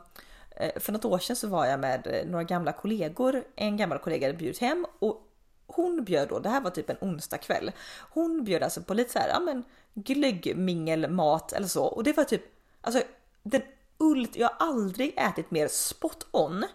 eh, 0.55 0.79
för 0.79 0.91
något 0.91 1.05
år 1.05 1.19
sedan 1.19 1.35
så 1.35 1.47
var 1.47 1.65
jag 1.65 1.79
med 1.79 2.25
några 2.27 2.43
gamla 2.43 2.71
kollegor. 2.71 3.43
En 3.55 3.77
gammal 3.77 3.99
kollega 3.99 4.27
hade 4.27 4.37
bjudit 4.37 4.61
hem 4.61 4.85
och 4.99 5.21
hon 5.67 6.03
bjöd 6.03 6.29
då, 6.29 6.39
det 6.39 6.49
här 6.49 6.61
var 6.61 6.71
typ 6.71 6.89
en 6.89 6.97
onsdag 7.01 7.37
kväll. 7.37 7.71
Hon 8.09 8.43
bjöd 8.43 8.63
alltså 8.63 8.81
på 8.81 8.93
lite 8.93 9.11
så 9.11 9.19
här, 9.19 9.29
ja 9.29 9.39
men 9.39 9.63
glöggmingelmat 9.93 11.53
eller 11.53 11.67
så. 11.67 11.83
Och 11.83 12.03
det 12.03 12.17
var 12.17 12.23
typ, 12.23 12.43
alltså 12.81 13.01
den 13.43 13.61
ult, 13.97 14.35
jag 14.35 14.47
har 14.47 14.67
aldrig 14.67 15.13
ätit 15.17 15.51
mer 15.51 15.67
spot 15.67 16.27
on 16.31 16.65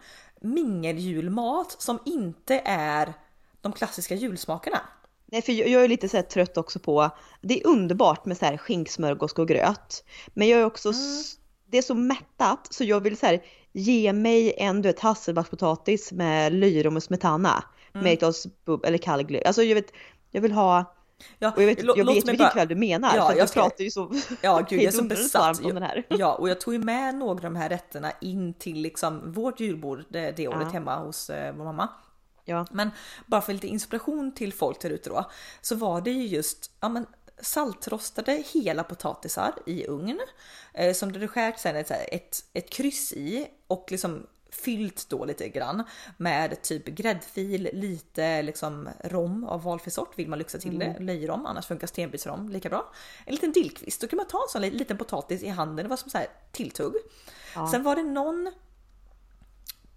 mingeljulmat 0.41 1.77
som 1.83 1.99
inte 2.05 2.63
är 2.65 3.15
de 3.61 3.73
klassiska 3.73 4.15
julsmakerna. 4.15 4.81
Nej, 5.27 5.43
för 5.43 5.53
jag 5.53 5.85
är 5.85 5.89
lite 5.89 6.09
så 6.09 6.23
trött 6.23 6.57
också 6.57 6.79
på, 6.79 7.11
det 7.41 7.61
är 7.61 7.67
underbart 7.67 8.25
med 8.25 8.37
så 8.37 8.45
här 8.45 8.57
skinksmörgås 8.57 9.33
och 9.33 9.49
gröt. 9.49 10.05
Men 10.27 10.49
jag 10.49 10.61
är 10.61 10.65
också, 10.65 10.89
mm. 10.89 11.23
det 11.67 11.79
är 11.79 11.83
så 11.83 11.95
mättat 11.95 12.69
så 12.71 12.85
jag 12.85 13.01
vill 13.01 13.17
så 13.17 13.27
här, 13.27 13.43
ge 13.73 14.13
mig 14.13 14.55
en 14.57 14.83
du 14.83 14.89
vet 14.89 15.01
hasselbackspotatis 15.01 16.13
med 16.13 16.53
löjrom 16.53 16.97
och 16.97 17.03
smetana. 17.03 17.65
Mm. 17.93 18.05
Med 18.05 18.13
ett 18.13 18.19
glas 18.19 18.47
eller 18.85 18.99
kall 18.99 19.23
glögg. 19.23 19.47
Alltså 19.47 19.63
jag 19.63 19.75
vet, 19.75 19.93
jag 20.31 20.41
vill 20.41 20.53
ha 20.53 20.95
Ja, 21.39 21.53
och 21.57 21.63
jag 21.63 21.67
vet, 21.67 21.83
jag 21.83 22.07
vet 22.07 22.17
vilken 22.17 22.37
bara... 22.37 22.51
kväll 22.51 22.69
du 22.69 22.75
menar, 22.75 23.17
ja, 23.17 23.29
för 23.29 23.39
jag 23.39 23.49
ska... 23.49 23.61
pratar 23.61 23.85
ju 23.85 23.91
så 23.91 24.13
ja, 24.43 24.67
gud, 24.69 24.81
jag 24.81 24.87
är 24.87 24.97
så 24.97 25.05
besatt 25.05 25.65
om 25.65 25.75
den 25.75 25.83
här. 25.83 26.07
Ja, 26.09 26.35
och 26.35 26.49
jag 26.49 26.61
tog 26.61 26.75
ju 26.75 26.81
med 26.81 27.15
några 27.15 27.31
av 27.31 27.41
de 27.41 27.57
här 27.57 27.69
rätterna 27.69 28.13
in 28.21 28.55
till 28.55 28.83
liksom 28.83 29.33
vårt 29.33 29.61
julbord 29.61 30.05
det, 30.09 30.37
det 30.37 30.49
året 30.49 30.61
ja. 30.63 30.69
hemma 30.69 30.97
hos 30.97 31.31
eh, 31.31 31.55
vår 31.55 31.65
mamma. 31.65 31.89
Ja. 32.51 32.67
Men 32.71 32.91
bara 33.27 33.41
för 33.41 33.53
lite 33.53 33.67
inspiration 33.67 34.35
till 34.35 34.53
folk 34.53 34.81
där 34.81 34.91
ute 34.91 35.11
då, 35.11 35.31
så 35.61 35.75
var 35.75 36.01
det 36.01 36.11
ju 36.11 36.27
just 36.27 36.71
ja, 36.81 36.89
men, 36.89 37.07
saltrostade 37.43 38.43
hela 38.53 38.85
potatisar 38.85 39.55
i 39.67 39.87
ugn 39.87 40.21
eh, 40.75 40.95
som 40.95 41.13
du 41.13 41.29
skärt 41.29 41.59
sen 41.59 41.77
ett, 41.77 41.91
ett, 41.91 42.45
ett 42.53 42.71
kryss 42.71 43.13
i 43.13 43.47
och 43.67 43.87
liksom 43.91 44.27
fyllt 44.53 45.07
då 45.09 45.25
lite 45.25 45.49
grann 45.49 45.85
med 46.17 46.63
typ 46.63 46.85
gräddfil, 46.85 47.71
lite 47.73 48.43
liksom 48.43 48.89
rom 49.05 49.45
av 49.45 49.63
valfri 49.63 49.91
sort 49.91 50.19
vill 50.19 50.29
man 50.29 50.39
lyxa 50.39 50.59
till 50.59 50.79
det, 50.79 50.85
mm. 50.85 51.07
löjrom, 51.07 51.47
annars 51.47 51.67
funkar 51.67 51.87
stenbitsrom 51.87 52.49
lika 52.49 52.69
bra. 52.69 52.93
En 53.27 53.35
liten 53.35 53.53
dillkvist, 53.53 54.01
då 54.01 54.07
kan 54.07 54.17
man 54.17 54.27
ta 54.27 54.43
en 54.43 54.49
sån 54.49 54.63
liten 54.63 54.99
potatis 54.99 55.43
i 55.43 55.49
handen, 55.49 55.85
det 55.85 55.89
var 55.89 55.97
som 55.97 56.11
så 56.11 56.19
här 56.19 56.27
tilltugg. 56.53 56.95
Ja. 57.55 57.69
Sen 57.71 57.83
var 57.83 57.97
det 57.97 58.03
någon 58.03 58.53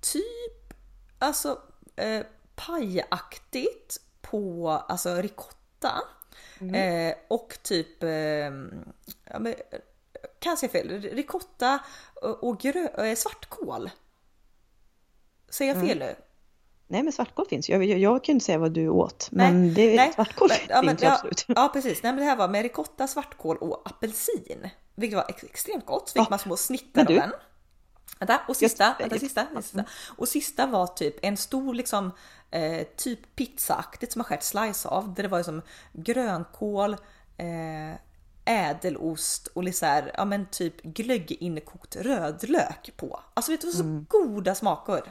typ, 0.01 0.73
alltså 1.19 1.59
eh, 1.95 2.25
pajaktigt 2.55 3.97
på 4.21 4.69
alltså 4.69 5.15
ricotta. 5.15 6.01
Mm. 6.59 6.75
Eh, 7.09 7.15
och 7.27 7.57
typ, 7.63 8.03
eh, 8.03 8.09
ja, 8.09 9.39
men, 9.39 9.55
kan 10.39 10.57
jag 10.61 10.71
fel, 10.71 11.01
ricotta 11.01 11.79
och 12.41 12.59
grö, 12.59 12.87
eh, 12.87 13.15
svartkål. 13.15 13.89
Säger 15.49 15.73
jag 15.73 15.87
fel 15.87 15.97
mm. 15.97 16.07
nu? 16.07 16.15
Nej 16.87 17.03
men 17.03 17.13
svartkål 17.13 17.47
finns. 17.47 17.69
Jag, 17.69 17.85
jag, 17.85 17.99
jag 17.99 18.23
kan 18.23 18.33
inte 18.33 18.45
säga 18.45 18.57
vad 18.57 18.71
du 18.71 18.89
åt. 18.89 19.29
Men 19.31 19.63
nej, 19.63 19.73
det, 19.73 19.95
nej, 19.95 20.13
svartkål 20.13 20.49
men, 20.49 20.57
ja, 20.69 20.81
finns 20.81 21.01
men, 21.01 21.11
absolut. 21.11 21.45
Ja, 21.47 21.53
ja 21.57 21.69
precis. 21.73 22.03
Nej 22.03 22.11
men 22.11 22.19
det 22.19 22.25
här 22.25 22.35
var 22.35 22.47
med 22.47 22.63
ricotta, 22.63 23.07
svartkål 23.07 23.57
och 23.57 23.81
apelsin. 23.85 24.69
Vilket 24.95 25.17
var 25.17 25.25
ex 25.29 25.43
extremt 25.43 25.85
gott. 25.85 26.09
Så 26.09 26.13
fick 26.13 26.21
ja. 26.21 26.27
man 26.29 26.39
små 26.39 26.57
snittar 26.57 27.01
av 27.01 27.07
den. 27.07 27.31
Vänta, 28.19 28.41
och 28.47 28.55
sista, 28.55 28.95
vänta, 28.99 29.19
sista, 29.19 29.47
sista. 29.61 29.83
Och 30.17 30.27
sista 30.27 30.65
var 30.65 30.87
typ 30.87 31.15
en 31.21 31.37
stor 31.37 31.73
liksom 31.73 32.11
eh, 32.51 32.87
typ 32.97 33.35
pizzaaktigt 33.35 34.11
som 34.11 34.19
man 34.19 34.25
skärt 34.25 34.43
slice 34.43 34.89
av. 34.89 35.13
Där 35.13 35.23
det 35.23 35.29
var 35.29 35.39
liksom 35.39 35.61
grönkål, 35.93 36.93
eh, 37.37 37.93
ädelost 38.45 39.47
och 39.47 39.63
lite 39.63 39.77
så 39.77 39.85
här, 39.85 40.11
ja 40.17 40.25
men 40.25 40.45
typ 40.45 40.81
glögginkokt 40.81 41.95
rödlök 41.95 42.93
på. 42.97 43.19
Alltså 43.33 43.51
vet 43.51 43.61
du, 43.61 43.71
så 43.71 43.83
mm. 43.83 44.05
goda 44.09 44.55
smaker. 44.55 45.03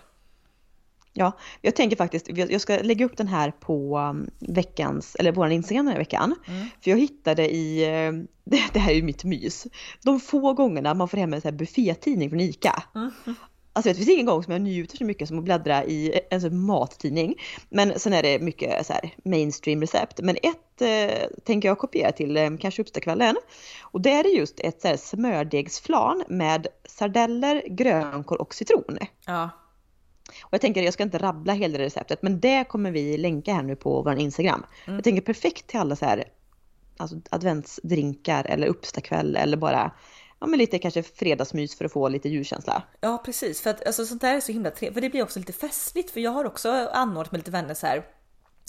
Ja, 1.12 1.38
jag 1.60 1.76
tänker 1.76 1.96
faktiskt, 1.96 2.28
jag 2.28 2.60
ska 2.60 2.76
lägga 2.76 3.04
upp 3.04 3.16
den 3.16 3.28
här 3.28 3.50
på 3.50 3.98
um, 3.98 4.30
veckans, 4.38 5.14
eller 5.14 5.32
våran 5.32 5.52
Instagram 5.52 5.84
den 5.84 5.92
här 5.92 6.00
veckan. 6.00 6.34
Mm. 6.48 6.66
För 6.80 6.90
jag 6.90 6.98
hittade 6.98 7.54
i, 7.54 7.84
eh, 8.06 8.12
det, 8.44 8.78
här 8.78 8.90
är 8.90 8.96
ju 8.96 9.02
mitt 9.02 9.24
mys, 9.24 9.66
de 10.04 10.20
få 10.20 10.52
gångerna 10.52 10.94
man 10.94 11.08
får 11.08 11.18
hem 11.18 11.32
en 11.32 11.40
sån 11.40 11.48
här 11.48 11.58
buffétidning 11.58 12.30
från 12.30 12.40
ICA. 12.40 12.82
Mm. 12.94 13.10
Alltså 13.74 13.88
det 13.88 13.94
finns 13.94 14.08
ingen 14.08 14.26
gång 14.26 14.42
som 14.42 14.52
jag 14.52 14.62
njuter 14.62 14.96
så 14.96 15.04
mycket 15.04 15.28
som 15.28 15.38
att 15.38 15.44
bläddra 15.44 15.84
i 15.84 16.20
en 16.30 16.40
sån 16.40 16.58
mattidning. 16.58 17.34
Men 17.68 17.98
sen 17.98 18.12
är 18.12 18.22
det 18.22 18.38
mycket 18.38 18.86
så 18.86 18.92
här 18.92 19.14
mainstream 19.24 19.80
recept. 19.80 20.20
Men 20.20 20.36
ett 20.36 20.82
eh, 20.82 21.28
tänker 21.44 21.68
jag 21.68 21.78
kopiera 21.78 22.12
till 22.12 22.36
eh, 22.36 22.50
kanske 22.60 22.82
uppstakvällen. 22.82 23.36
Och 23.82 24.00
det 24.00 24.10
är 24.10 24.24
just 24.24 24.60
ett 24.60 24.80
så 24.80 24.88
här 24.88 24.96
smördegsflan 24.96 26.22
med 26.28 26.66
sardeller, 26.84 27.62
grönkål 27.68 28.38
och 28.38 28.54
citron. 28.54 28.98
Ja. 29.26 29.50
Och 30.42 30.54
jag 30.54 30.60
tänker, 30.60 30.82
jag 30.82 30.94
ska 30.94 31.02
inte 31.02 31.18
rabbla 31.18 31.52
hela 31.52 31.78
receptet, 31.78 32.22
men 32.22 32.40
det 32.40 32.64
kommer 32.64 32.90
vi 32.90 33.16
länka 33.16 33.54
här 33.54 33.62
nu 33.62 33.76
på 33.76 34.02
vår 34.02 34.18
Instagram. 34.18 34.66
Mm. 34.84 34.96
Jag 34.96 35.04
tänker 35.04 35.22
perfekt 35.22 35.66
till 35.66 35.80
alla 35.80 35.96
så 35.96 36.04
här 36.04 36.24
alltså 36.96 37.16
adventsdrinkar 37.30 38.44
eller 38.44 38.66
uppstakväll 38.66 39.36
eller 39.36 39.56
bara 39.56 39.92
ja, 40.40 40.46
men 40.46 40.58
lite 40.58 40.78
kanske 40.78 41.02
fredagsmys 41.02 41.78
för 41.78 41.84
att 41.84 41.92
få 41.92 42.08
lite 42.08 42.28
julkänsla. 42.28 42.82
Ja 43.00 43.22
precis, 43.24 43.60
för 43.60 43.70
att 43.70 43.86
alltså, 43.86 44.06
sånt 44.06 44.20
där 44.20 44.36
är 44.36 44.40
så 44.40 44.52
himla 44.52 44.70
trevligt, 44.70 44.94
för 44.94 45.00
det 45.00 45.10
blir 45.10 45.22
också 45.22 45.38
lite 45.38 45.52
festligt 45.52 46.10
för 46.10 46.20
jag 46.20 46.30
har 46.30 46.44
också 46.44 46.70
anordnat 46.92 47.32
med 47.32 47.38
lite 47.38 47.50
vänner 47.50 47.74
så 47.74 47.86
här 47.86 48.04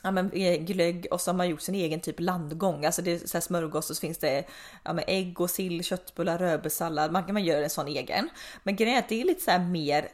ja, 0.04 0.12
men 0.12 0.30
glögg 0.66 1.08
och 1.12 1.22
så 1.22 1.32
har 1.32 1.38
man 1.38 1.50
gjort 1.50 1.62
sin 1.62 1.76
egen 1.76 2.00
typ 2.00 2.20
landgång. 2.20 2.86
Alltså 2.86 3.02
det 3.02 3.12
är 3.12 3.28
så 3.28 3.34
här 3.34 3.42
smörgås 3.42 3.90
och 3.90 3.96
så 3.96 4.02
finns 4.02 4.18
det 4.18 4.44
ja, 4.84 4.94
med 4.94 5.04
ägg 5.08 5.42
och 5.42 5.50
sill, 5.50 5.84
köttbullar, 5.84 6.38
rödbetssallad. 6.38 7.12
Man 7.12 7.24
kan 7.24 7.34
man 7.34 7.44
göra 7.44 7.64
en 7.64 7.70
sån 7.70 7.88
egen. 7.88 8.30
Men 8.64 8.76
grejen 8.76 8.96
är 8.96 9.00
att 9.00 9.10
det 9.10 9.22
är 9.22 9.26
lite 9.26 9.42
så 9.42 9.52
här 9.52 9.60
mer 9.60 10.08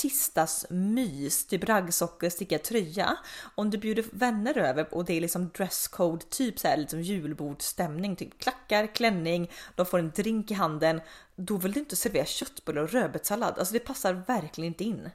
tisdagsmys, 0.00 1.46
typ 1.46 1.64
raggsockor, 1.64 2.28
sticka 2.28 2.58
tröja. 2.58 3.16
Om 3.54 3.70
du 3.70 3.78
bjuder 3.78 4.04
vänner 4.12 4.58
över 4.58 4.94
och 4.94 5.04
det 5.04 5.12
är 5.12 5.20
liksom 5.20 5.48
dresscode, 5.48 6.24
typ 6.30 6.58
så 6.58 6.68
här 6.68 6.76
liksom 6.76 7.02
julbordsstämning, 7.02 8.16
typ 8.16 8.38
klackar, 8.38 8.94
klänning, 8.94 9.50
de 9.76 9.86
får 9.86 9.98
en 9.98 10.10
drink 10.10 10.50
i 10.50 10.54
handen. 10.54 11.00
Då 11.36 11.56
vill 11.56 11.72
du 11.72 11.80
inte 11.80 11.96
servera 11.96 12.24
köttbullar 12.24 12.82
och 12.82 12.90
rödbetssallad. 12.90 13.58
Alltså 13.58 13.72
det 13.72 13.80
passar 13.80 14.12
verkligen 14.26 14.68
inte 14.68 14.84
in. 14.84 15.10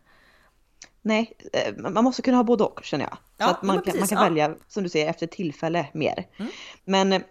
Nej, 1.02 1.34
eh, 1.54 1.76
man 1.91 2.04
måste 2.04 2.21
kunna 2.21 2.38
ha 2.38 2.43
både 2.43 2.63
och 2.63 2.80
känner 2.84 3.06
jag. 3.06 3.13
Så 3.13 3.19
ja, 3.38 3.50
att 3.50 3.63
man, 3.63 3.82
kan, 3.82 4.00
man 4.00 4.08
kan 4.08 4.17
ja. 4.17 4.24
välja, 4.24 4.56
som 4.67 4.84
du 4.84 4.89
säger, 4.89 5.10
efter 5.10 5.28
tillfälle 5.28 5.88
mer. 5.93 6.28
Mm. 6.38 6.52
Men 6.86 7.13
eh, 7.13 7.21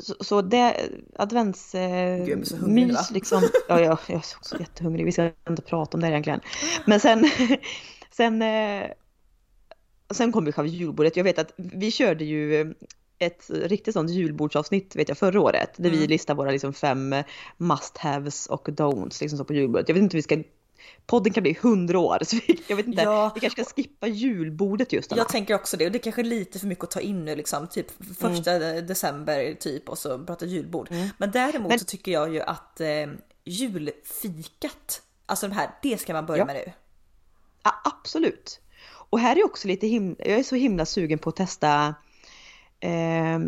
så, 0.00 0.14
så 0.20 0.42
det, 0.42 0.90
adventsmys 1.16 2.52
eh, 3.10 3.12
liksom. 3.14 3.42
Ja, 3.68 3.80
jag, 3.80 3.98
jag 4.06 4.16
är 4.16 4.36
också 4.36 4.60
jättehungrig. 4.60 5.04
Vi 5.04 5.12
ska 5.12 5.30
inte 5.48 5.62
prata 5.62 5.96
om 5.96 6.00
det 6.00 6.08
egentligen. 6.08 6.40
Men 6.86 7.00
sen, 7.00 7.30
sen, 8.10 8.42
eh, 8.42 8.90
sen 10.10 10.32
kom 10.32 10.46
ju 10.46 10.52
själva 10.52 10.68
julbordet. 10.68 11.16
Jag 11.16 11.24
vet 11.24 11.38
att 11.38 11.52
vi 11.56 11.90
körde 11.90 12.24
ju 12.24 12.74
ett 13.18 13.50
riktigt 13.50 13.94
sånt 13.94 14.10
julbordsavsnitt 14.10 14.96
vet 14.96 15.08
jag 15.08 15.18
förra 15.18 15.40
året. 15.40 15.70
Där 15.76 15.88
mm. 15.88 16.00
vi 16.00 16.06
listar 16.06 16.34
våra 16.34 16.50
liksom 16.50 16.72
fem 16.72 17.14
must 17.56 17.98
haves 17.98 18.46
och 18.46 18.68
don'ts 18.68 19.20
liksom 19.20 19.38
så 19.38 19.44
på 19.44 19.54
julbordet. 19.54 19.88
Jag 19.88 19.94
vet 19.94 20.02
inte 20.02 20.16
hur 20.16 20.18
vi 20.18 20.22
ska 20.22 20.42
podden 21.06 21.32
kan 21.32 21.42
bli 21.42 21.58
hundra 21.62 21.98
år. 21.98 22.18
Så 22.24 22.36
vi, 22.36 22.62
jag 22.66 22.76
vet 22.76 22.86
inte, 22.86 23.02
ja. 23.02 23.32
vi 23.34 23.40
kanske 23.40 23.64
ska 23.64 23.74
skippa 23.74 24.06
julbordet 24.06 24.92
just. 24.92 25.16
Jag 25.16 25.28
tänker 25.28 25.54
också 25.54 25.76
det 25.76 25.86
och 25.86 25.92
det 25.92 25.98
är 25.98 26.02
kanske 26.02 26.22
är 26.22 26.24
lite 26.24 26.58
för 26.58 26.66
mycket 26.66 26.84
att 26.84 26.90
ta 26.90 27.00
in 27.00 27.24
nu 27.24 27.36
liksom. 27.36 27.66
Typ 27.66 27.86
första 28.18 28.52
mm. 28.52 28.86
december 28.86 29.54
typ 29.54 29.88
och 29.88 29.98
så 29.98 30.18
prata 30.18 30.46
julbord. 30.46 30.88
Mm. 30.90 31.08
Men 31.18 31.30
däremot 31.30 31.68
Men... 31.68 31.78
så 31.78 31.84
tycker 31.84 32.12
jag 32.12 32.34
ju 32.34 32.40
att 32.40 32.80
eh, 32.80 32.88
julfikat, 33.44 35.02
alltså 35.26 35.48
de 35.48 35.54
här, 35.54 35.70
det 35.82 36.00
ska 36.00 36.12
man 36.12 36.26
börja 36.26 36.38
ja. 36.38 36.44
med 36.44 36.54
nu. 36.54 36.72
Ja 37.62 37.74
absolut. 37.84 38.60
Och 39.10 39.20
här 39.20 39.36
är 39.36 39.44
också 39.44 39.68
lite 39.68 39.86
himla, 39.86 40.16
jag 40.18 40.38
är 40.38 40.42
så 40.42 40.56
himla 40.56 40.86
sugen 40.86 41.18
på 41.18 41.30
att 41.30 41.36
testa 41.36 41.94
eh, 42.80 43.38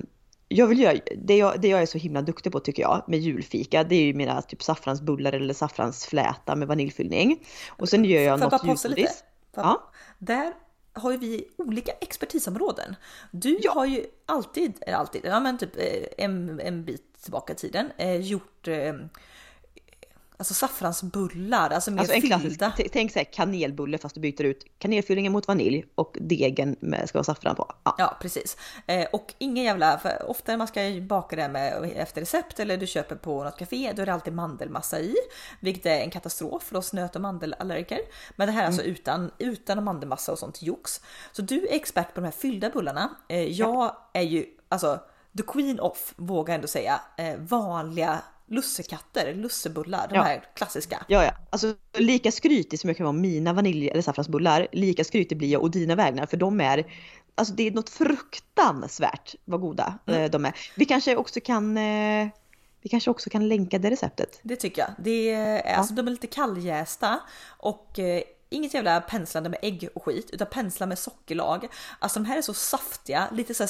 jag 0.52 0.66
vill 0.66 0.80
göra, 0.80 0.98
det 1.16 1.36
jag, 1.36 1.60
det 1.60 1.68
jag 1.68 1.82
är 1.82 1.86
så 1.86 1.98
himla 1.98 2.22
duktig 2.22 2.52
på 2.52 2.60
tycker 2.60 2.82
jag 2.82 3.04
med 3.06 3.18
julfika 3.18 3.84
det 3.84 3.94
är 3.94 4.02
ju 4.02 4.14
mina 4.14 4.42
typ 4.42 4.62
saffransbullar 4.62 5.32
eller 5.32 5.54
saffransfläta 5.54 6.56
med 6.56 6.68
vaniljfyllning. 6.68 7.46
Och 7.68 7.88
sen 7.88 8.04
gör 8.04 8.22
jag 8.22 8.40
Får 8.40 8.50
något 8.50 8.84
julgodis. 8.84 9.24
Ja. 9.54 9.90
Där 10.18 10.52
har 10.92 11.12
ju 11.12 11.18
vi 11.18 11.48
olika 11.56 11.92
expertisområden. 11.92 12.96
Du 13.30 13.58
ja. 13.62 13.72
har 13.72 13.86
ju 13.86 14.06
alltid, 14.26 14.72
eller 14.80 14.96
alltid, 14.96 15.20
ja 15.24 15.40
men 15.40 15.58
typ 15.58 15.76
eh, 15.76 16.24
en, 16.24 16.60
en 16.60 16.84
bit 16.84 17.22
tillbaka 17.22 17.52
i 17.52 17.56
tiden 17.56 17.90
eh, 17.96 18.16
gjort 18.16 18.68
eh, 18.68 18.94
Alltså 20.42 20.54
saffransbullar, 20.54 21.70
alltså 21.70 21.90
mer 21.90 21.98
alltså 21.98 22.14
en 22.14 22.22
fyllda. 22.22 22.38
Klassisk, 22.70 22.92
tänk 22.92 23.12
såhär 23.12 23.24
kanelbulle 23.24 23.98
fast 23.98 24.14
du 24.14 24.20
byter 24.20 24.42
ut 24.42 24.64
kanelfyllningen 24.78 25.32
mot 25.32 25.48
vanilj 25.48 25.84
och 25.94 26.16
degen 26.20 26.76
med, 26.80 27.08
ska 27.08 27.18
vara 27.18 27.24
saffran 27.24 27.56
på. 27.56 27.72
Ja, 27.84 27.94
ja 27.98 28.16
precis. 28.20 28.56
Eh, 28.86 29.06
och 29.12 29.34
ingen 29.38 29.64
jävla, 29.64 29.98
för 29.98 30.30
ofta 30.30 30.52
när 30.52 30.56
man 30.56 30.66
ska 30.66 30.80
baka 31.00 31.36
det 31.36 31.48
med 31.48 31.92
efter 31.96 32.20
recept 32.20 32.60
eller 32.60 32.76
du 32.76 32.86
köper 32.86 33.16
på 33.16 33.44
något 33.44 33.58
café 33.58 33.92
då 33.96 34.02
är 34.02 34.06
det 34.06 34.12
alltid 34.12 34.32
mandelmassa 34.32 35.00
i. 35.00 35.14
Vilket 35.60 35.86
är 35.86 36.00
en 36.00 36.10
katastrof 36.10 36.62
för 36.62 36.76
oss 36.76 36.92
nöt 36.92 37.16
och 37.16 37.22
mandelallergiker. 37.22 38.00
Men 38.36 38.46
det 38.46 38.52
här 38.52 38.62
är 38.62 38.66
alltså 38.66 38.82
mm. 38.82 38.92
utan, 38.92 39.30
utan 39.38 39.84
mandelmassa 39.84 40.32
och 40.32 40.38
sånt 40.38 40.62
jox. 40.62 41.00
Så 41.32 41.42
du 41.42 41.66
är 41.66 41.74
expert 41.74 42.14
på 42.14 42.20
de 42.20 42.24
här 42.24 42.32
fyllda 42.32 42.70
bullarna. 42.70 43.10
Eh, 43.28 43.42
jag 43.42 43.74
ja. 43.74 44.10
är 44.12 44.22
ju 44.22 44.46
alltså 44.68 45.00
the 45.36 45.42
queen 45.42 45.80
of, 45.80 46.14
vågar 46.16 46.52
jag 46.52 46.54
ändå 46.54 46.68
säga, 46.68 47.00
eh, 47.16 47.36
vanliga 47.38 48.22
lussekatter, 48.52 49.34
lussebullar, 49.34 50.08
de 50.08 50.14
ja. 50.14 50.22
här 50.22 50.44
klassiska. 50.54 51.04
Ja, 51.08 51.24
ja. 51.24 51.32
Alltså 51.50 51.74
lika 51.98 52.32
skrytig 52.32 52.80
som 52.80 52.90
jag 52.90 52.96
kan 52.96 53.04
vara 53.04 53.10
om 53.10 53.20
mina 53.20 53.52
vanilj 53.52 53.88
eller 53.88 54.02
saffransbullar, 54.02 54.68
lika 54.72 55.04
skrytig 55.04 55.38
blir 55.38 55.48
jag 55.48 55.62
och 55.62 55.70
dina 55.70 55.94
vägnar 55.94 56.26
för 56.26 56.36
de 56.36 56.60
är 56.60 56.86
Alltså 57.34 57.54
det 57.54 57.66
är 57.66 57.70
något 57.70 57.90
fruktansvärt 57.90 59.34
vad 59.44 59.60
goda 59.60 59.98
mm. 60.06 60.22
Eh, 60.22 60.30
de 60.30 60.44
är. 60.44 60.54
Vi 60.76 60.84
kanske 60.84 61.16
också 61.16 61.40
kan 61.40 61.76
eh, 61.76 62.28
vi 62.82 62.88
kanske 62.88 63.10
också 63.10 63.30
kan 63.30 63.48
länka 63.48 63.78
det 63.78 63.90
receptet. 63.90 64.40
Det 64.42 64.56
tycker 64.56 64.82
jag. 64.82 64.90
Det 64.98 65.30
är, 65.30 65.56
ja. 65.56 65.76
alltså, 65.76 65.94
de 65.94 66.06
är 66.06 66.10
lite 66.10 66.26
kalljästa 66.26 67.20
och 67.58 67.98
eh, 67.98 68.22
inget 68.48 68.74
jävla 68.74 69.00
penslande 69.00 69.50
med 69.50 69.58
ägg 69.62 69.88
och 69.94 70.04
skit 70.04 70.30
utan 70.32 70.46
pensla 70.46 70.86
med 70.86 70.98
sockerlag. 70.98 71.68
Alltså 71.98 72.18
de 72.20 72.24
här 72.24 72.38
är 72.38 72.42
så 72.42 72.54
saftiga, 72.54 73.28
lite 73.32 73.54
så 73.54 73.66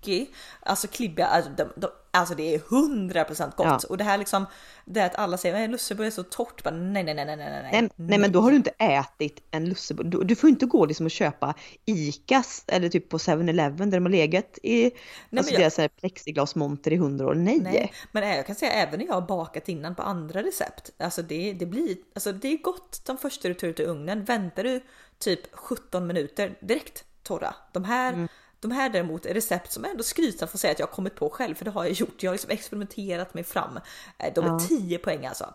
sticky, 0.00 0.26
alltså 0.60 0.88
klibbiga. 0.88 1.26
Alltså, 1.26 1.50
de, 1.50 1.72
de, 1.76 1.90
alltså 2.10 2.34
det 2.34 2.54
är 2.54 2.58
100% 2.58 3.56
gott 3.56 3.66
ja. 3.66 3.80
och 3.88 3.98
det 3.98 4.04
här 4.04 4.18
liksom 4.18 4.46
det 4.84 5.04
att 5.04 5.14
alla 5.14 5.38
säger 5.38 5.64
att 5.64 5.70
lussebulle 5.70 6.08
är 6.08 6.10
så 6.10 6.22
torrt. 6.22 6.62
Bara, 6.62 6.74
nej, 6.74 7.02
nej, 7.04 7.14
nej, 7.14 7.26
nej, 7.26 7.36
nej, 7.36 7.70
nej. 7.72 7.88
Nej, 7.96 8.18
men 8.18 8.32
då 8.32 8.40
har 8.40 8.50
du 8.50 8.56
inte 8.56 8.70
ätit 8.70 9.42
en 9.50 9.68
lussebulle. 9.68 10.10
Du, 10.10 10.24
du, 10.24 10.36
får 10.36 10.50
inte 10.50 10.66
gå 10.66 10.86
liksom 10.86 11.06
och 11.06 11.10
köpa 11.10 11.54
Icas 11.84 12.64
eller 12.66 12.88
typ 12.88 13.08
på 13.08 13.18
7-Eleven 13.18 13.90
där 13.90 13.98
de 13.98 14.04
har 14.04 14.10
legat 14.10 14.58
i 14.62 14.82
nej, 14.82 14.92
alltså 15.38 15.52
jag... 15.52 15.60
deras 15.60 15.78
här 15.78 15.88
plexiglasmonter 15.88 16.90
i 16.90 16.94
100 16.94 17.26
år. 17.26 17.34
Nej. 17.34 17.60
nej. 17.60 17.92
Men 18.12 18.28
jag 18.28 18.46
kan 18.46 18.56
säga 18.56 18.72
även 18.72 18.98
när 18.98 19.06
jag 19.06 19.14
har 19.14 19.26
bakat 19.26 19.68
innan 19.68 19.94
på 19.94 20.02
andra 20.02 20.42
recept. 20.42 20.90
Alltså 20.98 21.22
det, 21.22 21.52
det 21.52 21.66
blir, 21.66 21.96
alltså 22.14 22.32
det 22.32 22.48
är 22.48 22.58
gott 22.58 23.02
de 23.06 23.18
första 23.18 23.48
du 23.48 23.54
tar 23.54 23.68
ut 23.68 23.80
ur 23.80 23.84
ugnen. 23.86 24.24
Väntar 24.24 24.64
du 24.64 24.80
typ 25.18 25.40
17 25.52 26.06
minuter 26.06 26.58
direkt 26.60 27.04
torra. 27.22 27.54
De 27.72 27.84
här 27.84 28.12
mm 28.12 28.28
de 28.60 28.70
här 28.70 28.90
däremot 28.90 29.26
är 29.26 29.34
recept 29.34 29.72
som 29.72 29.84
ändå 29.84 30.02
skrytsamt 30.02 30.50
får 30.50 30.58
säga 30.58 30.72
att 30.72 30.78
jag 30.78 30.86
har 30.86 30.92
kommit 30.92 31.14
på 31.14 31.30
själv, 31.30 31.54
för 31.54 31.64
det 31.64 31.70
har 31.70 31.84
jag 31.84 31.92
gjort. 31.92 32.22
Jag 32.22 32.30
har 32.30 32.34
liksom 32.34 32.50
experimenterat 32.50 33.34
mig 33.34 33.44
fram. 33.44 33.80
Eh, 34.18 34.32
de 34.34 34.44
är 34.44 34.48
ja. 34.48 34.58
10 34.58 34.98
poäng 34.98 35.26
alltså. 35.26 35.54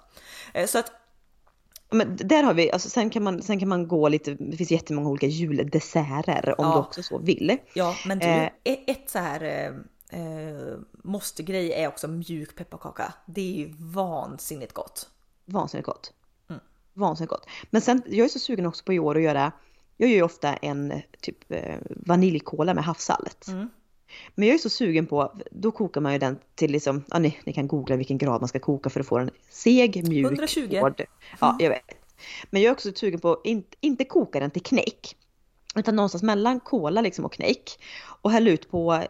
Eh, 0.53 0.67
så 0.67 0.79
att 0.79 0.91
men 1.91 2.15
där 2.15 2.43
har 2.43 2.53
vi, 2.53 2.71
alltså 2.71 2.89
sen 2.89 3.09
kan 3.09 3.23
man, 3.23 3.41
sen 3.41 3.59
kan 3.59 3.69
man 3.69 3.87
gå 3.87 4.09
lite, 4.09 4.33
det 4.33 4.57
finns 4.57 4.71
jättemånga 4.71 5.09
olika 5.09 5.27
juldesserter 5.27 6.59
om 6.59 6.65
ja. 6.65 6.73
du 6.73 6.79
också 6.79 7.03
så 7.03 7.17
vill. 7.17 7.57
Ja, 7.73 7.95
men 8.05 8.19
du, 8.19 8.25
eh. 8.25 8.49
ett 8.63 9.09
så 9.09 9.19
här 9.19 9.43
eh, 9.43 10.19
eh, 10.21 10.77
måste 10.91 11.43
grej 11.43 11.73
är 11.73 11.87
också 11.87 12.07
mjuk 12.07 12.55
pepparkaka. 12.55 13.13
Det 13.25 13.41
är 13.41 13.55
ju 13.55 13.73
vansinnigt 13.79 14.73
gott. 14.73 15.09
Vansinnigt 15.45 15.85
gott. 15.85 16.13
Mm. 16.49 16.61
Vansinnigt 16.93 17.29
gott. 17.29 17.47
Men 17.69 17.81
sen, 17.81 18.01
jag 18.05 18.25
är 18.25 18.29
så 18.29 18.39
sugen 18.39 18.65
också 18.65 18.83
på 18.83 18.93
i 18.93 18.99
år 18.99 19.17
att 19.17 19.23
göra 19.23 19.51
jag 19.97 20.09
gör 20.09 20.15
ju 20.15 20.23
ofta 20.23 20.53
en 20.53 21.01
typ 21.21 21.51
eh, 21.51 21.77
vaniljkola 21.89 22.73
med 22.73 22.83
havssalt. 22.83 23.47
Mm. 23.47 23.69
Men 24.35 24.47
jag 24.47 24.55
är 24.55 24.59
så 24.59 24.69
sugen 24.69 25.05
på, 25.05 25.33
då 25.51 25.71
kokar 25.71 26.01
man 26.01 26.13
ju 26.13 26.19
den 26.19 26.39
till 26.55 26.71
liksom, 26.71 27.03
ja, 27.07 27.19
ni, 27.19 27.37
ni 27.45 27.53
kan 27.53 27.67
googla 27.67 27.95
vilken 27.95 28.17
grad 28.17 28.41
man 28.41 28.47
ska 28.47 28.59
koka 28.59 28.89
för 28.89 28.99
att 28.99 29.07
få 29.07 29.17
den 29.17 29.29
seg, 29.49 30.07
mjuk, 30.07 30.25
120. 30.25 30.77
hård. 30.81 31.01
Ja, 31.39 31.49
mm. 31.49 31.63
jag 31.63 31.69
vet. 31.69 32.05
Men 32.49 32.61
jag 32.61 32.69
är 32.69 32.73
också 32.73 32.91
sugen 32.95 33.19
på, 33.19 33.41
inte, 33.43 33.77
inte 33.81 34.05
koka 34.05 34.39
den 34.39 34.51
till 34.51 34.63
knäck, 34.63 35.17
utan 35.75 35.95
någonstans 35.95 36.23
mellan 36.23 36.59
kola 36.59 37.01
liksom 37.01 37.25
och 37.25 37.33
knäck. 37.33 37.79
Och 38.21 38.31
hälla 38.31 38.49
ut 38.49 38.69
på 38.69 39.03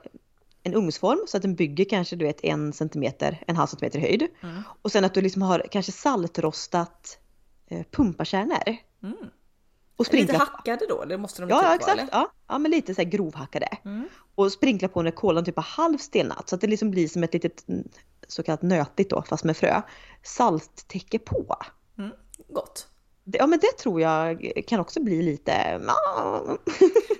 en 0.64 0.74
ugnsform 0.74 1.20
så 1.28 1.38
att 1.38 1.44
den 1.44 1.56
bygger 1.56 1.86
kanske 1.86 2.16
du 2.16 2.26
vet 2.26 2.44
en 2.44 2.74
centimeter, 2.74 3.44
en 3.48 3.56
halv 3.56 3.68
centimeter 3.68 4.00
höjd. 4.00 4.28
Mm. 4.44 4.62
Och 4.82 4.92
sen 4.92 5.06
att 5.06 5.14
du 5.14 5.22
liksom 5.22 5.42
har 5.42 5.66
kanske 5.72 5.92
saltrostat 5.92 7.20
eh, 7.68 7.84
pumpakärnor. 7.92 8.78
Mm. 9.04 9.16
Och 9.98 10.06
sprinkla 10.06 10.34
lite 10.34 10.46
hackade 10.46 10.86
då? 10.90 11.06
Det 11.06 11.18
måste 11.18 11.42
de 11.42 11.50
ja, 11.50 11.64
ja, 11.64 11.76
exakt. 11.76 12.04
Ja, 12.12 12.32
ja, 12.48 12.58
men 12.58 12.72
lite 12.72 12.96
så 12.96 13.02
här 13.02 13.10
grovhackade. 13.10 13.68
Mm. 13.86 14.10
Och 14.36 14.52
sprinkla 14.52 14.88
på 14.88 15.02
när 15.02 15.12
kolan 15.12 15.46
typ 15.46 15.56
har 15.56 15.64
halvstelnat 15.64 16.50
så 16.50 16.56
att 16.56 16.62
det 16.62 16.68
liksom 16.68 16.92
blir 16.92 17.08
som 17.08 17.24
ett 17.24 17.34
litet 17.34 17.70
mm, 17.70 17.88
så 18.28 18.44
kallat 18.44 18.62
nötigt 18.62 19.10
då, 19.10 19.22
fast 19.22 19.44
med 19.44 19.58
frö. 19.58 19.82
Salttäcke 20.24 21.20
på. 21.20 21.58
Mm. 21.98 22.12
Gott. 22.50 22.88
Ja 23.24 23.48
men 23.48 23.60
det 23.60 23.78
tror 23.78 24.02
jag 24.02 24.52
kan 24.68 24.80
också 24.80 25.04
bli 25.04 25.22
lite... 25.22 25.82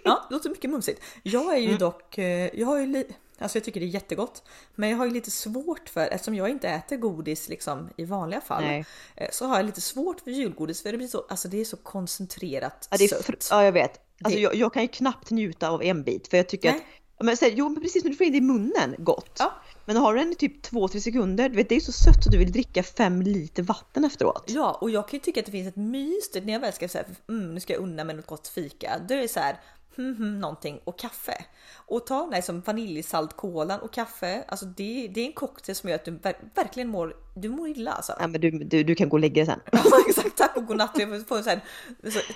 ja, 0.04 0.26
det 0.30 0.36
låter 0.36 0.50
mycket 0.50 0.70
mumsigt. 0.70 1.02
Jag 1.24 1.54
är 1.54 1.60
ju 1.60 1.68
mm. 1.68 1.78
dock, 1.78 2.18
eh, 2.18 2.50
jag 2.54 2.68
har 2.68 2.78
ju 2.78 2.86
lite 2.86 3.14
Alltså 3.40 3.58
jag 3.58 3.64
tycker 3.64 3.80
det 3.80 3.86
är 3.86 3.88
jättegott. 3.88 4.44
Men 4.76 4.90
jag 4.90 4.98
har 4.98 5.06
ju 5.06 5.12
lite 5.12 5.32
svårt 5.32 5.90
för, 5.90 6.08
eftersom 6.08 6.36
jag 6.36 6.50
inte 6.50 6.70
äter 6.70 6.98
godis 6.98 7.50
liksom 7.50 7.90
i 7.98 8.06
vanliga 8.06 8.42
fall, 8.42 8.64
Nej. 8.64 8.86
Eh, 9.16 9.28
så 9.32 9.46
har 9.46 9.56
jag 9.56 9.66
lite 9.66 9.82
svårt 9.82 10.20
för 10.20 10.32
julgodis 10.32 10.84
för 10.84 10.92
det 10.92 10.98
blir 10.98 11.08
så, 11.08 11.26
alltså 11.30 11.48
det 11.48 11.62
är 11.62 11.66
så 11.66 11.78
koncentrerat 11.78 12.88
ja, 12.92 12.98
det 12.98 13.04
är 13.04 13.08
sött. 13.08 13.48
Ja 13.52 13.64
jag 13.64 13.72
vet. 13.72 14.00
Alltså 14.24 14.38
det... 14.38 14.42
jag, 14.44 14.56
jag, 14.56 14.74
kan 14.74 14.82
ju 14.82 14.88
knappt 14.88 15.32
njuta 15.32 15.70
av 15.70 15.84
en 15.84 16.04
bit 16.04 16.28
för 16.28 16.38
jag 16.38 16.50
tycker 16.50 16.72
Nej. 16.72 16.88
att, 17.18 17.26
men, 17.26 17.38
så 17.38 17.46
jo 17.52 17.70
men 17.70 17.82
precis 17.82 18.04
när 18.04 18.12
du 18.12 18.18
får 18.18 18.26
in 18.26 18.32
det 18.32 18.38
i 18.38 18.42
munnen, 18.42 18.96
gott. 18.98 19.36
Ja. 19.40 19.54
Men 19.86 19.98
har 19.98 20.14
du 20.14 20.20
den 20.20 20.32
i 20.32 20.36
typ 20.36 20.66
2-3 20.66 21.00
sekunder, 21.00 21.50
du 21.50 21.56
vet 21.56 21.70
det 21.70 21.76
är 21.76 21.80
så 21.80 21.92
sött 21.92 22.24
så 22.24 22.30
du 22.30 22.38
vill 22.38 22.52
dricka 22.52 22.84
5 22.84 23.22
liter 23.22 23.64
vatten 23.64 24.06
efteråt. 24.06 24.44
Ja 24.48 24.78
och 24.82 24.90
jag 24.90 25.08
kan 25.08 25.18
ju 25.18 25.24
tycka 25.24 25.40
att 25.40 25.46
det 25.46 25.52
finns 25.52 25.68
ett 25.68 25.76
mys 25.76 26.30
när 26.34 26.54
jag 26.54 26.60
väl 26.60 26.74
ska 26.74 26.88
säga 26.88 27.06
mm, 27.30 27.54
nu 27.54 27.60
ska 27.60 27.74
jag 27.74 27.82
unna 27.82 28.04
mig 28.04 28.16
något 28.16 28.28
gott 28.28 28.48
fika. 28.48 29.02
Då 29.08 29.14
är 29.14 29.18
det 29.18 29.28
så 29.28 29.40
här, 29.40 29.60
hmm, 29.96 30.16
hmm, 30.16 30.40
någonting 30.40 30.80
och 30.84 31.00
kaffe. 31.00 31.46
Och 31.88 32.08
ta 32.08 32.24
den 32.24 32.34
här 32.34 32.42
som 32.42 32.62
vaniljsaltkolan 32.62 33.80
och 33.80 33.94
kaffe. 33.94 34.44
Alltså 34.48 34.66
det, 34.66 35.08
det 35.14 35.22
är 35.22 35.26
en 35.26 35.34
cocktail 35.34 35.76
som 35.76 35.90
gör 35.90 35.96
att 35.96 36.06
du 36.06 36.12
ver 36.12 36.38
verkligen 36.56 36.90
mår, 36.90 37.16
du 37.36 37.50
mår 37.50 37.68
illa 37.68 37.92
alltså. 37.92 38.14
Ja 38.20 38.28
men 38.28 38.42
du, 38.42 38.52
du, 38.52 38.84
du 38.84 38.96
kan 38.96 39.10
gå 39.10 39.16
och 39.16 39.20
lägga 39.20 39.46
dig 39.46 39.46
sen. 39.46 39.60
Ja 39.72 40.04
exakt, 40.10 40.38
tack 40.38 40.58
och 40.58 40.66
godnatt. 40.66 40.92
Jag 41.00 41.28
får 41.28 41.38
en 41.38 41.44
sån 41.44 41.62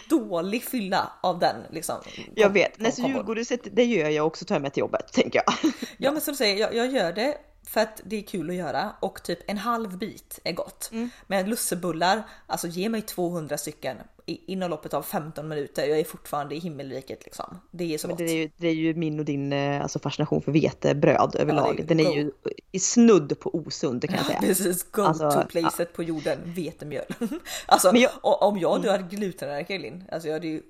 dålig 0.09 0.63
fylla 0.63 1.11
av 1.21 1.39
den 1.39 1.55
liksom. 1.69 1.95
Jag 2.35 2.49
vet, 2.49 2.79
nästa 2.79 3.07
julgodiset 3.07 3.61
det 3.71 3.85
gör 3.85 4.09
jag 4.09 4.27
också 4.27 4.45
tar 4.45 4.59
med 4.59 4.73
till 4.73 4.81
jobbet 4.81 5.13
tänker 5.13 5.41
jag. 5.45 5.73
Ja 5.97 6.11
men 6.11 6.21
som 6.21 6.31
du 6.31 6.37
säger, 6.37 6.57
jag, 6.57 6.75
jag 6.75 6.91
gör 6.91 7.13
det 7.13 7.37
för 7.69 7.81
att 7.81 8.01
det 8.05 8.15
är 8.15 8.21
kul 8.21 8.49
att 8.49 8.55
göra 8.55 8.91
och 8.99 9.23
typ 9.23 9.39
en 9.47 9.57
halv 9.57 9.97
bit 9.97 10.39
är 10.43 10.53
gott. 10.53 10.89
Mm. 10.91 11.09
Men 11.27 11.49
lussebullar, 11.49 12.23
alltså 12.47 12.67
ge 12.67 12.89
mig 12.89 13.01
200 13.01 13.57
stycken 13.57 13.97
inom 14.35 14.69
loppet 14.69 14.93
av 14.93 15.01
15 15.01 15.47
minuter. 15.47 15.85
Jag 15.85 15.99
är 15.99 16.03
fortfarande 16.03 16.55
i 16.55 16.59
himmelriket 16.59 17.25
liksom. 17.25 17.57
Det 17.71 17.93
är 17.93 17.97
så 17.97 18.07
gott. 18.07 18.17
Det 18.17 18.23
är, 18.23 18.35
ju, 18.35 18.49
det 18.57 18.67
är 18.67 18.73
ju 18.73 18.93
min 18.93 19.19
och 19.19 19.25
din 19.25 19.53
eh, 19.53 19.81
alltså, 19.81 19.99
fascination 19.99 20.41
för 20.41 20.51
vetebröd 20.51 21.35
överlag. 21.35 21.75
Ja, 21.79 21.83
Den 21.87 21.99
är 21.99 22.15
ju 22.15 22.31
i 22.71 22.79
snudd 22.79 23.39
på 23.39 23.55
osund 23.55 24.09
kan 24.09 24.17
jag 24.17 24.25
säga. 24.25 24.39
Precis, 24.39 24.91
go 24.91 25.01
alltså, 25.01 25.31
to 25.31 25.47
placet 25.47 25.89
ja. 25.91 25.95
på 25.95 26.03
jorden, 26.03 26.39
vetemjöl. 26.45 27.05
alltså 27.65 27.95
jag, 27.95 28.11
om 28.21 28.59
jag 28.59 28.81
då 28.81 28.89
hade 28.89 29.03
glutenallergi 29.03 29.77
Linn, 29.77 30.03
alltså 30.11 30.27
jag 30.27 30.35
hade 30.35 30.47
ju... 30.47 30.61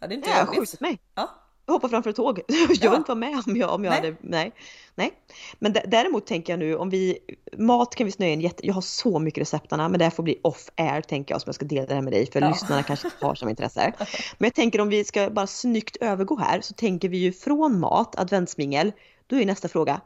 Hade 0.00 0.14
inte 0.14 0.30
jag 0.30 0.48
skjutit 0.48 0.80
mig. 0.80 0.98
Ja 1.14 1.42
hoppa 1.72 1.88
framför 1.88 2.10
ett 2.10 2.16
tåg. 2.16 2.40
Jag 2.48 2.68
vill 2.68 2.78
ja. 2.82 2.96
inte 2.96 3.08
vara 3.08 3.18
med 3.18 3.42
om 3.46 3.56
jag, 3.56 3.74
om 3.74 3.84
jag 3.84 3.90
nej. 3.90 4.00
hade, 4.00 4.16
nej. 4.20 4.52
nej. 4.94 5.12
Men 5.58 5.72
däremot 5.72 6.26
tänker 6.26 6.52
jag 6.52 6.60
nu 6.60 6.76
om 6.76 6.90
vi, 6.90 7.18
mat 7.56 7.94
kan 7.94 8.04
vi 8.06 8.12
snöa 8.12 8.28
in 8.28 8.40
jätte, 8.40 8.66
jag 8.66 8.74
har 8.74 8.80
så 8.80 9.18
mycket 9.18 9.40
receptarna 9.40 9.88
men 9.88 9.98
det 9.98 10.04
här 10.04 10.10
får 10.10 10.22
bli 10.22 10.40
off 10.42 10.70
air 10.76 11.00
tänker 11.00 11.34
jag 11.34 11.42
som 11.42 11.48
jag 11.48 11.54
ska 11.54 11.64
dela 11.64 11.86
det 11.86 11.94
här 11.94 12.02
med 12.02 12.12
dig 12.12 12.30
för 12.30 12.40
ja. 12.40 12.48
lyssnarna 12.48 12.82
kanske 12.82 13.10
har 13.20 13.34
som 13.34 13.48
intresse. 13.48 13.92
Men 14.38 14.46
jag 14.46 14.54
tänker 14.54 14.80
om 14.80 14.88
vi 14.88 15.04
ska 15.04 15.30
bara 15.30 15.46
snyggt 15.46 15.96
övergå 15.96 16.36
här 16.36 16.60
så 16.60 16.74
tänker 16.74 17.08
vi 17.08 17.16
ju 17.18 17.32
från 17.32 17.80
mat, 17.80 18.18
adventsmingel, 18.18 18.92
då 19.26 19.36
är 19.36 19.46
nästa 19.46 19.68
fråga, 19.68 20.00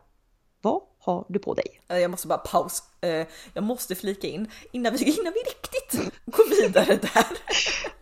vad 0.63 0.83
har 1.01 1.25
du 1.29 1.39
på 1.39 1.55
dig? 1.55 1.81
Jag 1.89 2.11
måste 2.11 2.27
bara 2.29 2.39
paus. 2.39 2.83
Eh, 3.01 3.27
jag 3.55 3.65
måste 3.65 3.95
flika 3.95 4.27
in 4.27 4.51
innan 4.73 4.97
vi, 4.97 5.05
innan 5.05 5.33
vi 5.33 5.41
riktigt 5.41 6.15
går 6.27 6.63
vidare 6.63 6.97
där. 6.97 7.27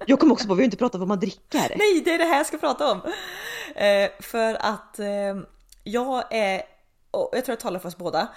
Jag 0.07 0.21
kommer 0.21 0.33
också 0.33 0.49
på 0.49 0.55
vi 0.55 0.63
har 0.63 0.65
inte 0.65 0.77
pratat 0.77 0.95
om 0.95 1.01
vad 1.01 1.09
man 1.09 1.21
dricker. 1.21 1.75
Nej, 1.79 2.03
det 2.05 2.15
är 2.15 2.19
det 2.19 2.25
här 2.25 2.37
jag 2.37 2.47
ska 2.47 2.59
prata 2.59 2.93
om. 2.93 3.01
Eh, 3.75 4.11
för 4.21 4.55
att 4.61 4.99
eh, 4.99 5.07
jag 5.85 6.25
är 6.31 6.63
och 7.11 7.31
jag 7.33 7.45
tror 7.45 7.53
jag 7.53 7.61
talar 7.61 7.81
för 7.81 7.89
oss 7.89 7.97
båda, 7.97 8.29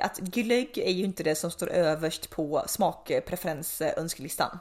att 0.00 0.18
glögg 0.18 0.78
är 0.78 0.90
ju 0.90 1.04
inte 1.04 1.22
det 1.22 1.34
som 1.34 1.50
står 1.50 1.68
överst 1.68 2.30
på 2.30 2.64
smakpreferensönskelistan. 2.66 4.58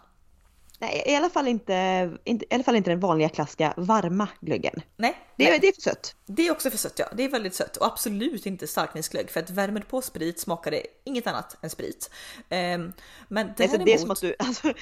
Nej, 0.80 1.04
i 1.06 1.16
alla 1.16 1.30
fall 1.30 1.48
inte, 1.48 2.12
inte, 2.24 2.46
i 2.46 2.56
alla 2.56 2.64
fall 2.64 2.76
inte 2.76 2.90
den 2.90 3.00
vanliga 3.00 3.30
klassiska 3.30 3.74
varma 3.78 4.28
glöggen. 4.42 4.82
Nej, 4.98 5.18
Det, 5.38 5.44
nej. 5.50 5.60
det 5.60 5.68
är 5.68 5.74
för 5.74 5.82
sött. 5.82 6.16
Det 6.26 6.48
är 6.48 6.52
också 6.52 6.70
för 6.70 6.78
sött 6.78 7.00
ja, 7.00 7.06
det 7.18 7.24
är 7.24 7.30
väldigt 7.30 7.56
sött 7.56 7.78
och 7.78 7.86
absolut 7.86 8.46
inte 8.46 8.68
starkvinsglögg 8.68 9.30
för 9.30 9.40
att 9.40 9.50
värmer 9.50 9.82
på 9.82 10.02
sprit 10.02 10.40
smakar 10.40 10.72
det 10.72 10.84
inget 11.04 11.28
annat 11.28 11.58
än 11.62 11.70
sprit. 11.70 12.10
Ehm, 12.50 12.94
men 13.28 13.52
däremot, 13.58 13.86
det 13.86 13.94
är 13.94 13.98
som 13.98 14.12
att 14.12 14.22
du, 14.22 14.36
alltså, 14.40 14.74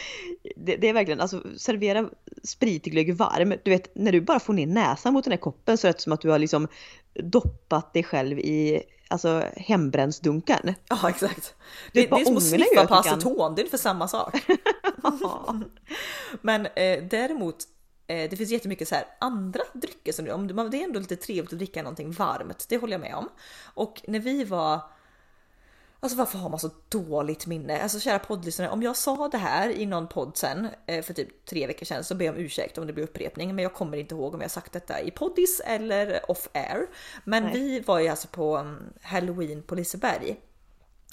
det, 0.55 0.75
det 0.75 0.89
är 0.89 0.93
verkligen, 0.93 1.21
alltså 1.21 1.43
servera 1.57 2.09
spritglögg 2.43 3.15
varm. 3.15 3.53
Du 3.63 3.71
vet, 3.71 3.95
när 3.95 4.11
du 4.11 4.21
bara 4.21 4.39
får 4.39 4.53
ner 4.53 4.67
näsan 4.67 5.13
mot 5.13 5.23
den 5.23 5.31
här 5.31 5.37
koppen 5.37 5.77
så 5.77 5.87
är 5.87 5.93
det 5.93 6.01
som 6.01 6.13
att 6.13 6.21
du 6.21 6.29
har 6.29 6.39
liksom 6.39 6.67
doppat 7.13 7.93
dig 7.93 8.03
själv 8.03 8.39
i 8.39 8.83
alltså 9.07 9.43
hembrännsdunken. 9.57 10.75
Ja 10.89 11.09
exakt. 11.09 11.55
Det 11.93 12.01
Det, 12.01 12.15
det 12.15 12.21
är 12.21 12.25
som 12.25 12.37
att 12.37 12.43
sniffa 12.43 12.87
på 12.87 12.95
aceton, 12.95 13.55
det 13.55 13.61
är 13.61 13.63
ungefär 13.63 13.77
samma 13.77 14.07
sak. 14.07 14.35
Men 16.41 16.65
eh, 16.65 17.03
däremot, 17.03 17.57
eh, 18.07 18.29
det 18.29 18.37
finns 18.37 18.49
jättemycket 18.49 18.87
så 18.87 18.95
här 18.95 19.05
andra 19.19 19.61
drycker 19.73 20.11
som 20.11 20.29
om 20.29 20.69
det, 20.71 20.77
är 20.77 20.83
ändå 20.83 20.99
lite 20.99 21.15
trevligt 21.15 21.53
att 21.53 21.59
dricka 21.59 21.83
någonting 21.83 22.11
varmt. 22.11 22.65
Det 22.69 22.77
håller 22.77 22.93
jag 22.93 23.01
med 23.01 23.15
om. 23.15 23.29
Och 23.73 24.01
när 24.07 24.19
vi 24.19 24.43
var 24.43 24.79
Alltså 26.03 26.17
varför 26.17 26.37
har 26.37 26.49
man 26.49 26.59
så 26.59 26.69
dåligt 26.89 27.47
minne? 27.47 27.81
Alltså 27.81 27.99
kära 27.99 28.19
poddlyssnare, 28.19 28.69
om 28.69 28.83
jag 28.83 28.97
sa 28.97 29.27
det 29.27 29.37
här 29.37 29.69
i 29.69 29.85
någon 29.85 30.07
podd 30.07 30.37
sen 30.37 30.67
eh, 30.85 31.01
för 31.03 31.13
typ 31.13 31.45
tre 31.45 31.67
veckor 31.67 31.85
sedan 31.85 32.03
så 32.03 32.15
ber 32.15 32.25
jag 32.25 32.35
om 32.35 32.41
ursäkt 32.41 32.77
om 32.77 32.87
det 32.87 32.93
blir 32.93 33.03
upprepning. 33.03 33.55
Men 33.55 33.63
jag 33.63 33.73
kommer 33.73 33.97
inte 33.97 34.15
ihåg 34.15 34.33
om 34.33 34.41
jag 34.41 34.51
sagt 34.51 34.73
detta 34.73 35.01
i 35.01 35.11
poddis 35.11 35.61
eller 35.65 36.31
off 36.31 36.47
air. 36.53 36.87
Men 37.23 37.43
Nej. 37.43 37.53
vi 37.53 37.79
var 37.79 37.99
ju 37.99 38.07
alltså 38.07 38.27
på 38.27 38.57
mm, 38.57 38.93
halloween 39.01 39.63
på 39.63 39.75
Liseberg. 39.75 40.39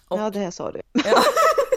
Och- 0.08 0.18
Ja, 0.18 0.30
det 0.30 0.38
här 0.38 0.50
sa 0.50 0.72
du. 0.72 0.80
Ja, 0.92 1.22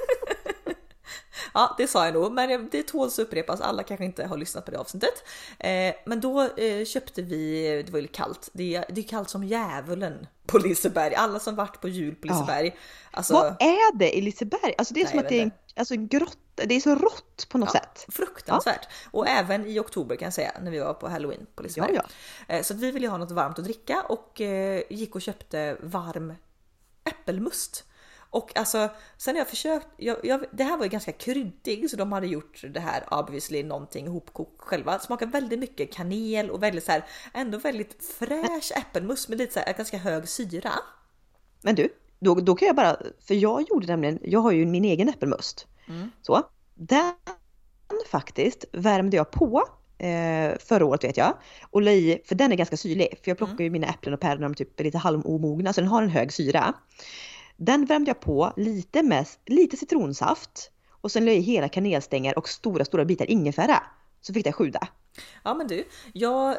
det 1.77 1.87
sa 1.87 2.05
jag 2.05 2.13
nog, 2.13 2.31
men 2.31 2.69
det 2.71 2.83
tåls 2.87 3.19
att 3.19 3.25
upprepas. 3.25 3.61
Alla 3.61 3.83
kanske 3.83 4.05
inte 4.05 4.25
har 4.25 4.37
lyssnat 4.37 4.65
på 4.65 4.71
det 4.71 4.77
avsnittet. 4.79 5.23
Eh, 5.59 5.95
men 6.05 6.21
då 6.21 6.41
eh, 6.41 6.85
köpte 6.85 7.21
vi, 7.21 7.83
det 7.85 7.91
var 7.91 7.99
ju 7.99 8.07
kallt, 8.07 8.49
det 8.53 8.75
är, 8.75 8.85
det 8.89 9.01
är 9.01 9.07
kallt 9.07 9.29
som 9.29 9.43
djävulen 9.43 10.27
på 10.45 10.57
Liseberg. 10.57 11.15
Alla 11.15 11.39
som 11.39 11.55
varit 11.55 11.81
på 11.81 11.87
jul 11.87 12.15
på 12.15 12.27
Ja. 12.27 12.33
Liseberg. 12.33 12.75
Alltså, 13.11 13.33
Vad 13.33 13.45
är 13.61 13.95
det 13.97 14.17
i 14.17 14.21
Liseberg? 14.21 14.75
Alltså 14.77 14.93
det 14.93 14.99
är 14.99 15.03
Nej, 15.03 15.11
som 15.11 15.19
att 15.19 15.29
det 15.29 15.39
är 15.39 15.43
en, 15.43 15.51
alltså 15.75 15.93
en 15.93 16.07
grotta, 16.07 16.65
det 16.65 16.75
är 16.75 16.79
så 16.79 16.95
rått 16.95 17.47
på 17.49 17.57
något 17.57 17.69
Ja, 17.73 17.79
sätt. 17.79 18.05
Fruktansvärt. 18.15 18.87
Och 19.11 19.27
även 19.27 19.65
i 19.65 19.79
oktober 19.79 20.15
kan 20.15 20.25
jag 20.25 20.33
säga 20.33 20.51
när 20.61 20.71
vi 20.71 20.79
var 20.79 20.93
på 20.93 21.07
halloween 21.07 21.45
på 21.55 21.63
Liseberg. 21.63 21.93
Ja, 21.95 22.03
Eh, 22.47 22.61
Så 22.63 22.73
vi 22.73 22.91
ville 22.91 23.07
ha 23.07 23.17
något 23.17 23.31
varmt 23.31 23.59
att 23.59 23.65
dricka 23.65 24.01
och 24.09 24.41
eh, 24.41 24.81
gick 24.89 25.15
och 25.15 25.21
köpte 25.21 25.77
varm 25.81 26.33
äppelmust. 27.03 27.83
Och 28.33 28.57
alltså 28.57 28.89
sen 29.17 29.35
har 29.35 29.39
jag 29.39 29.47
försökt, 29.47 29.87
jag, 29.97 30.17
jag, 30.23 30.45
det 30.51 30.63
här 30.63 30.77
var 30.77 30.85
ju 30.85 30.89
ganska 30.89 31.11
kryddig 31.11 31.89
så 31.89 31.97
de 31.97 32.11
hade 32.11 32.27
gjort 32.27 32.63
det 32.73 32.79
här 32.79 33.03
obviously 33.11 33.63
någonting 33.63 34.05
ihopkokt 34.05 34.61
själva. 34.61 34.99
Smakar 34.99 35.25
väldigt 35.25 35.59
mycket 35.59 35.93
kanel 35.93 36.49
och 36.49 36.63
väldigt 36.63 36.83
så 36.83 36.91
här, 36.91 37.03
ändå 37.33 37.57
väldigt 37.57 38.03
fräsch 38.19 38.71
äppelmust 38.77 39.29
med 39.29 39.37
lite 39.37 39.53
så 39.53 39.59
här, 39.59 39.73
ganska 39.73 39.97
hög 39.97 40.29
syra. 40.29 40.71
Men 41.61 41.75
du, 41.75 41.89
då, 42.19 42.35
då 42.35 42.55
kan 42.55 42.65
jag 42.65 42.75
bara, 42.75 42.97
för 43.27 43.33
jag 43.33 43.65
gjorde 43.69 43.87
nämligen, 43.87 44.19
jag 44.23 44.39
har 44.39 44.51
ju 44.51 44.65
min 44.65 44.85
egen 44.85 45.09
äppelmust. 45.09 45.67
Mm. 45.87 46.11
Så, 46.21 46.43
den 46.73 47.13
faktiskt 48.11 48.65
värmde 48.71 49.17
jag 49.17 49.31
på 49.31 49.63
eh, 49.97 50.57
förra 50.59 50.85
året 50.85 51.03
vet 51.03 51.17
jag. 51.17 51.33
Och 51.69 51.81
la 51.81 51.91
i, 51.91 52.21
för 52.25 52.35
den 52.35 52.51
är 52.51 52.55
ganska 52.55 52.77
syrlig, 52.77 53.07
för 53.23 53.31
jag 53.31 53.37
plockar 53.37 53.63
ju 53.63 53.69
mina 53.69 53.87
äpplen 53.87 54.13
och 54.13 54.19
päron 54.19 54.41
när 54.41 54.49
de 54.49 54.55
typ 54.55 54.79
är 54.79 54.83
lite 54.83 54.97
halvomogna, 54.97 55.73
så 55.73 55.81
den 55.81 55.87
har 55.87 56.03
en 56.03 56.09
hög 56.09 56.33
syra. 56.33 56.73
Den 57.65 57.85
värmde 57.85 58.09
jag 58.09 58.19
på 58.19 58.53
lite 58.57 59.03
med 59.03 59.27
lite 59.45 59.77
citronsaft 59.77 60.71
och 60.89 61.11
sen 61.11 61.25
la 61.25 61.31
jag 61.31 61.39
i 61.39 61.41
hela 61.41 61.69
kanelstänger 61.69 62.37
och 62.37 62.49
stora, 62.49 62.85
stora 62.85 63.05
bitar 63.05 63.29
ingefära. 63.29 63.83
Så 64.21 64.33
fick 64.33 64.43
det 64.43 64.51
sjuda. 64.51 64.87
Ja 65.43 65.53
men 65.53 65.67
du, 65.67 65.87
jag, 66.13 66.57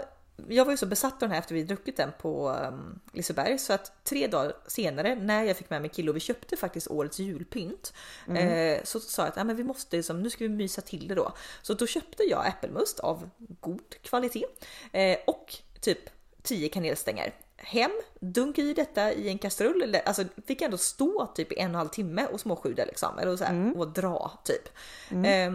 jag 0.49 0.65
var 0.65 0.73
ju 0.73 0.77
så 0.77 0.87
besatt 0.87 1.13
av 1.13 1.19
den 1.19 1.31
här 1.31 1.39
efter 1.39 1.55
vi 1.55 1.63
druckit 1.63 1.97
den 1.97 2.11
på 2.21 2.51
um, 2.51 3.01
Liseberg 3.13 3.59
så 3.59 3.73
att 3.73 4.05
tre 4.05 4.27
dagar 4.27 4.53
senare 4.67 5.15
när 5.15 5.43
jag 5.45 5.57
fick 5.57 5.71
med 5.71 5.81
mig 5.81 5.91
kille 5.91 6.11
och 6.11 6.17
vi 6.17 6.21
köpte 6.21 6.57
faktiskt 6.57 6.91
årets 6.91 7.19
julpynt 7.19 7.93
eh, 8.29 8.85
så 8.85 9.01
sa 9.01 9.23
jag 9.23 9.29
att 9.29 9.37
ja, 9.37 9.45
men 9.45 9.57
vi 9.57 9.65
måste 9.65 9.97
liksom, 9.97 10.23
nu 10.23 10.31
ska 10.31 10.45
vi 10.45 10.49
mysa 10.49 10.81
till 10.81 11.09
det 11.09 11.15
då. 11.15 11.33
Så 11.63 11.75
då 11.75 11.87
köpte 11.87 12.23
jag 12.23 12.47
äppelmust 12.47 13.01
av 13.01 13.31
god 13.39 13.95
kvalitet 14.03 14.45
eh, 14.93 15.19
och 15.27 15.55
typ 15.81 16.11
10 16.43 16.69
kanelstänger 16.69 17.35
hem, 17.57 17.91
dunk 18.21 18.59
i 18.59 18.75
detta 18.75 19.13
i 19.13 19.29
en 19.29 19.39
kastrull, 19.39 19.83
eller 19.83 20.01
alltså 20.09 20.25
fick 20.47 20.63
ändå 20.63 20.77
stå 20.79 21.27
typ 21.35 21.53
i 21.53 21.59
en 21.59 21.65
och 21.65 21.69
en 21.71 21.75
halv 21.75 21.89
timme 21.89 22.27
och 22.27 22.41
småsjuda 22.41 22.85
liksom, 22.85 23.19
eller 23.19 23.37
så 23.37 23.45
här, 23.45 23.53
och 23.79 23.89
dra 23.89 24.39
typ. 24.45 24.69
Eh, 25.27 25.55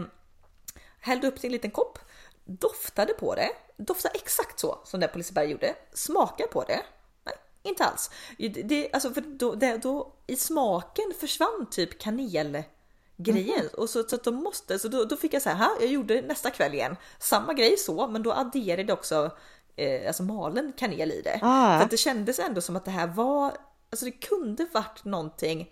hällde 1.00 1.28
upp 1.28 1.36
till 1.40 1.48
en 1.48 1.52
liten 1.52 1.70
kopp, 1.70 1.98
doftade 2.44 3.12
på 3.12 3.34
det, 3.34 3.50
doftade 3.76 4.14
exakt 4.14 4.60
så 4.60 4.78
som 4.84 5.00
det 5.00 5.08
på 5.08 5.18
Liseberg 5.18 5.50
gjorde, 5.50 5.74
smakade 5.92 6.48
på 6.48 6.64
det. 6.64 6.80
Nej, 7.24 7.34
inte 7.62 7.84
alls. 7.84 8.10
Det, 8.38 8.48
det, 8.48 8.90
alltså 8.92 9.10
för 9.14 9.20
då, 9.20 9.54
det, 9.54 9.76
då, 9.76 10.12
I 10.26 10.36
smaken 10.36 11.12
försvann 11.20 11.66
typ 11.70 11.98
kanelgrejen 11.98 13.68
och 13.76 13.90
så, 13.90 14.02
så 14.08 14.16
att 14.16 14.24
de 14.24 14.34
måste, 14.34 14.78
så 14.78 14.88
då, 14.88 15.04
då 15.04 15.16
fick 15.16 15.34
jag 15.34 15.42
så 15.42 15.50
här, 15.50 15.56
"Ha, 15.56 15.76
jag 15.80 15.90
gjorde 15.90 16.22
nästa 16.22 16.50
kväll 16.50 16.74
igen, 16.74 16.96
samma 17.18 17.54
grej 17.54 17.76
så, 17.76 18.06
men 18.06 18.22
då 18.22 18.32
adderade 18.32 18.82
jag 18.82 18.98
också 18.98 19.30
eh, 19.80 20.06
alltså 20.06 20.22
malen 20.22 20.72
kanel 20.76 21.12
i 21.12 21.22
det. 21.24 21.38
Ah. 21.42 21.78
För 21.78 21.84
att 21.84 21.90
det 21.90 21.96
kändes 21.96 22.38
ändå 22.38 22.60
som 22.60 22.76
att 22.76 22.84
det 22.84 22.90
här 22.90 23.06
var, 23.06 23.52
alltså 23.90 24.04
det 24.06 24.10
kunde 24.10 24.66
varit 24.72 25.04
någonting 25.04 25.68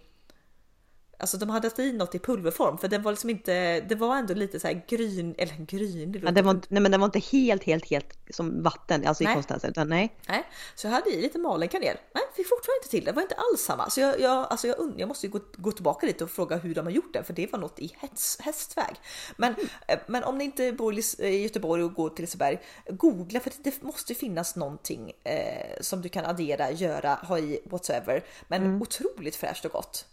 Alltså 1.21 1.37
de 1.37 1.51
hade 1.51 1.67
haft 1.67 1.79
i 1.79 1.93
något 1.93 2.15
i 2.15 2.19
pulverform 2.19 2.79
för 2.79 2.89
den 2.89 3.03
var 3.03 3.13
liksom 3.13 3.31
inte, 3.31 3.81
det 3.81 3.95
var 3.95 4.17
ändå 4.17 4.35
lite 4.35 4.61
så 4.61 4.67
här 4.67 4.85
gryn, 4.89 5.35
eller 5.39 5.55
gryn, 5.67 6.13
låter 6.13 6.33
den 6.33 6.45
var, 6.45 6.61
nej 6.69 6.83
men 6.83 6.91
den 6.93 7.01
var 7.01 7.05
inte 7.07 7.19
helt, 7.19 7.65
helt, 7.65 7.91
helt 7.91 8.19
som 8.31 8.63
vatten, 8.63 9.07
alltså 9.07 9.25
Nej. 9.25 9.33
i 9.33 9.35
konsistensen, 9.35 9.71
utan 9.71 9.89
nej. 9.89 10.17
Nej, 10.29 10.45
så 10.75 10.87
jag 10.87 10.93
hade 10.93 11.11
i 11.11 11.23
lite 11.23 11.39
malen 11.39 11.69
kanel. 11.69 11.97
Nej, 12.15 12.25
fick 12.37 12.49
fortfarande 12.49 12.79
inte 12.83 12.89
till 12.89 13.05
det. 13.05 13.11
Det 13.11 13.15
var 13.15 13.23
inte 13.23 13.35
alls 13.35 13.61
samma. 13.61 13.91
Så 13.91 14.01
jag, 14.01 14.21
jag, 14.21 14.47
alltså 14.51 14.67
jag, 14.67 14.95
jag 14.97 15.09
måste 15.09 15.27
ju 15.27 15.33
gå, 15.33 15.41
gå 15.57 15.73
tillbaka 15.73 16.07
lite 16.07 16.25
och 16.25 16.31
fråga 16.31 16.57
hur 16.57 16.75
de 16.75 16.87
har 16.87 16.93
gjort 16.93 17.13
den, 17.13 17.25
för 17.25 17.33
det 17.33 17.53
var 17.53 17.59
något 17.59 17.79
i 17.79 17.93
häst, 17.99 18.41
hästväg. 18.41 18.95
Men, 19.37 19.55
eh, 19.89 19.99
men 20.07 20.25
om 20.25 20.39
ni 20.39 20.45
inte 20.45 20.73
bor 20.73 20.93
i 20.93 20.97
Lis- 20.97 21.23
i 21.23 21.43
Göteborg 21.43 21.83
och 21.83 21.95
går 21.95 22.11
till 22.11 22.23
Liseberg, 22.23 22.59
googla 22.91 23.41
för 23.41 23.53
det 23.63 23.83
måste 23.83 24.15
finnas 24.15 24.57
någonting 24.57 25.13
eh, 25.25 25.81
som 25.81 26.03
du 26.03 26.09
kan 26.09 26.25
addera, 26.25 26.71
göra, 26.71 27.15
ha 27.15 27.39
i 27.39 27.61
whatsoever. 27.65 28.25
Men 28.49 28.83
otroligt 28.83 29.37
fräscht 29.37 29.65
och 29.65 29.73
gott. 29.73 30.05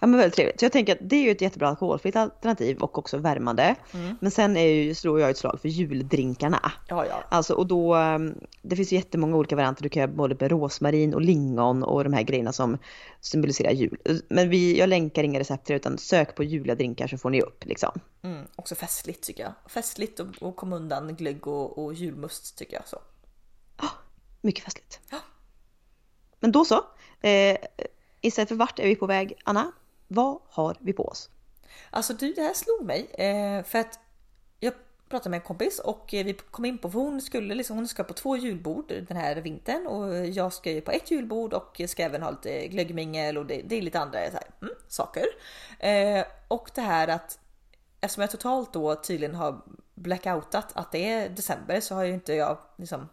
Ja 0.00 0.06
men 0.06 0.18
väldigt 0.18 0.34
trevligt. 0.34 0.60
Så 0.60 0.64
jag 0.64 0.72
tänker 0.72 0.92
att 0.92 0.98
det 1.02 1.16
är 1.16 1.22
ju 1.22 1.30
ett 1.30 1.40
jättebra 1.40 1.68
alkoholfritt 1.68 2.16
alternativ 2.16 2.78
och 2.78 2.98
också 2.98 3.18
värmande. 3.18 3.76
Men 4.20 4.30
sen 4.30 4.56
är 4.56 4.66
ju, 4.66 4.94
slår 4.94 5.20
jag 5.20 5.30
ett 5.30 5.38
slag 5.38 5.60
för 5.60 5.68
juldrinkarna. 5.68 6.72
Ja, 6.88 7.06
ja. 7.06 7.24
Alltså 7.28 7.54
och 7.54 7.66
då, 7.66 7.96
um, 7.96 8.34
det 8.62 8.76
finns 8.76 8.92
ju 8.92 8.96
jättemånga 8.96 9.36
olika 9.36 9.56
varianter. 9.56 9.82
Du 9.82 9.88
kan 9.88 10.00
göra 10.00 10.12
både 10.12 10.36
med 10.40 10.50
rosmarin 10.50 11.14
och 11.14 11.20
lingon 11.20 11.82
och 11.82 12.04
de 12.04 12.12
här 12.12 12.22
grejerna 12.22 12.52
som 12.52 12.78
symboliserar 13.20 13.72
jul. 13.72 14.22
Men 14.28 14.48
vi, 14.48 14.78
jag 14.78 14.88
länkar 14.88 15.22
inga 15.22 15.40
recept 15.40 15.70
utan 15.70 15.98
sök 15.98 16.34
på 16.34 16.44
juliga 16.44 16.74
drinkar 16.74 17.06
så 17.06 17.18
får 17.18 17.30
ni 17.30 17.42
upp 17.42 17.64
liksom. 17.64 18.00
Mm, 18.22 18.46
också 18.56 18.74
festligt 18.74 19.22
tycker 19.22 19.42
jag. 19.42 19.52
Festligt 19.66 20.20
och, 20.20 20.26
och 20.40 20.56
komma 20.56 20.76
undan 20.76 21.16
glögg 21.16 21.46
och, 21.46 21.84
och 21.84 21.94
julmust 21.94 22.58
tycker 22.58 22.74
jag. 22.74 22.88
så. 22.88 22.98
Mycket 24.42 24.64
festligt. 24.64 25.00
Ja. 25.10 25.18
Men 26.40 26.52
då 26.52 26.64
så. 26.64 26.74
Eh, 27.20 27.56
istället 28.20 28.48
för 28.48 28.56
vart 28.56 28.78
är 28.78 28.84
vi 28.84 28.96
på 28.96 29.06
väg, 29.06 29.40
Anna? 29.44 29.72
Vad 30.08 30.38
har 30.48 30.76
vi 30.80 30.92
på 30.92 31.04
oss? 31.04 31.30
Alltså 31.90 32.14
du, 32.14 32.32
det 32.32 32.42
här 32.42 32.54
slog 32.54 32.86
mig 32.86 33.10
eh, 33.14 33.64
för 33.64 33.78
att 33.78 33.98
jag 34.60 34.72
pratade 35.08 35.30
med 35.30 35.36
en 35.36 35.46
kompis 35.46 35.78
och 35.78 36.14
eh, 36.14 36.24
vi 36.24 36.32
kom 36.32 36.64
in 36.64 36.78
på 36.78 36.90
för 36.90 36.98
hon 36.98 37.20
skulle 37.20 37.54
liksom, 37.54 37.76
hon 37.76 37.88
ska 37.88 38.04
på 38.04 38.12
två 38.12 38.36
julbord 38.36 38.88
den 39.08 39.16
här 39.16 39.36
vintern 39.36 39.86
och 39.86 40.26
jag 40.26 40.52
ska 40.52 40.70
ju 40.70 40.80
på 40.80 40.90
ett 40.90 41.10
julbord 41.10 41.52
och 41.52 41.80
ska 41.88 42.02
även 42.02 42.22
ha 42.22 42.30
lite 42.30 42.68
glöggmingel 42.68 43.38
och 43.38 43.46
det, 43.46 43.62
det 43.62 43.78
är 43.78 43.82
lite 43.82 44.00
andra 44.00 44.30
så 44.30 44.36
här, 44.36 44.46
mm, 44.62 44.74
saker. 44.88 45.24
Eh, 45.78 46.24
och 46.48 46.70
det 46.74 46.80
här 46.80 47.08
att 47.08 47.38
eftersom 48.00 48.20
jag 48.20 48.30
totalt 48.30 48.72
då 48.72 48.94
tydligen 48.94 49.34
har 49.34 49.60
blackoutat 49.94 50.72
att 50.74 50.92
det 50.92 51.10
är 51.10 51.28
december 51.28 51.80
så 51.80 51.94
har 51.94 52.04
ju 52.04 52.14
inte 52.14 52.34
jag 52.34 52.58
liksom 52.76 53.08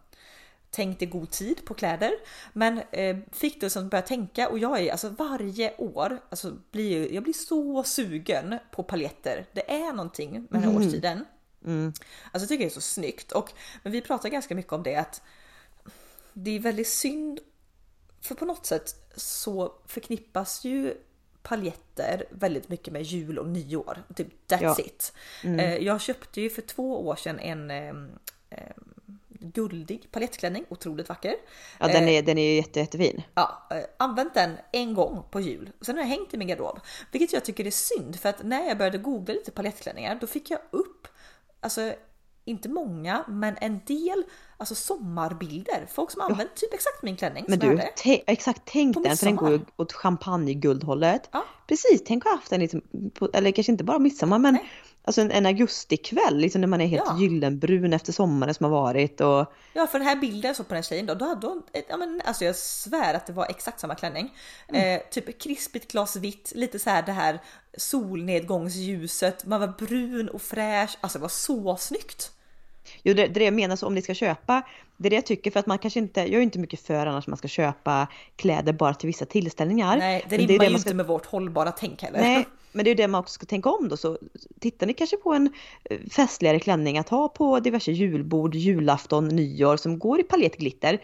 tänkt 0.71 1.01
i 1.01 1.05
god 1.05 1.31
tid 1.31 1.65
på 1.65 1.73
kläder. 1.73 2.11
Men 2.53 2.81
eh, 2.91 3.17
fick 3.31 3.61
det 3.61 3.69
som 3.69 3.83
att 3.85 3.91
börja 3.91 4.01
tänka 4.01 4.49
och 4.49 4.59
jag 4.59 4.79
är 4.79 4.91
alltså 4.91 5.09
varje 5.09 5.75
år, 5.77 6.19
alltså 6.29 6.57
blir 6.71 7.13
jag 7.13 7.23
blir 7.23 7.33
så 7.33 7.83
sugen 7.83 8.59
på 8.71 8.83
paljetter. 8.83 9.45
Det 9.53 9.71
är 9.71 9.93
någonting 9.93 10.31
med 10.31 10.61
den 10.61 10.63
här 10.63 10.77
årstiden. 10.77 11.25
Alltså 11.65 11.93
jag 12.31 12.47
tycker 12.49 12.63
det 12.65 12.69
är 12.69 12.73
så 12.73 12.81
snyggt 12.81 13.31
och 13.31 13.53
men 13.83 13.91
vi 13.91 14.01
pratar 14.01 14.29
ganska 14.29 14.55
mycket 14.55 14.73
om 14.73 14.83
det 14.83 14.95
att 14.95 15.21
det 16.33 16.51
är 16.55 16.59
väldigt 16.59 16.87
synd 16.89 17.39
för 18.21 18.35
på 18.35 18.45
något 18.45 18.65
sätt 18.65 19.11
så 19.15 19.73
förknippas 19.85 20.63
ju 20.63 20.93
paljetter 21.43 22.25
väldigt 22.31 22.69
mycket 22.69 22.93
med 22.93 23.03
jul 23.03 23.39
och 23.39 23.47
nyår. 23.47 24.03
Typ 24.15 24.27
that's 24.47 24.57
Ja. 24.61 24.75
it. 24.79 25.13
Eh, 25.43 25.75
Jag 25.77 26.01
köpte 26.01 26.41
ju 26.41 26.49
för 26.49 26.61
två 26.61 27.07
år 27.07 27.15
sedan 27.15 27.39
en 27.39 27.71
eh, 27.71 27.89
eh, 28.49 28.75
guldig 29.39 30.11
paljettklänning, 30.11 30.65
otroligt 30.69 31.09
vacker. 31.09 31.35
Ja, 31.79 31.87
den 31.87 32.07
är, 32.07 32.21
den 32.21 32.37
är 32.37 32.49
ju 32.49 32.55
jätte, 32.55 32.79
jättefin. 32.79 33.21
Ja, 33.35 33.67
eh, 33.71 33.83
använt 33.97 34.33
den 34.33 34.57
en 34.71 34.93
gång 34.93 35.23
på 35.31 35.39
jul. 35.39 35.71
Sen 35.81 35.95
har 35.95 36.03
jag 36.03 36.09
hängt 36.09 36.33
i 36.33 36.37
min 36.37 36.47
garderob. 36.47 36.79
Vilket 37.11 37.33
jag 37.33 37.45
tycker 37.45 37.67
är 37.67 37.71
synd 37.71 38.19
för 38.19 38.29
att 38.29 38.43
när 38.43 38.67
jag 38.67 38.77
började 38.77 38.97
googla 38.97 39.33
lite 39.33 39.51
paljettklänningar 39.51 40.17
då 40.21 40.27
fick 40.27 40.51
jag 40.51 40.59
upp 40.71 41.07
alltså 41.59 41.93
inte 42.45 42.69
många, 42.69 43.25
men 43.27 43.57
en 43.61 43.81
del 43.85 44.23
alltså 44.57 44.75
sommarbilder. 44.75 45.87
Folk 45.89 46.11
som 46.11 46.21
använder 46.21 46.55
typ 46.55 46.73
exakt 46.73 47.03
min 47.03 47.15
klänning 47.15 47.45
Men 47.47 47.59
som 47.59 47.69
jag 47.69 47.77
du, 47.77 47.81
hade. 48.05 48.21
exakt 48.27 48.61
tänk 48.65 48.95
På 48.95 49.03
den 49.03 49.17
för 49.17 49.25
den 49.25 49.35
går 49.35 49.51
ju 49.51 49.59
åt 49.75 49.93
champagneguldhållet. 49.93 51.29
Ja. 51.31 51.45
Precis, 51.67 52.03
tänk 52.05 52.25
att 52.25 52.31
ha 52.31 52.37
haft 52.37 52.49
den 52.49 52.59
liksom, 52.59 52.81
på, 53.13 53.29
eller 53.33 53.51
kanske 53.51 53.71
inte 53.71 53.83
bara 53.83 53.99
midsommar 53.99 54.39
men 54.39 54.53
Nej. 54.53 54.69
Alltså 55.07 55.21
en, 55.21 55.31
en 55.31 55.45
augustikväll 55.45 56.37
liksom 56.37 56.61
när 56.61 56.67
man 56.67 56.81
är 56.81 56.87
helt 56.87 57.03
Ja. 57.05 57.17
gyllenbrun 57.19 57.93
efter 57.93 58.13
sommaren 58.13 58.53
som 58.53 58.63
har 58.63 58.71
varit 58.71 59.21
och 59.21 59.53
Ja 59.73 59.87
för 59.87 59.99
den 59.99 60.07
här 60.07 60.15
bilden 60.15 60.55
så 60.55 60.63
på 60.63 60.73
den 60.73 60.83
tjejen 60.83 61.05
då, 61.05 61.13
då 61.13 61.25
hade 61.25 61.47
hon, 61.47 61.63
ja, 61.89 61.97
men, 61.97 62.21
alltså 62.25 62.45
jag 62.45 62.55
svär 62.55 63.13
att 63.13 63.27
det 63.27 63.33
var 63.33 63.45
exakt 63.49 63.79
samma 63.79 63.95
klänning. 63.95 64.33
Mm. 64.67 64.95
Eh, 64.95 65.01
typ 65.11 65.41
krispigt 65.41 65.91
glas 65.91 66.15
vitt, 66.15 66.51
lite 66.55 66.79
så 66.79 66.89
här 66.89 67.03
det 67.03 67.11
här 67.11 67.39
solnedgångsljuset, 67.77 69.45
man 69.45 69.59
var 69.59 69.67
brun 69.67 70.29
och 70.29 70.41
fräsch, 70.41 70.97
alltså 71.01 71.19
det 71.19 71.21
var 71.21 71.29
så 71.29 71.77
snyggt. 71.77 72.31
Jo, 73.03 73.13
det, 73.13 73.27
det 73.27 73.43
jag 73.43 73.53
menar, 73.53 73.75
så 73.75 73.87
om 73.87 73.95
ni 73.95 74.01
ska 74.01 74.13
köpa, 74.13 74.61
det 74.97 75.07
är 75.07 75.09
det 75.09 75.15
jag 75.15 75.25
tycker 75.25 75.51
för 75.51 75.59
att 75.59 75.65
man 75.65 75.77
kanske 75.77 75.99
inte, 75.99 76.21
jag 76.21 76.33
är 76.33 76.41
inte 76.41 76.59
mycket 76.59 76.79
för 76.79 77.05
annars 77.05 77.27
man 77.27 77.37
ska 77.37 77.47
köpa 77.47 78.07
kläder 78.35 78.73
bara 78.73 78.93
till 78.93 79.07
vissa 79.07 79.25
tillställningar. 79.25 79.97
Nej, 79.97 80.25
det 80.29 80.37
rimmar 80.37 80.59
det 80.59 80.69
ju 80.69 80.75
inte 80.75 80.93
med 80.93 81.07
vårt 81.07 81.25
hållbara 81.25 81.71
tänk 81.71 82.01
heller. 82.01 82.19
Nej, 82.19 82.47
men 82.77 82.83
det 82.83 82.89
är 82.89 82.91
ju 82.91 82.95
det 82.95 83.07
man 83.07 83.19
också 83.19 83.33
ska 83.33 83.45
tänka 83.45 83.69
om 83.69 83.89
då. 83.89 83.97
Så 83.97 84.17
tittar 84.59 84.87
ni 84.87 84.93
kanske 84.93 85.17
på 85.17 85.33
en 85.33 85.53
eh, 85.83 85.99
festligare 86.11 86.59
klänning 86.59 86.97
att 86.97 87.09
ha 87.09 87.27
på 87.27 87.59
diverse 87.59 87.91
julbord, 87.91 88.55
julafton, 88.55 89.27
nyår 89.27 89.77
som 89.77 89.99
går 89.99 90.19
i 90.19 90.23
paljettglitter. 90.23 91.01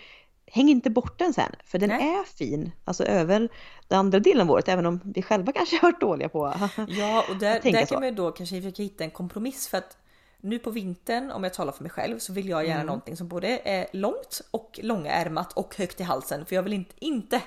Häng 0.48 0.70
inte 0.70 0.90
bort 0.90 1.20
den 1.20 1.34
sen, 1.34 1.52
för 1.66 1.80
den 1.80 1.90
Nej. 1.90 2.16
är 2.16 2.24
fin. 2.24 2.72
Alltså 2.86 3.04
över 3.04 3.50
den 3.88 4.00
andra 4.00 4.20
delen 4.20 4.42
av 4.42 4.52
året, 4.52 4.68
även 4.68 4.86
om 4.86 5.00
vi 5.04 5.22
själva 5.22 5.52
kanske 5.56 5.76
har 5.76 5.92
varit 5.92 6.02
dåliga 6.02 6.30
på 6.30 6.54
Ja, 6.88 7.26
och 7.30 7.36
där, 7.36 7.72
där 7.72 7.86
kan 7.86 8.02
vi 8.02 8.12
då 8.12 8.32
kanske 8.32 8.62
försöka 8.62 8.84
hitta 8.84 9.04
en 9.04 9.12
kompromiss 9.12 9.68
för 9.68 9.78
att 9.78 9.98
nu 10.42 10.60
på 10.60 10.72
vintern, 10.72 11.32
om 11.32 11.44
jag 11.44 11.54
talar 11.54 11.72
för 11.72 11.84
mig 11.84 11.92
själv, 11.92 12.20
så 12.20 12.34
vill 12.34 12.50
jag 12.50 12.64
gärna 12.64 12.76
Mm. 12.76 12.88
någonting 12.88 13.18
som 13.18 13.28
både 13.28 13.62
är 13.64 13.88
långt 13.94 14.42
och 14.52 14.80
långärmat 14.84 15.54
och 15.54 15.76
högt 15.78 16.00
i 16.00 16.04
halsen. 16.04 16.46
För 16.46 16.56
jag 16.56 16.64
vill 16.64 16.74
inte, 16.74 16.96
inte 17.00 17.42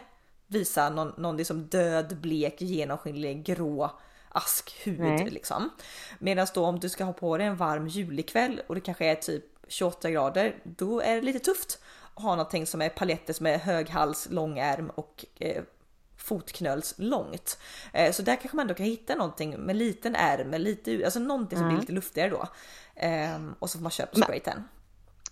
visa 0.47 0.91
någon, 0.91 1.13
någon 1.17 1.37
liksom 1.37 1.67
död, 1.67 2.17
blek, 2.21 2.61
genomskinlig, 2.61 3.45
grå 3.45 3.91
askhud 4.37 5.01
Nej. 5.01 5.31
liksom. 5.31 5.71
Medan 6.19 6.47
då 6.55 6.67
om 6.67 6.81
du 6.81 6.89
ska 6.89 7.05
ha 7.05 7.13
på 7.13 7.39
dig 7.39 7.47
en 7.47 7.57
varm 7.57 7.89
julikväll 7.89 8.63
och 8.67 8.75
det 8.75 8.81
kanske 8.81 9.07
är 9.07 9.15
typ 9.15 9.45
28 9.69 10.11
grader, 10.11 10.57
då 10.65 11.01
är 11.01 11.15
det 11.15 11.23
lite 11.23 11.39
tufft 11.39 11.79
att 12.15 12.23
ha 12.23 12.31
någonting 12.31 12.67
som 12.67 12.83
är 12.83 12.89
paletter 12.89 13.33
som 13.33 13.47
är 13.47 13.59
hög 13.59 13.89
hals, 13.89 14.29
lång 14.31 14.59
ärm 14.59 14.91
och 14.91 15.25
eh, 15.39 15.63
fotknöls 16.17 16.95
långt. 16.97 17.59
Eh, 17.93 18.13
så 18.13 18.23
där 18.23 18.37
kanske 18.37 18.57
man 18.57 18.67
då 18.67 18.75
kan 18.75 18.87
hitta 18.87 19.15
någonting 19.15 19.59
med 19.59 19.77
liten 19.77 20.17
ärm, 20.17 20.51
med 20.51 20.61
lite, 20.61 21.05
alltså 21.05 21.21
någonting 21.21 21.59
som 21.59 21.69
blir 21.69 21.79
lite 21.79 21.93
luftigare 21.93 22.31
då. 22.31 22.49
Ehm, 22.95 23.55
och 23.59 23.71
så 23.71 23.79
får 23.79 23.83
man 23.83 23.91
köpa 23.91 24.17
spraytan. 24.17 24.69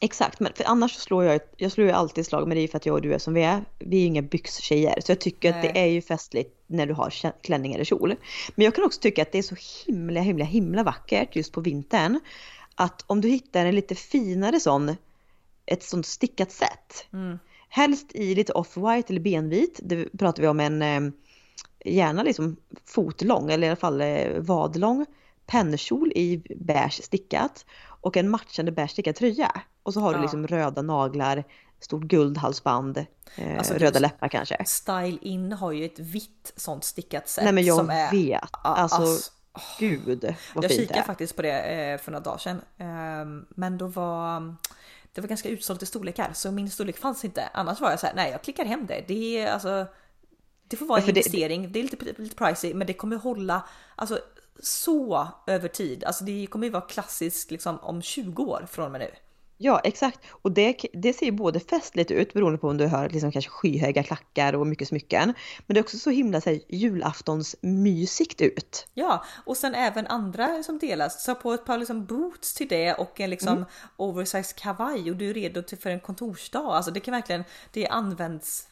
Exakt, 0.01 0.41
men 0.41 0.53
för 0.55 0.65
annars 0.65 0.95
så 0.95 1.01
slår 1.01 1.25
jag, 1.25 1.41
jag 1.57 1.73
slår 1.73 1.87
ju 1.87 1.93
alltid 1.93 2.27
slag, 2.27 2.49
men 2.49 2.55
det 2.55 2.61
är 2.61 2.63
ju 2.63 2.69
för 2.69 2.77
att 2.77 2.87
jag 2.87 2.95
och 2.95 3.03
du 3.03 3.15
är 3.15 3.19
som 3.19 3.35
vi 3.35 3.43
är. 3.43 3.65
Vi 3.79 3.97
är 3.97 4.01
ju 4.01 4.07
inga 4.07 4.23
byxtjejer, 4.23 5.01
så 5.01 5.13
jag 5.13 5.21
tycker 5.21 5.51
att 5.51 5.63
Nej. 5.63 5.73
det 5.75 5.81
är 5.81 5.87
ju 5.87 6.03
festligt 6.03 6.55
när 6.67 6.87
du 6.87 6.95
har 6.95 7.15
klänning 7.43 7.75
eller 7.75 7.85
kjol. 7.85 8.15
Men 8.55 8.65
jag 8.65 8.75
kan 8.75 8.85
också 8.85 9.01
tycka 9.01 9.23
att 9.23 9.33
det 9.33 9.39
är 9.39 9.43
så 9.43 9.57
himla, 9.87 10.21
himla, 10.21 10.45
himla 10.45 10.83
vackert 10.83 11.37
just 11.37 11.53
på 11.53 11.61
vintern. 11.61 12.21
Att 12.75 13.05
om 13.07 13.21
du 13.21 13.29
hittar 13.29 13.67
en 13.67 13.75
lite 13.75 13.95
finare 13.95 14.61
sån, 14.61 14.97
ett 15.67 15.83
sånt 15.83 16.07
stickat 16.07 16.53
set. 16.53 17.07
Helst 17.69 18.15
i 18.15 18.35
lite 18.35 18.53
off-white 18.53 19.11
eller 19.11 19.21
benvit, 19.21 19.81
det 19.83 20.19
pratar 20.19 20.43
vi 20.43 20.49
om 20.49 20.61
en, 20.61 20.83
eh, 20.83 21.13
gärna 21.85 22.23
liksom 22.23 22.57
fotlång 22.85 23.51
eller 23.51 23.67
i 23.67 23.71
alla 23.71 23.77
fall 23.77 24.01
eh, 24.01 24.39
vadlång 24.39 25.07
pennkjol 25.47 26.13
i 26.15 26.43
beige 26.57 27.03
stickat 27.03 27.67
och 28.05 28.17
en 28.17 28.31
matchande 28.31 28.73
beige 28.73 28.91
stickad 28.91 29.15
tröja. 29.15 29.61
Och 29.83 29.95
så 29.95 30.01
har 30.01 30.11
du 30.13 30.19
Ja. 30.19 30.23
liksom 30.23 30.47
röda 30.47 30.83
naglar, 30.83 31.45
stort 31.81 32.03
guldhalsband, 32.03 32.99
eh, 33.37 33.59
Alltså, 33.59 33.73
du- 33.73 33.79
röda 33.79 33.99
läppar 33.99 34.29
kanske. 34.29 34.65
Style 34.67 35.19
In 35.23 35.53
har 35.53 35.73
ju 35.73 35.85
ett 35.85 35.99
vitt 35.99 36.53
sånt 36.57 36.85
stickat 36.85 37.29
set 37.29 37.45
Nej 37.45 37.53
men 37.53 37.65
jag 37.65 37.77
som 37.77 37.91
är... 37.91 38.11
vet, 38.11 38.41
alltså 38.63 39.03
ass- 39.03 39.31
gud 39.79 40.07
vad 40.09 40.25
Jag 40.25 40.35
fint 40.55 40.63
det 40.63 40.69
kikade 40.69 41.01
är. 41.01 41.05
faktiskt 41.05 41.37
på 41.37 41.43
det 41.43 41.61
eh, 41.61 41.99
för 41.99 42.11
några 42.13 42.25
dagar 42.25 42.39
sedan. 42.39 42.61
Ehm, 42.79 43.47
men 43.51 43.79
då 43.79 43.87
var 43.87 44.55
det 45.13 45.21
var 45.21 45.29
ganska 45.29 45.49
utsålt 45.49 45.83
i 45.83 45.87
storlekar 45.87 46.31
så 46.35 46.51
min 46.53 46.71
storlek 46.71 46.99
fanns 46.99 47.25
inte. 47.25 47.49
Annars 47.55 47.81
var 47.81 47.91
jag 47.91 48.01
så 48.01 48.07
här, 48.07 48.15
nej 48.15 48.31
jag 48.31 48.43
klickar 48.43 48.65
hem 48.65 48.87
det. 48.87 49.05
Det 49.09 49.39
är 49.39 49.53
alltså 49.53 49.87
det 50.69 50.77
får 50.77 50.87
vara 50.87 50.99
Ja, 50.99 51.03
en 51.03 51.07
för 51.07 51.13
det- 51.13 51.21
investering. 51.21 51.73
Det 51.73 51.79
är 51.79 51.83
lite, 51.83 52.23
lite 52.23 52.37
pricey 52.37 52.75
men 52.75 52.87
det 52.87 52.93
kommer 52.93 53.17
hålla 53.17 53.63
alltså 53.97 54.19
så 54.63 55.29
över 55.47 55.69
tid. 55.69 56.05
Alltså 56.05 56.25
det 56.25 56.47
kommer 56.47 56.67
ju 56.67 56.73
vara 56.73 56.83
klassiskt 56.83 57.51
liksom 57.51 57.79
om 57.83 58.03
20 58.03 58.43
år 58.43 58.67
från 58.71 58.85
och 58.85 58.91
med 58.93 59.01
nu. 59.01 59.11
Ja 59.57 59.81
exakt 59.85 60.21
och 60.31 60.53
det, 60.53 60.77
det 60.93 61.13
ser 61.13 61.27
ju 61.27 61.33
både 61.33 61.61
festligt 61.61 62.11
ut 62.11 62.33
beroende 62.33 62.59
på 62.59 62.69
om 62.69 62.77
du 62.77 62.87
har 62.87 63.09
liksom 63.09 63.33
kanske 63.33 63.51
skyhöga 63.51 64.03
klackar 64.03 64.55
och 64.55 64.67
mycket 64.67 64.89
smycken. 64.89 65.35
Men 65.67 65.75
det 65.75 65.81
är 65.81 65.83
också 65.83 65.99
så 65.99 66.11
himla 66.11 66.41
så 66.41 66.51
här, 66.51 66.61
julaftons 66.69 67.57
mysigt 67.61 68.41
ut. 68.41 68.87
Ja, 68.95 69.25
och 69.47 69.57
sen 69.57 69.75
även 69.75 70.07
andra 70.07 70.63
som 70.63 70.79
delas. 70.79 71.25
Så 71.25 71.35
på 71.35 71.53
ett 71.53 71.65
par 71.65 71.79
liksom 71.79 72.07
boots 72.07 72.55
till 72.55 72.69
det 72.69 72.95
och 72.95 73.21
en 73.21 73.31
liksom 73.31 73.53
Mm. 73.57 73.65
oversized 73.97 74.57
kavaj 74.57 75.11
och 75.11 75.17
du 75.17 75.31
är 75.31 75.35
redo 75.35 75.63
till 75.63 75.79
för 75.79 75.91
en 75.91 76.01
kontorsdag. 76.01 76.59
Alltså 76.77 76.91
det 76.91 77.01
kan 77.01 77.13
verkligen, 77.15 77.45
det 77.73 77.89
används 77.89 78.69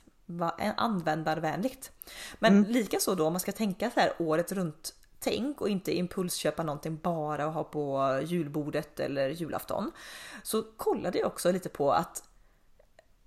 användarvänligt. 0.77 1.91
Men 2.39 2.53
Mm. 2.59 2.71
lika 2.71 3.01
så 3.01 3.15
då 3.15 3.27
om 3.27 3.33
man 3.33 3.41
ska 3.41 3.53
tänka 3.53 3.91
så 3.91 4.01
här 4.01 4.13
året 4.19 4.53
runt 4.53 4.95
tänk 5.23 5.61
och 5.61 5.69
inte 5.69 5.97
impulsköpa 5.97 6.63
någonting 6.63 6.97
bara 7.03 7.47
och 7.47 7.53
ha 7.53 7.65
på 7.65 8.19
julbordet 8.25 9.01
eller 9.01 9.29
julafton. 9.29 9.93
Så 10.43 10.63
kollade 10.63 11.19
jag 11.19 11.27
också 11.27 11.53
lite 11.53 11.69
på 11.69 11.93
att 11.93 12.29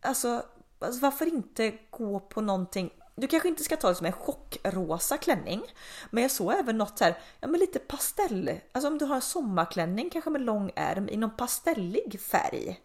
Alltså, 0.01 0.43
alltså 0.79 1.01
varför 1.01 1.25
inte 1.25 1.73
gå 1.89 2.19
på 2.19 2.41
någonting 2.41 2.91
du 3.17 3.27
kanske 3.27 3.49
inte 3.49 3.63
ska 3.63 3.77
ta 3.77 3.89
det 3.89 3.95
som 3.95 4.05
en 4.05 4.11
chockrosa 4.11 5.17
klänning. 5.17 5.61
Men 6.09 6.21
jag 6.21 6.31
såg 6.31 6.53
även 6.53 6.77
något 6.77 6.99
här, 6.99 7.17
ja 7.39 7.47
men 7.47 7.59
lite 7.59 7.79
pastell. 7.79 8.51
Alltså 8.71 8.87
om 8.87 8.97
du 8.97 9.05
har 9.05 9.15
en 9.15 9.21
sommarklänning 9.21 10.09
kanske 10.09 10.29
med 10.29 10.41
lång 10.41 10.71
ärm 10.75 11.09
i 11.09 11.17
någon 11.17 11.35
pastellig 11.35 12.21
färg. 12.21 12.79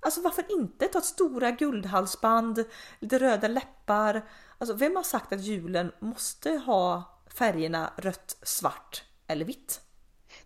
Alltså 0.00 0.20
varför 0.20 0.44
inte 0.48 0.88
ta 0.88 0.98
ett 0.98 1.04
stora 1.04 1.50
guldhalsband, 1.50 2.64
lite 2.98 3.18
röda 3.18 3.48
läppar. 3.48 4.28
Alltså 4.58 4.74
vem 4.74 4.96
har 4.96 5.02
sagt 5.02 5.32
att 5.32 5.40
julen 5.40 5.92
måste 5.98 6.50
ha 6.50 7.17
färgerna 7.38 7.92
rött, 7.96 8.36
svart 8.42 9.04
eller 9.26 9.44
vitt? 9.44 9.80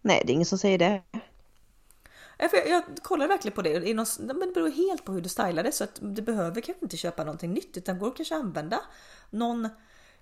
Nej 0.01 0.23
det 0.27 0.33
är 0.33 0.35
ingen 0.35 0.47
som 0.47 0.59
säger 0.59 0.79
det. 0.79 1.03
Jag, 2.39 2.51
jag 2.69 2.83
kollar 3.03 3.29
verkligen 3.29 3.55
på 3.55 3.63
det. 3.63 3.79
Det, 3.79 3.95
men 4.19 4.53
beror 4.55 4.71
helt 4.71 5.05
på 5.05 5.13
hur 5.13 5.21
du 5.21 5.29
stylar 5.29 5.63
det 5.63 5.73
så 5.73 5.85
att 5.85 5.99
du 6.01 6.23
behöver 6.23 6.61
kanske 6.61 6.85
inte 6.85 6.97
köpa 6.97 7.25
någonting 7.25 7.53
nytt 7.53 7.77
utan 7.77 7.99
går 7.99 8.17
kanske 8.17 8.35
använda 8.35 8.81
någon 9.31 9.69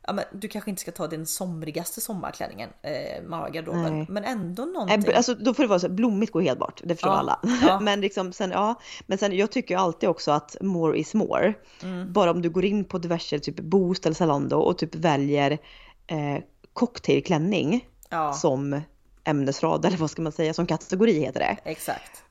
Ja, 0.06 0.12
men 0.12 0.24
du 0.32 0.48
kanske 0.48 0.70
inte 0.70 0.82
ska 0.82 0.92
ta 0.92 1.06
den 1.08 1.26
somrigaste 1.26 2.00
sommarklänningen, 2.00 2.70
eh, 2.82 3.22
man 3.26 3.40
har 3.40 3.48
i 3.48 3.50
garderoben, 3.50 3.96
Nej. 3.96 4.06
men 4.08 4.24
ändå 4.24 4.64
någonting. 4.64 5.14
Alltså, 5.14 5.34
då 5.34 5.54
får 5.54 5.62
det 5.62 5.68
vara 5.68 5.78
så, 5.78 5.88
blommigt 5.88 6.32
går 6.32 6.40
helt 6.40 6.58
bort, 6.58 6.80
det 6.84 6.94
förstår 6.94 7.12
Ja, 7.12 7.18
alla. 7.18 7.40
ja. 7.62 7.80
Men, 7.82 8.00
liksom, 8.00 8.32
sen, 8.32 8.50
ja, 8.50 8.80
men 9.06 9.18
sen, 9.18 9.36
jag 9.36 9.50
tycker 9.52 9.76
alltid 9.76 10.08
också 10.08 10.30
att 10.30 10.56
more 10.60 10.98
is 10.98 11.14
more. 11.14 11.54
Mm. 11.82 12.12
Bara 12.12 12.30
om 12.30 12.42
du 12.42 12.50
går 12.50 12.64
in 12.64 12.84
på 12.84 12.98
diverse 12.98 13.38
typ 13.38 13.60
Boost 13.60 14.06
eller 14.06 14.14
Zalando 14.14 14.56
och 14.56 14.78
typ 14.78 14.94
väljer 14.94 15.58
eh, 16.06 16.42
cocktailklänning 16.80 17.86
ja, 18.08 18.32
som 18.32 18.80
ämnesrad 19.24 19.84
eller 19.84 19.96
vad 19.96 20.10
ska 20.10 20.22
man 20.22 20.32
säga, 20.32 20.54
som 20.54 20.66
kategori 20.66 21.12
heter 21.12 21.40
det. 21.40 21.56
exakt. 21.64 22.22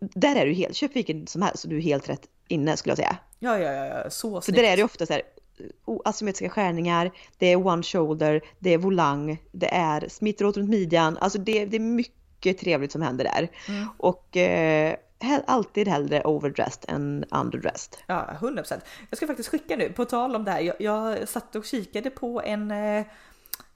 Där 0.00 0.36
är 0.36 0.46
du 0.46 0.52
helt, 0.52 0.76
köp 0.76 0.96
vilken 0.96 1.26
som 1.26 1.42
helst 1.42 1.64
och 1.64 1.70
du 1.70 1.76
är 1.76 1.80
helt 1.80 2.08
rätt 2.08 2.28
inne 2.48 2.76
skulle 2.76 2.90
jag 2.90 2.98
säga. 2.98 3.16
Ja, 3.38 3.58
ja, 3.58 3.72
ja, 3.72 4.10
så 4.10 4.40
För 4.40 4.40
snyggt. 4.40 4.56
där 4.56 4.72
är 4.72 4.76
det 4.76 4.84
ofta 4.84 5.06
så 5.06 5.12
här 5.12 5.22
asymmetriska 6.04 6.48
skärningar, 6.48 7.10
det 7.38 7.46
är 7.46 7.66
one 7.66 7.82
shoulder, 7.82 8.40
det 8.58 8.70
är 8.70 8.78
volang, 8.78 9.38
det 9.52 9.74
är 9.74 10.08
smitter 10.08 10.44
åt 10.44 10.56
runt 10.56 10.70
midjan. 10.70 11.18
Alltså 11.18 11.38
det, 11.38 11.64
det 11.64 11.76
är 11.76 11.80
mycket 11.80 12.58
trevligt 12.58 12.92
som 12.92 13.02
händer 13.02 13.24
där. 13.24 13.48
Mm. 13.68 13.88
Och 13.98 14.36
eh, 14.36 14.96
alltid 15.46 15.88
hellre 15.88 16.24
overdressed 16.24 16.84
än 16.88 17.24
underdressed. 17.30 17.96
Ja, 18.06 18.28
100%. 18.40 18.80
Jag 19.10 19.16
ska 19.16 19.26
faktiskt 19.26 19.48
skicka 19.48 19.76
nu, 19.76 19.92
på 19.92 20.04
tal 20.04 20.36
om 20.36 20.44
det 20.44 20.50
här. 20.50 20.60
Jag, 20.60 20.76
jag 20.78 21.28
satt 21.28 21.56
och 21.56 21.64
kikade 21.64 22.10
på 22.10 22.42
en 22.42 22.70
eh, 22.70 23.04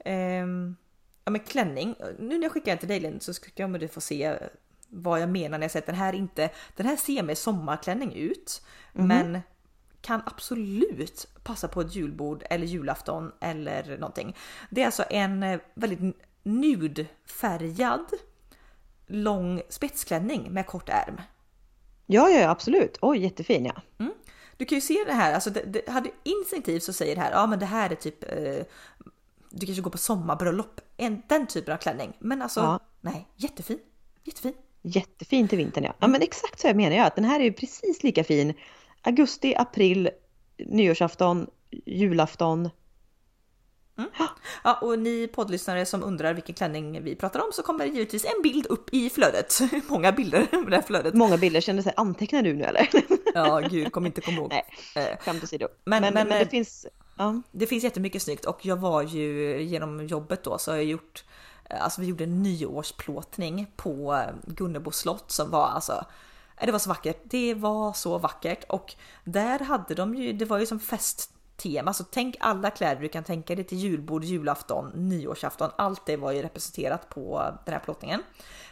ehm, 0.07 0.76
ja, 1.24 1.30
men 1.30 1.40
klänning. 1.40 1.94
Nu 2.18 2.38
när 2.38 2.42
jag 2.42 2.52
skickar 2.52 2.72
den 2.72 2.78
till 2.78 2.88
dig 2.88 3.00
Linn, 3.00 3.20
så 3.20 3.34
ska 3.34 3.50
jag 3.54 3.66
om 3.66 3.72
du 3.72 3.88
får 3.88 4.00
se 4.00 4.38
vad 4.88 5.20
jag 5.20 5.28
menar 5.28 5.59
när 5.59 5.64
jag 5.64 5.70
säger 5.70 5.82
att 5.82 5.86
den 5.86 5.94
här 5.94 6.12
inte, 6.12 6.50
den 6.76 6.86
här 6.86 6.96
ser 6.96 7.22
mer 7.22 7.34
sommarklänning 7.34 8.12
ut. 8.12 8.62
Men 8.92 9.40
kan 10.00 10.22
absolut 10.26 11.28
passa 11.42 11.68
på 11.68 11.80
ett 11.80 11.94
julbord 11.94 12.44
eller 12.50 12.66
julafton 12.66 13.32
eller 13.40 13.98
någonting. 13.98 14.36
Det 14.70 14.82
är 14.82 14.86
alltså 14.86 15.04
en 15.11 15.42
eh, 15.42 15.61
väldigt 15.74 16.16
nudfärgad 16.42 18.07
lång 19.07 19.62
spetsklänning 19.68 20.52
med 20.52 20.66
kort 20.66 20.88
ärm. 20.88 21.20
Ja, 22.07 22.28
ja, 22.28 22.50
absolut. 22.50 22.98
Oj, 23.00 23.18
jättefin 23.18 23.64
ja. 23.64 23.82
Du 24.57 24.64
kan 24.64 24.76
ju 24.76 24.82
se 24.82 25.04
det 25.07 25.12
här, 25.12 25.34
alltså 25.34 25.50
det, 25.50 25.62
det 25.62 25.88
hade 25.88 26.11
instinktivt 26.24 26.82
så 26.82 26.92
säger 26.92 27.14
det 27.14 27.20
här, 27.20 27.32
ja 27.32 27.46
men 27.46 27.59
det 27.59 27.66
här 27.66 27.90
är 27.90 27.94
typ, 27.94 28.24
eh, 28.24 28.66
du 29.51 29.66
kanske 29.66 29.82
går 29.82 29.90
på 29.90 29.99
sommarbröllop, 29.99 30.80
en, 30.97 31.22
den 31.28 31.47
typen 31.47 31.74
av 31.74 31.78
klänning. 31.78 32.12
Men 32.18 32.42
alltså, 32.42 32.61
Ja. 32.61 32.80
nej, 33.01 33.28
jättefin, 33.36 33.78
jättefin. 34.24 34.55
Jättefin 34.82 35.49
till 35.49 35.59
vintern 35.59 35.84
ja. 35.84 35.94
Ja 35.99 36.07
men 36.07 36.22
exakt 36.22 36.61
så 36.61 36.74
menar 36.74 36.97
jag. 36.97 37.07
Att 37.07 37.14
den 37.14 37.24
här 37.24 37.40
är 37.40 37.44
ju 37.44 37.53
precis 37.53 38.03
lika 38.03 38.24
fin. 38.24 38.55
Augusti, 39.03 39.55
april, 39.57 40.11
nyårsafton, 40.59 41.47
julafton. 41.86 42.70
Mm. 43.99 44.11
Ja, 44.64 44.78
och 44.82 44.99
ni 44.99 45.28
poddlyssnare 45.28 45.86
som 45.86 46.05
undrar 46.05 46.34
vilken 46.34 46.55
klänning 46.55 47.03
vi 47.03 47.16
pratar 47.16 47.40
om 47.40 47.53
så 47.53 47.62
kommer 47.62 47.84
givetvis 47.84 48.24
en 48.24 48.42
bild 48.42 48.66
upp 48.66 48.94
i 48.94 49.11
flödet. 49.11 49.59
Många 49.88 50.12
bilder 50.12 50.47
med 50.53 50.70
det 50.70 50.76
här 50.76 50.82
flödet. 50.82 51.14
Många 51.14 51.36
bilder, 51.36 51.61
känner 51.61 51.82
sig 51.82 51.92
antecknar 51.97 52.42
du 52.42 52.53
nu 52.55 52.64
eller? 52.64 52.88
ja, 53.34 53.61
gud, 53.61 53.92
kommer 53.92 54.07
inte 54.07 54.20
komma 54.20 54.36
ihåg. 54.36 54.51
Nej, 54.51 54.64
eh, 54.97 55.18
skämt 55.18 55.42
åsido. 55.44 55.68
Men, 55.84 56.03
men, 56.03 56.14
men, 56.14 56.28
men, 56.28 56.38
det 56.38 56.44
det 56.44 56.51
finns, 56.51 56.86
ja. 57.16 57.42
Det 57.50 57.66
finns 57.66 57.84
jättemycket 57.84 58.22
snyggt 58.22 58.44
och 58.44 58.66
jag 58.66 58.76
var 58.76 59.02
ju 59.02 59.62
genom 59.62 60.06
jobbet 60.06 60.44
då 60.44 60.58
så 60.58 60.70
har 60.70 60.76
jag 60.76 60.86
gjort 60.86 61.24
Alltså 61.70 62.00
vi 62.00 62.06
gjorde 62.06 62.24
en 62.24 62.42
nyårsplåtning 62.42 63.66
på 63.76 64.22
Gunnebo 64.46 64.90
slott 64.90 65.30
som 65.30 65.50
var 65.50 65.66
alltså 65.66 66.06
det 66.64 66.72
var 66.72 66.78
så 66.78 66.88
vackert. 66.88 67.20
Det 67.24 67.54
var 67.54 67.92
så 67.92 68.18
vackert 68.18 68.64
och 68.68 68.94
där 69.24 69.58
hade 69.58 69.94
de 69.94 70.14
ju, 70.14 70.32
det 70.32 70.44
var 70.44 70.58
ju 70.58 70.66
som 70.66 70.80
festtema. 70.80 71.92
Så 71.92 72.04
tänk 72.04 72.36
alla 72.40 72.70
kläder 72.70 73.02
du 73.02 73.08
kan 73.08 73.24
tänka 73.24 73.54
dig 73.54 73.64
till 73.64 73.78
julbord, 73.78 74.24
julafton, 74.24 74.90
nyårsafton. 74.94 75.70
Allt 75.76 76.06
det 76.06 76.16
var 76.16 76.32
ju 76.32 76.42
representerat 76.42 77.08
på 77.08 77.52
den 77.64 77.74
här 77.74 77.80
plåtningen. 77.80 78.22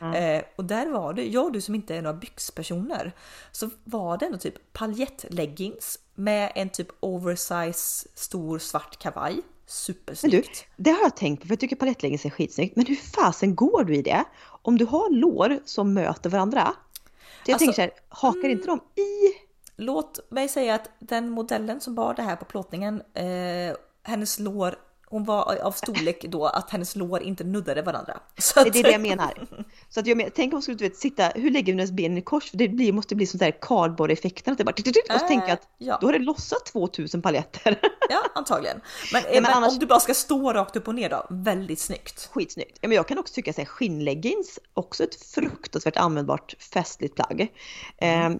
Mm. 0.01 0.15
Eh, 0.39 0.45
och 0.57 0.65
där 0.65 0.87
var 0.87 1.13
det, 1.13 1.27
jag 1.27 1.45
och 1.45 1.53
du 1.53 1.61
som 1.61 1.75
inte 1.75 1.97
är 1.97 2.03
några 2.03 2.17
byxpersoner, 2.17 3.13
så 3.53 3.71
var 3.85 4.19
det 4.19 4.27
ändå 4.27 4.39
typ 4.39 4.73
paljettleggings 4.73 5.99
med 6.15 6.53
en 6.55 6.71
typ 6.71 6.89
oversize 7.01 8.09
stor 8.15 8.59
svart 8.59 8.99
kavaj. 8.99 9.43
Supersnyggt. 9.67 10.35
Men 10.35 10.41
du, 10.77 10.83
det 10.83 10.91
har 10.91 11.03
jag 11.03 11.17
tänkt 11.17 11.41
på 11.41 11.47
för 11.47 11.53
jag 11.53 11.61
tycker 11.61 11.77
palettleggings 11.77 12.25
är 12.25 12.31
skitsnyggt. 12.31 12.77
Men 12.77 12.87
hur 12.87 12.97
fasen 12.97 13.55
går 13.55 13.85
du 13.85 13.95
i 13.97 14.03
det? 14.03 14.25
Om 14.63 14.79
du 14.79 14.85
har 14.85 15.11
lår 15.11 15.59
som 15.65 15.95
möter 15.95 16.31
varandra. 16.31 16.63
Så 16.65 17.51
jag 17.51 17.55
Alltså, 17.55 17.67
tänker 17.67 17.75
så 17.75 17.81
här, 17.81 17.91
hakar 18.09 18.49
inte 18.49 18.67
de 18.67 18.81
i? 19.03 19.33
Låt 19.77 20.31
mig 20.31 20.49
säga 20.49 20.75
att 20.75 20.91
den 20.99 21.31
modellen 21.31 21.81
som 21.81 21.95
bar 21.95 22.15
det 22.15 22.23
här 22.23 22.37
på 22.37 22.45
plåtningen, 22.45 23.03
eh, 23.15 23.77
hennes 24.03 24.39
lår, 24.39 24.75
hon 25.07 25.25
var 25.25 25.57
av 25.63 25.73
storlek 25.73 26.25
då 26.29 26.47
att 26.47 26.71
hennes 26.71 26.97
lår 26.97 27.23
inte 27.23 27.45
nuddade 27.45 27.83
varandra. 27.83 28.21
Så 28.39 28.61
Det 28.63 28.67
är 28.67 28.67
att- 28.67 28.85
det 28.85 28.91
jag 28.91 29.01
menar. 29.01 29.47
Så 29.89 30.01
att 30.01 30.07
jag 30.07 30.17
men, 30.17 30.31
tänk 30.35 30.53
om 30.53 30.57
man 30.57 30.63
skulle 30.63 30.77
du 30.77 30.85
vet, 30.85 30.97
sitta, 30.97 31.29
hur 31.35 31.51
lägger 31.51 31.73
du 31.73 31.79
hennes 31.79 31.93
ben 31.93 32.19
i 32.19 32.23
kors? 32.23 32.51
För 32.51 32.57
det 32.59 32.69
blir, 32.69 32.93
måste 32.93 33.15
bli 33.15 33.27
sånt 33.27 33.41
där 33.41 33.51
cardboard-effekten. 33.61 34.53
Att 34.53 34.59
det 34.59 34.65
bara, 34.65 34.73
och 35.15 35.21
så 35.21 35.27
tänker 35.29 35.49
jag 35.49 35.55
att 35.55 35.69
ja. 35.79 35.99
då 36.01 36.07
har 36.07 36.13
det 36.13 36.19
lossat 36.19 36.67
2000 36.67 37.23
paljetter. 37.23 37.81
Ja, 38.09 38.23
antagligen. 38.35 38.81
Men, 39.13 39.23
men 39.33 39.43
men 39.43 39.53
annars- 39.53 39.73
om 39.73 39.79
du 39.79 39.87
bara 39.87 40.01
ska 40.01 40.15
stå 40.15 40.53
rakt 40.53 40.77
upp 40.77 40.89
och 40.89 40.95
ner 40.95 41.11
då, 41.11 41.27
väldigt 41.31 41.79
snyggt. 41.79 42.29
Skitsnyggt. 42.33 42.79
Ja, 42.81 42.89
men 42.89 42.97
jag 42.97 43.09
kan 43.09 43.19
också 43.19 43.35
tycka 43.35 43.51
att 43.51 43.69
skinnleggings, 43.69 44.59
också 44.75 45.05
ett 45.05 45.15
fruktansvärt 45.15 45.97
användbart 45.97 46.55
festligt 46.73 47.15
plagg. 47.15 47.53
Eh, 47.99 48.31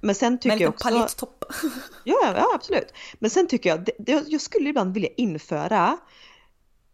men 0.00 0.14
sen 0.14 0.38
tycker 0.40 0.60
jag 0.60 0.68
också... 0.68 0.88
paljettopp. 0.88 1.44
Ja, 2.04 2.16
ja, 2.22 2.50
absolut. 2.54 2.92
Men 3.18 3.30
sen 3.30 3.46
tycker 3.46 3.70
jag, 3.70 3.88
det, 3.98 4.24
jag 4.28 4.40
skulle 4.40 4.68
ibland 4.68 4.94
vilja 4.94 5.08
införa 5.16 5.98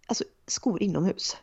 alltså, 0.07 0.25
skor 0.47 0.83
inomhus. 0.83 1.37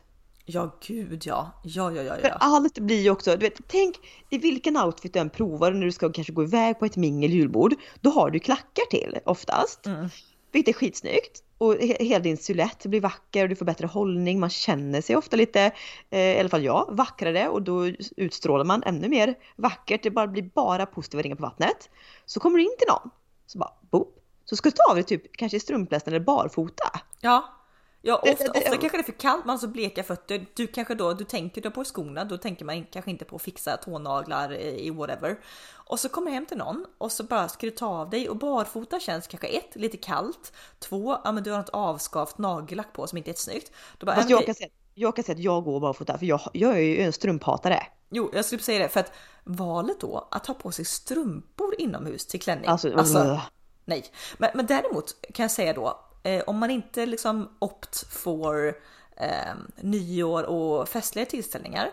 Ja, 0.44 0.78
gud 0.86 1.22
ja. 1.26 1.60
Ja, 1.64 1.92
ja, 1.92 2.02
ja, 2.02 2.14
För 2.14 2.28
ja. 2.28 2.36
allt 2.40 2.78
blir 2.78 3.02
ju 3.02 3.10
också, 3.10 3.30
du 3.30 3.48
vet, 3.48 3.60
tänk 3.66 3.96
i 4.30 4.38
vilken 4.38 4.76
outfit 4.76 5.12
du 5.12 5.18
än 5.18 5.30
provar 5.30 5.72
när 5.72 5.86
du 5.86 5.92
ska 5.92 6.12
kanske 6.12 6.32
gå 6.32 6.42
iväg 6.42 6.78
på 6.78 6.84
ett 6.84 6.96
mingel 6.96 7.32
julbord. 7.32 7.74
Då 8.00 8.10
har 8.10 8.30
du 8.30 8.38
klackar 8.38 8.84
till 8.90 9.18
oftast. 9.24 9.86
Mm. 9.86 10.08
Vilket 10.52 10.74
är 10.74 10.78
skitsnyggt. 10.78 11.42
Och 11.58 11.76
hela 11.80 12.18
din 12.18 12.36
silhuett 12.36 12.86
blir 12.86 13.00
vacker 13.00 13.42
och 13.42 13.48
du 13.48 13.56
får 13.56 13.64
bättre 13.64 13.86
hållning. 13.86 14.40
Man 14.40 14.50
känner 14.50 15.00
sig 15.00 15.16
ofta 15.16 15.36
lite, 15.36 15.72
eh, 16.10 16.36
i 16.36 16.40
alla 16.40 16.48
fall 16.48 16.64
jag, 16.64 16.88
vackrare 16.90 17.48
och 17.48 17.62
då 17.62 17.86
utstrålar 18.16 18.64
man 18.64 18.82
ännu 18.82 19.08
mer 19.08 19.34
vackert. 19.56 20.02
Det 20.02 20.10
bara 20.10 20.26
blir 20.26 20.42
bara 20.42 20.86
positiva 20.86 21.22
ringar 21.22 21.36
på 21.36 21.42
vattnet. 21.42 21.90
Så 22.26 22.40
kommer 22.40 22.58
du 22.58 22.64
in 22.64 22.76
till 22.78 22.88
någon, 22.88 23.10
så 23.46 23.58
bara 23.58 23.72
boop. 23.90 24.18
Så 24.44 24.56
ska 24.56 24.68
du 24.68 24.74
ta 24.76 24.90
av 24.90 24.94
dig 24.94 25.04
typ 25.04 25.36
kanske 25.36 25.56
i 25.56 25.60
strumplästen 25.60 26.14
eller 26.14 26.24
barfota. 26.24 27.00
Ja. 27.20 27.61
Ja, 28.04 28.20
Det- 28.24 28.32
ofta, 28.32 28.44
det- 28.44 28.58
ofta 28.58 28.76
kanske 28.76 28.98
det 28.98 29.00
är 29.00 29.02
för 29.02 29.12
kallt, 29.12 29.44
man 29.44 29.50
har 29.54 29.58
så 29.58 29.68
bleka 29.68 30.02
fötter. 30.02 30.46
Du 30.54 30.66
kanske 30.66 30.94
då, 30.94 31.12
du 31.12 31.24
tänker 31.24 31.60
då 31.60 31.70
på 31.70 31.84
skorna, 31.84 32.24
då 32.24 32.38
tänker 32.38 32.64
man 32.64 32.84
kanske 32.84 33.10
inte 33.10 33.24
på 33.24 33.36
att 33.36 33.42
fixa 33.42 33.76
tånaglar 33.76 34.52
i 34.60 34.90
whatever. 34.90 35.38
Och 35.74 36.00
så 36.00 36.08
kommer 36.08 36.30
du 36.30 36.34
hem 36.34 36.46
till 36.46 36.56
någon 36.56 36.86
och 36.98 37.12
så 37.12 37.24
bara 37.24 37.48
ska 37.48 37.66
du 37.66 37.70
ta 37.70 37.86
av 37.86 38.10
dig 38.10 38.28
och 38.28 38.36
barfota 38.36 39.00
känns 39.00 39.26
kanske 39.26 39.46
ett, 39.46 39.76
lite 39.76 39.96
kallt. 39.96 40.52
Två, 40.78 41.18
ja 41.24 41.32
men 41.32 41.42
du 41.42 41.50
har 41.50 41.58
något 41.58 41.68
avskavt 41.68 42.38
nagellack 42.38 42.92
på 42.92 43.06
som 43.06 43.18
inte 43.18 43.30
är 43.30 43.34
snyggt. 43.34 43.72
Då 43.98 44.06
bara, 44.06 44.16
Fast 44.16 44.30
ja, 44.30 44.36
jag 44.36 44.46
kan, 44.46 44.54
säga, 44.54 44.68
jag 44.94 45.16
kan 45.16 45.24
säga 45.24 45.34
att 45.36 45.42
jag 45.42 45.64
går 45.64 45.80
barfota 45.80 46.18
för 46.18 46.26
jag, 46.26 46.40
jag 46.52 46.72
är 46.72 46.80
ju 46.80 47.00
en 47.00 47.12
strumphatare. 47.12 47.82
Jo, 48.10 48.30
jag 48.34 48.44
skulle 48.44 48.62
säga 48.62 48.78
det 48.78 48.88
för 48.88 49.00
att 49.00 49.12
valet 49.44 50.00
då 50.00 50.28
att 50.30 50.46
ha 50.46 50.54
på 50.54 50.72
sig 50.72 50.84
strumpor 50.84 51.74
inomhus 51.78 52.26
till 52.26 52.40
klänning. 52.40 52.66
Alltså, 52.66 52.88
ugh. 52.88 53.40
nej. 53.84 54.04
Men, 54.38 54.50
men 54.54 54.66
däremot 54.66 55.16
kan 55.34 55.44
jag 55.44 55.50
säga 55.50 55.72
då, 55.72 56.00
eh, 56.22 56.42
om 56.46 56.58
man 56.58 56.70
inte 56.70 57.06
liksom 57.06 57.56
opt 57.58 58.12
for 58.12 58.74
eh, 59.16 59.54
nyår 59.80 60.42
och 60.42 60.88
festliga 60.88 61.26
tillställningar, 61.26 61.90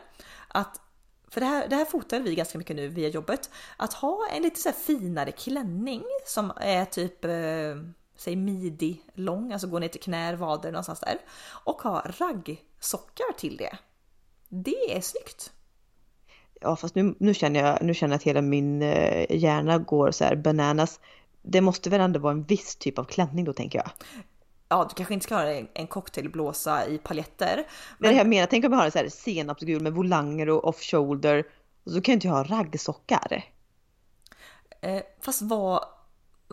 att 0.47 0.81
för 1.29 1.41
det 1.41 1.47
här, 1.47 1.67
det 1.67 1.75
här 1.75 1.85
fotar 1.85 2.19
vi 2.19 2.35
ganska 2.35 2.57
mycket 2.57 2.75
nu 2.75 2.87
via 2.87 3.09
jobbet. 3.09 3.49
Att 3.77 3.93
ha 3.93 4.27
en 4.35 4.43
lite 4.43 4.59
så 4.59 4.69
här 4.69 4.75
finare 4.75 5.31
klänning 5.31 6.03
som 6.25 6.51
är 6.57 6.85
typ 6.85 7.25
eh, 7.25 7.31
säg 8.19 8.35
midi 8.35 9.01
lång, 9.13 9.53
alltså 9.53 9.67
går 9.67 9.79
ner 9.79 9.87
till 9.87 10.01
knär, 10.01 10.35
vader 10.35 10.71
någonstans 10.71 10.99
där. 10.99 11.17
Och 11.63 11.81
ha 11.81 12.01
raggsockar 12.19 13.37
till 13.37 13.57
det. 13.57 13.77
Det 14.49 14.95
är 14.95 15.01
snyggt. 15.01 15.51
Ja 16.61 16.75
fast 16.75 16.95
nu, 16.95 17.15
nu, 17.19 17.33
känner 17.33 17.59
jag, 17.59 17.81
nu 17.81 17.93
känner 17.93 18.13
jag 18.13 18.17
att 18.17 18.23
hela 18.23 18.41
min 18.41 18.81
eh, 18.81 19.25
hjärna 19.29 19.77
går 19.77 20.11
så 20.11 20.23
här 20.23 20.35
bananas. 20.35 20.99
Det 21.41 21.61
måste 21.61 21.89
väl 21.89 22.01
ändå 22.01 22.19
vara 22.19 22.33
en 22.33 22.43
viss 22.43 22.75
typ 22.75 22.99
av 22.99 23.03
klänning 23.03 23.45
då 23.45 23.53
tänker 23.53 23.79
jag. 23.79 23.91
Ja, 24.69 24.85
du 24.89 24.95
kanske 24.95 25.13
inte 25.13 25.23
ska 25.23 25.35
ha 25.35 25.43
en, 25.43 25.67
en 25.73 25.87
cocktailblåsa 25.87 26.87
i 26.87 26.97
paljetter. 26.97 27.55
Men 27.97 27.97
Men 27.97 28.11
det 28.11 28.17
jag 28.17 28.27
menar, 28.27 28.47
tänk 28.47 28.65
om 28.65 28.71
jag 28.71 28.79
har 28.79 28.85
en 28.85 28.91
så 28.91 28.97
här 28.97 29.09
senapsgul 29.09 29.81
med 29.81 29.93
volanger 29.93 30.49
och 30.49 30.63
off-shoulder. 30.67 31.43
Och 31.83 31.91
så 31.91 32.01
kan 32.01 32.13
jag 32.13 32.17
inte 32.17 32.29
ha 32.29 32.43
raggsockar. 32.43 33.43
eh, 34.81 35.01
fast 35.21 35.41
vad... 35.41 35.83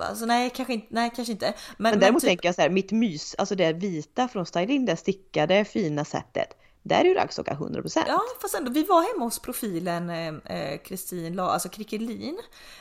Alltså 0.01 0.27
nej, 0.27 0.51
kanske 0.51 0.75
inte. 0.75 0.87
Nej, 0.91 1.13
kanske 1.17 1.33
inte. 1.33 1.55
Men, 1.79 1.91
Men 1.91 2.01
däremot 2.01 2.23
typ, 2.23 2.29
tänker 2.29 2.49
jag 2.49 2.55
så 2.55 2.63
här, 2.63 2.71
mitt 2.71 2.93
mys, 2.93 3.35
alltså 3.39 3.55
det 3.55 3.73
vita 3.73 4.29
från 4.29 4.47
Stylin, 4.47 4.87
det 4.87 4.97
stickade 4.97 5.65
fina 5.65 6.05
sättet. 6.05 6.57
Där 6.89 7.01
är 7.01 7.05
ju 7.05 7.15
raggsockar 7.15 7.55
100%. 7.55 8.05
Ja, 8.09 8.21
fast 8.43 8.55
ändå. 8.55 8.71
Vi 8.71 8.83
var 8.83 9.13
hemma 9.13 9.25
hos 9.25 9.39
profilen 9.39 10.11
eh, 10.45 10.79
Kristin, 10.79 11.35
La- 11.37 11.51
alltså 11.51 11.69
Krickelin. 11.69 12.39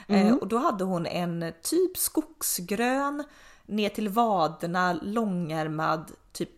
Eh, 0.08 0.34
och 0.36 0.47
då 0.47 0.58
hade 0.58 0.84
hon 0.84 1.06
en 1.06 1.53
typ 1.62 1.97
skogsgrön 1.97 3.24
ner 3.66 3.89
till 3.89 4.10
vaderna 4.10 4.99
långärmad 5.01 6.12
typ 6.32 6.49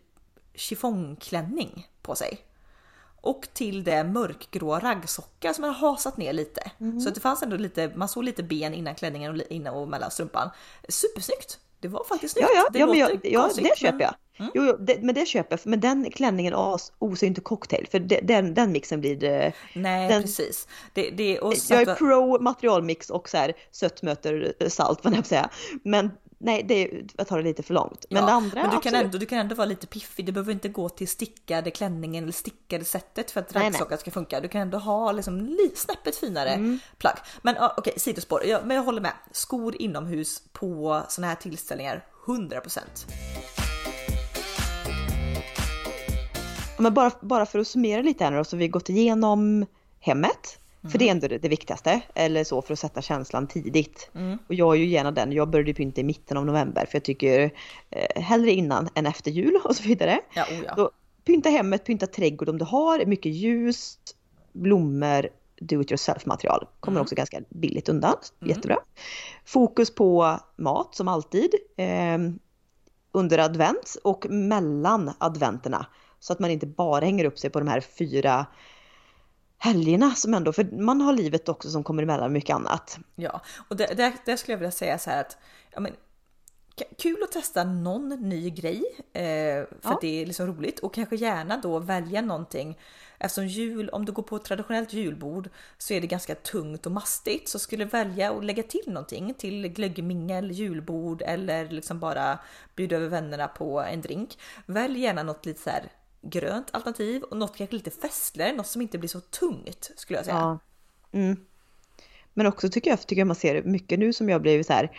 chiffongklänning 0.54 1.88
på 2.02 2.14
sig. 2.14 2.40
Och 3.20 3.48
till 3.52 3.84
det 3.84 4.04
mörkgrå 4.04 4.78
raggsockar 4.78 5.52
som 5.52 5.64
hade 5.64 5.76
hasat 5.76 6.16
ner 6.16 6.32
lite. 6.32 6.70
Så 7.02 7.08
att 7.08 7.14
det 7.14 7.20
fanns 7.20 7.42
ändå 7.42 7.56
lite, 7.56 7.92
man 7.94 8.08
såg 8.08 8.24
lite 8.24 8.42
ben 8.42 8.74
innan 8.74 8.94
klänningen 8.94 9.34
och 9.34 9.40
innan 9.50 9.74
och 9.74 9.88
mellan 9.88 10.10
strumpan. 10.10 10.50
Supersnyggt! 10.88 11.58
Det 11.80 11.88
var 11.88 12.04
faktiskt 12.04 12.32
snyggt. 12.34 12.48
Ja, 12.54 12.60
ja, 12.62 12.68
det 12.72 12.78
ja, 12.78 12.86
men 12.86 12.98
jag, 12.98 13.20
ja 13.24 13.50
det 13.56 13.78
köper 13.78 13.98
men- 13.98 14.14
jag. 14.38 14.50
Jo, 14.54 14.64
jo, 14.64 14.76
det, 14.84 15.02
men 15.02 15.14
det 15.14 15.26
köper 15.26 15.52
jag. 15.64 15.70
Men 15.70 15.80
den 15.80 16.10
klänningen 16.10 16.54
as, 16.56 16.92
osar 16.98 17.26
inte 17.26 17.40
cocktail. 17.40 17.86
För 17.90 17.98
det, 17.98 18.20
den, 18.22 18.54
den 18.54 18.72
mixen 18.72 19.00
blir... 19.00 19.24
eh, 19.24 19.52
Nej, 19.74 20.08
Den- 20.08 20.22
precis. 20.22 20.68
Det, 20.92 21.10
det, 21.10 21.38
och 21.40 21.54
Jag 21.68 21.80
är 21.80 21.84
sagt- 21.86 21.98
pro 21.98 22.40
materialmix 22.42 23.10
och 23.10 23.28
så 23.28 23.36
här 23.36 23.52
sött 23.70 24.02
möter 24.02 24.54
eh, 24.60 24.68
salt, 24.68 24.98
vad 25.04 25.16
jag 25.16 25.26
säga. 25.26 25.50
Men 25.84 26.10
nej, 26.40 26.62
det 26.68 26.74
är, 26.74 27.04
jag 27.16 27.26
tar 27.26 27.36
det 27.38 27.44
lite 27.44 27.62
för 27.62 27.74
långt. 27.74 28.04
Men 28.10 28.20
Ja, 28.22 28.26
det 28.26 28.32
andra, 28.32 28.54
men 28.54 28.64
du 28.64 28.70
kan, 28.70 28.76
absolut. 28.78 29.04
ändå, 29.04 29.18
du 29.18 29.26
kan 29.26 29.38
ändå 29.38 29.54
vara 29.54 29.66
lite 29.66 29.86
piffig. 29.86 30.26
Du 30.26 30.32
behöver 30.32 30.52
inte 30.52 30.68
gå 30.68 30.88
till 30.88 31.08
stickade 31.08 31.70
klänningen 31.70 32.24
eller 32.24 32.32
stickade 32.32 32.84
sättet 32.84 33.30
för 33.30 33.40
att 33.40 33.54
raggsockar 33.54 33.96
ska 33.96 34.10
funka. 34.10 34.40
Du 34.40 34.48
kan 34.48 34.60
ändå 34.60 34.78
ha 34.78 35.12
liksom 35.12 35.40
li, 35.40 35.72
snäppet 35.76 36.16
finare 36.16 36.50
Mm. 36.50 36.78
plagg. 36.98 37.16
Men 37.42 37.56
okej, 37.76 37.94
sidospår. 37.96 38.44
Ja, 38.46 38.60
men 38.64 38.76
jag 38.76 38.84
håller 38.84 39.00
med. 39.00 39.12
Skor 39.32 39.82
inomhus 39.82 40.42
på 40.52 41.02
såna 41.08 41.26
här 41.26 41.34
tillställningar, 41.34 42.04
100%. 42.26 42.78
Ja, 43.08 43.67
Men 46.78 46.94
bara, 46.94 47.10
bara 47.20 47.46
för 47.46 47.58
att 47.58 47.66
summera 47.66 48.02
lite 48.02 48.24
här 48.24 48.30
nu 48.30 48.36
då, 48.36 48.44
så 48.44 48.56
har 48.56 48.58
vi 48.58 48.68
gått 48.68 48.88
igenom 48.88 49.66
hemmet. 50.00 50.58
För 50.90 50.98
det 50.98 51.08
är 51.08 51.10
ändå 51.10 51.28
det, 51.28 51.38
det 51.38 51.48
viktigaste. 51.48 52.00
Eller 52.14 52.44
så 52.44 52.62
för 52.62 52.72
att 52.72 52.78
sätta 52.78 53.02
känslan 53.02 53.46
tidigt. 53.46 54.10
Och 54.46 54.54
jag 54.54 54.74
är 54.74 54.78
ju 54.78 54.86
gärna 54.86 55.10
den. 55.10 55.32
Jag 55.32 55.50
började 55.50 55.74
pynta 55.74 56.00
i 56.00 56.04
mitten 56.04 56.36
av 56.36 56.46
november. 56.46 56.86
För 56.86 56.96
jag 56.96 57.04
tycker 57.04 57.50
eh, 57.90 58.22
hellre 58.22 58.50
innan 58.50 58.88
än 58.94 59.06
efter 59.06 59.30
jul 59.30 59.60
och 59.64 59.76
så 59.76 59.82
vidare. 59.82 60.20
Ja, 60.34 60.44
oh 60.44 60.64
ja. 60.66 60.74
Så 60.76 60.90
pynta 61.24 61.48
hemmet, 61.48 61.84
pynta 61.84 62.06
trädgård 62.06 62.48
om 62.48 62.58
du 62.58 62.64
har. 62.64 63.06
Mycket 63.06 63.32
ljus, 63.32 63.98
blommor, 64.52 65.28
do 65.60 65.80
it 65.80 65.90
yourself 65.90 66.26
material. 66.26 66.66
Kommer 66.80 67.00
också 67.00 67.14
ganska 67.14 67.40
billigt 67.48 67.88
undan. 67.88 68.14
Jättebra. 68.40 68.78
Fokus 69.44 69.94
på 69.94 70.38
mat 70.56 70.94
som 70.94 71.08
alltid. 71.08 71.50
Eh, 71.76 72.18
under 73.12 73.38
advent 73.38 73.96
och 74.04 74.26
mellan 74.30 75.12
adventerna. 75.18 75.86
Så 76.20 76.32
att 76.32 76.38
man 76.38 76.50
inte 76.50 76.66
bara 76.66 77.04
hänger 77.04 77.24
upp 77.24 77.38
sig 77.38 77.50
på 77.50 77.58
de 77.58 77.68
här 77.68 77.80
fyra 77.80 78.46
helgerna 79.58 80.14
som 80.14 80.34
ändå, 80.34 80.52
för 80.52 80.82
man 80.82 81.00
har 81.00 81.12
livet 81.12 81.48
också 81.48 81.70
som 81.70 81.84
kommer 81.84 82.02
emellan 82.02 82.32
mycket 82.32 82.56
annat. 82.56 82.98
Ja, 83.16 83.40
och 83.68 83.76
där, 83.76 83.94
där, 83.94 84.12
där 84.26 84.36
skulle 84.36 84.52
jag 84.52 84.58
vilja 84.58 84.70
säga 84.70 84.98
så 84.98 85.10
här 85.10 85.20
att 85.20 85.36
ja, 85.70 85.80
men, 85.80 85.92
kul 86.98 87.22
att 87.22 87.32
testa 87.32 87.64
någon 87.64 88.08
ny 88.08 88.50
grej 88.50 88.82
eh, 89.12 89.22
för 89.22 89.68
Ja. 89.82 89.98
det 90.00 90.22
är 90.22 90.26
liksom 90.26 90.46
roligt 90.46 90.78
och 90.78 90.94
kanske 90.94 91.16
gärna 91.16 91.56
då 91.56 91.78
välja 91.78 92.20
någonting 92.20 92.78
eftersom 93.18 93.46
jul, 93.46 93.88
om 93.88 94.04
du 94.04 94.12
går 94.12 94.22
på 94.22 94.36
ett 94.36 94.44
traditionellt 94.44 94.92
julbord 94.92 95.50
så 95.78 95.94
är 95.94 96.00
det 96.00 96.06
ganska 96.06 96.34
tungt 96.34 96.86
och 96.86 96.92
mastigt 96.92 97.48
så 97.48 97.58
skulle 97.58 97.82
jag 97.82 97.90
välja 97.90 98.32
att 98.32 98.44
lägga 98.44 98.62
till 98.62 98.84
någonting 98.86 99.34
till 99.34 99.68
glöggmingel, 99.68 100.50
julbord 100.50 101.22
eller 101.22 101.68
liksom 101.68 102.00
bara 102.00 102.38
bjuda 102.76 102.96
över 102.96 103.08
vännerna 103.08 103.48
på 103.48 103.80
en 103.80 104.00
drink. 104.00 104.38
Välj 104.66 105.00
gärna 105.00 105.22
något 105.22 105.46
lite 105.46 105.60
så 105.60 105.70
här 105.70 105.82
grönt 106.20 106.68
alternativ 106.72 107.22
och 107.22 107.36
något 107.36 107.56
kanske 107.56 107.76
lite 107.76 107.90
festligare, 107.90 108.52
något 108.52 108.66
som 108.66 108.82
inte 108.82 108.98
blir 108.98 109.08
så 109.08 109.20
tungt 109.20 109.90
skulle 109.96 110.18
jag 110.18 110.24
säga. 110.24 110.36
Ja. 110.36 110.58
Mm. 111.12 111.36
Men 112.34 112.46
också 112.46 112.68
tycker 112.68 112.90
jag, 112.90 113.00
tycker 113.00 113.20
jag 113.20 113.26
man 113.26 113.36
ser 113.36 113.62
mycket 113.62 113.98
nu 113.98 114.12
som 114.12 114.28
jag 114.28 114.42
blivit 114.42 114.66
så 114.66 114.72
här. 114.72 114.98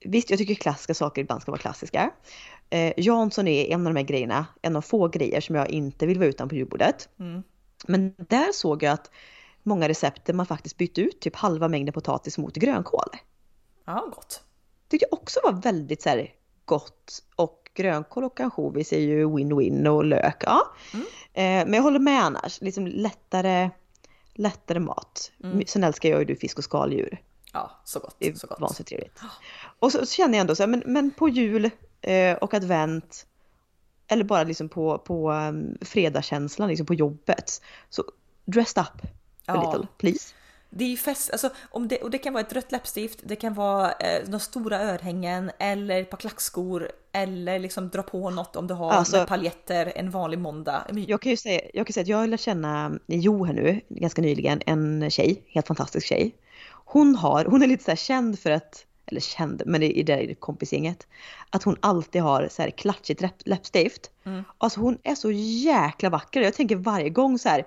Visst, 0.00 0.30
jag 0.30 0.38
tycker 0.38 0.54
klassiska 0.54 0.94
saker 0.94 1.22
ibland 1.22 1.42
ska 1.42 1.50
vara 1.50 1.60
klassiska. 1.60 2.10
Eh, 2.70 2.92
Jansson 2.96 3.48
är 3.48 3.64
en 3.64 3.86
av 3.86 3.94
de 3.94 3.98
här 3.98 4.06
grejerna, 4.06 4.46
en 4.62 4.76
av 4.76 4.82
få 4.82 5.08
grejer 5.08 5.40
som 5.40 5.54
jag 5.54 5.70
inte 5.70 6.06
vill 6.06 6.18
vara 6.18 6.28
utan 6.28 6.48
på 6.48 6.54
julbordet. 6.54 7.08
Mm. 7.18 7.42
Men 7.86 8.14
där 8.16 8.52
såg 8.52 8.82
jag 8.82 8.92
att 8.92 9.10
många 9.62 9.88
recept 9.88 10.24
där 10.24 10.34
man 10.34 10.46
faktiskt 10.46 10.76
bytte 10.76 11.00
ut 11.00 11.20
typ 11.20 11.36
halva 11.36 11.68
mängden 11.68 11.92
potatis 11.92 12.38
mot 12.38 12.54
grönkål. 12.54 13.08
Ja, 13.84 14.10
gott. 14.14 14.42
Tyckte 14.88 15.06
jag 15.10 15.20
också 15.20 15.40
var 15.44 15.52
väldigt 15.52 16.02
så 16.02 16.08
här 16.08 16.34
gott 16.64 17.22
och 17.36 17.61
grönkål 17.74 18.24
och 18.24 18.40
ansjovis 18.40 18.92
är 18.92 18.98
ju 18.98 19.26
win-win 19.26 19.86
och 19.88 20.04
lök. 20.04 20.42
Ja. 20.46 20.72
Mm. 20.94 21.06
Eh, 21.32 21.70
men 21.70 21.72
jag 21.74 21.82
håller 21.82 21.98
med 21.98 22.22
annars, 22.24 22.60
liksom 22.60 22.86
lättare, 22.86 23.70
lättare 24.34 24.78
mat. 24.80 25.32
Mm. 25.44 25.62
Sen 25.66 25.84
älskar 25.84 26.08
jag 26.08 26.30
ju 26.30 26.36
fisk 26.36 26.58
och 26.58 26.64
skaldjur. 26.64 27.20
Ja, 27.52 27.70
så 27.84 27.98
gott. 27.98 28.16
Det 28.18 28.28
är 28.28 28.34
Så 28.34 28.46
gott. 28.46 28.60
vansinnigt 28.60 28.88
trevligt. 28.88 29.20
Och 29.78 29.92
så, 29.92 30.06
så 30.06 30.14
känner 30.14 30.34
jag 30.34 30.40
ändå 30.40 30.54
så 30.54 30.62
här, 30.62 30.68
men, 30.68 30.82
men 30.86 31.10
på 31.10 31.28
jul 31.28 31.70
eh, 32.00 32.36
och 32.36 32.54
advent 32.54 33.26
eller 34.08 34.24
bara 34.24 34.42
liksom 34.44 34.68
på, 34.68 34.98
på 34.98 35.32
um, 35.32 35.78
fredagskänslan 35.80 36.68
liksom 36.68 36.86
på 36.86 36.94
jobbet. 36.94 37.62
Så 37.90 38.04
dressed 38.44 38.82
up 38.82 39.02
a 39.04 39.08
Ja. 39.46 39.72
little, 39.72 39.88
please. 39.98 40.34
Det 40.74 40.84
är 40.84 40.88
ju 40.88 40.96
fest, 40.96 41.30
alltså, 41.30 41.50
om 41.70 41.88
det, 41.88 41.98
och 41.98 42.10
det 42.10 42.18
kan 42.18 42.32
vara 42.32 42.44
ett 42.44 42.52
rött 42.52 42.72
läppstift, 42.72 43.20
det 43.22 43.36
kan 43.36 43.54
vara 43.54 43.92
eh, 43.92 44.24
några 44.24 44.38
stora 44.38 44.80
örhängen 44.80 45.50
eller 45.58 46.00
ett 46.00 46.10
par 46.10 46.18
klackskor 46.18 46.90
eller 47.12 47.58
liksom 47.58 47.88
dra 47.88 48.02
på 48.02 48.30
något 48.30 48.56
om 48.56 48.66
du 48.66 48.74
har 48.74 48.92
Alltså- 48.92 49.26
paljetter 49.26 49.92
en 49.96 50.10
vanlig 50.10 50.38
måndag. 50.38 50.86
Jag 51.06 51.20
kan 51.22 51.30
ju 51.30 51.36
säga, 51.36 51.60
jag 51.74 51.86
kan 51.86 51.92
säga 51.92 52.02
att 52.02 52.08
jag 52.08 52.28
lärt 52.28 52.40
känna 52.40 52.98
Jo 53.06 53.44
här 53.44 53.52
nu, 53.52 53.80
ganska 53.88 54.22
nyligen, 54.22 54.62
en 54.66 55.10
tjej, 55.10 55.42
helt 55.46 55.66
fantastisk 55.66 56.06
tjej. 56.06 56.34
Hon 56.84 57.14
har, 57.14 57.44
hon 57.44 57.62
är 57.62 57.66
lite 57.66 57.84
så 57.84 57.90
här 57.90 57.96
känd 57.96 58.38
för 58.38 58.50
att, 58.50 58.86
eller 59.06 59.20
känd, 59.20 59.62
men 59.66 59.80
det 59.80 59.98
är 59.98 60.04
det 60.04 60.20
i 60.22 60.34
kompisgänget, 60.34 61.06
att 61.50 61.62
hon 61.62 61.76
alltid 61.80 62.22
har 62.22 62.48
så 62.50 62.62
här 62.62 62.70
klatschigt 62.70 63.20
läpp, 63.20 63.34
läppstift. 63.44 64.10
Mm. 64.24 64.44
Alltså 64.58 64.80
hon 64.80 64.98
är 65.02 65.14
så 65.14 65.30
jäkla 65.30 66.10
vacker. 66.10 66.40
Jag 66.40 66.54
tänker 66.54 66.76
varje 66.76 67.10
gång 67.10 67.38
så 67.38 67.48
här, 67.48 67.66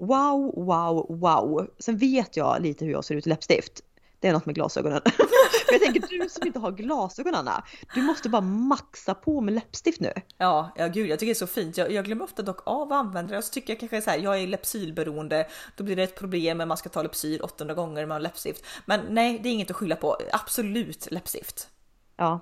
wow, 0.00 0.64
wow, 0.66 1.06
wow. 1.20 1.66
Sen 1.78 1.96
vet 1.96 2.36
jag 2.36 2.62
lite 2.62 2.84
hur 2.84 2.92
jag 2.92 3.04
ser 3.04 3.14
ut 3.14 3.26
i 3.26 3.30
läppstift. 3.30 3.82
Det 4.20 4.28
är 4.28 4.32
något 4.32 4.46
med 4.46 4.54
glasögonen. 4.54 5.00
Men 5.70 5.80
jag 5.80 5.80
tänker 5.80 6.18
du 6.18 6.28
som 6.28 6.46
inte 6.46 6.58
har 6.58 6.72
glasögon 6.72 7.34
Anna, 7.34 7.64
du 7.94 8.02
måste 8.02 8.28
bara 8.28 8.42
maxa 8.42 9.14
på 9.14 9.40
med 9.40 9.54
läppstift 9.54 10.00
nu. 10.00 10.12
Ja, 10.38 10.72
ja 10.76 10.88
gud, 10.88 11.10
jag 11.10 11.18
tycker 11.18 11.26
det 11.26 11.32
är 11.32 11.34
så 11.34 11.46
fint. 11.46 11.76
Jag, 11.76 11.92
jag 11.92 12.04
glömmer 12.04 12.24
ofta 12.24 12.42
dock 12.42 12.66
av 12.66 12.92
att 12.92 12.98
använda 12.98 13.32
det 13.32 13.38
och 13.38 13.44
så 13.44 13.52
tycker 13.52 13.72
jag 13.72 13.80
kanske 13.80 14.02
så 14.02 14.10
här, 14.10 14.18
jag 14.18 14.40
är 14.42 14.46
Lypsylberoende, 14.46 15.46
då 15.76 15.84
blir 15.84 15.96
det 15.96 16.02
ett 16.02 16.18
problem 16.18 16.58
när 16.58 16.66
man 16.66 16.76
ska 16.76 16.88
ta 16.88 17.02
Lypsyl 17.02 17.40
800 17.40 17.74
gånger 17.74 18.06
med 18.06 18.22
läppstift. 18.22 18.64
Men 18.86 19.00
nej, 19.08 19.40
det 19.42 19.48
är 19.48 19.52
inget 19.52 19.70
att 19.70 19.76
skylla 19.76 19.96
på. 19.96 20.16
Absolut 20.32 21.10
läppstift. 21.10 21.68
Ja, 22.16 22.40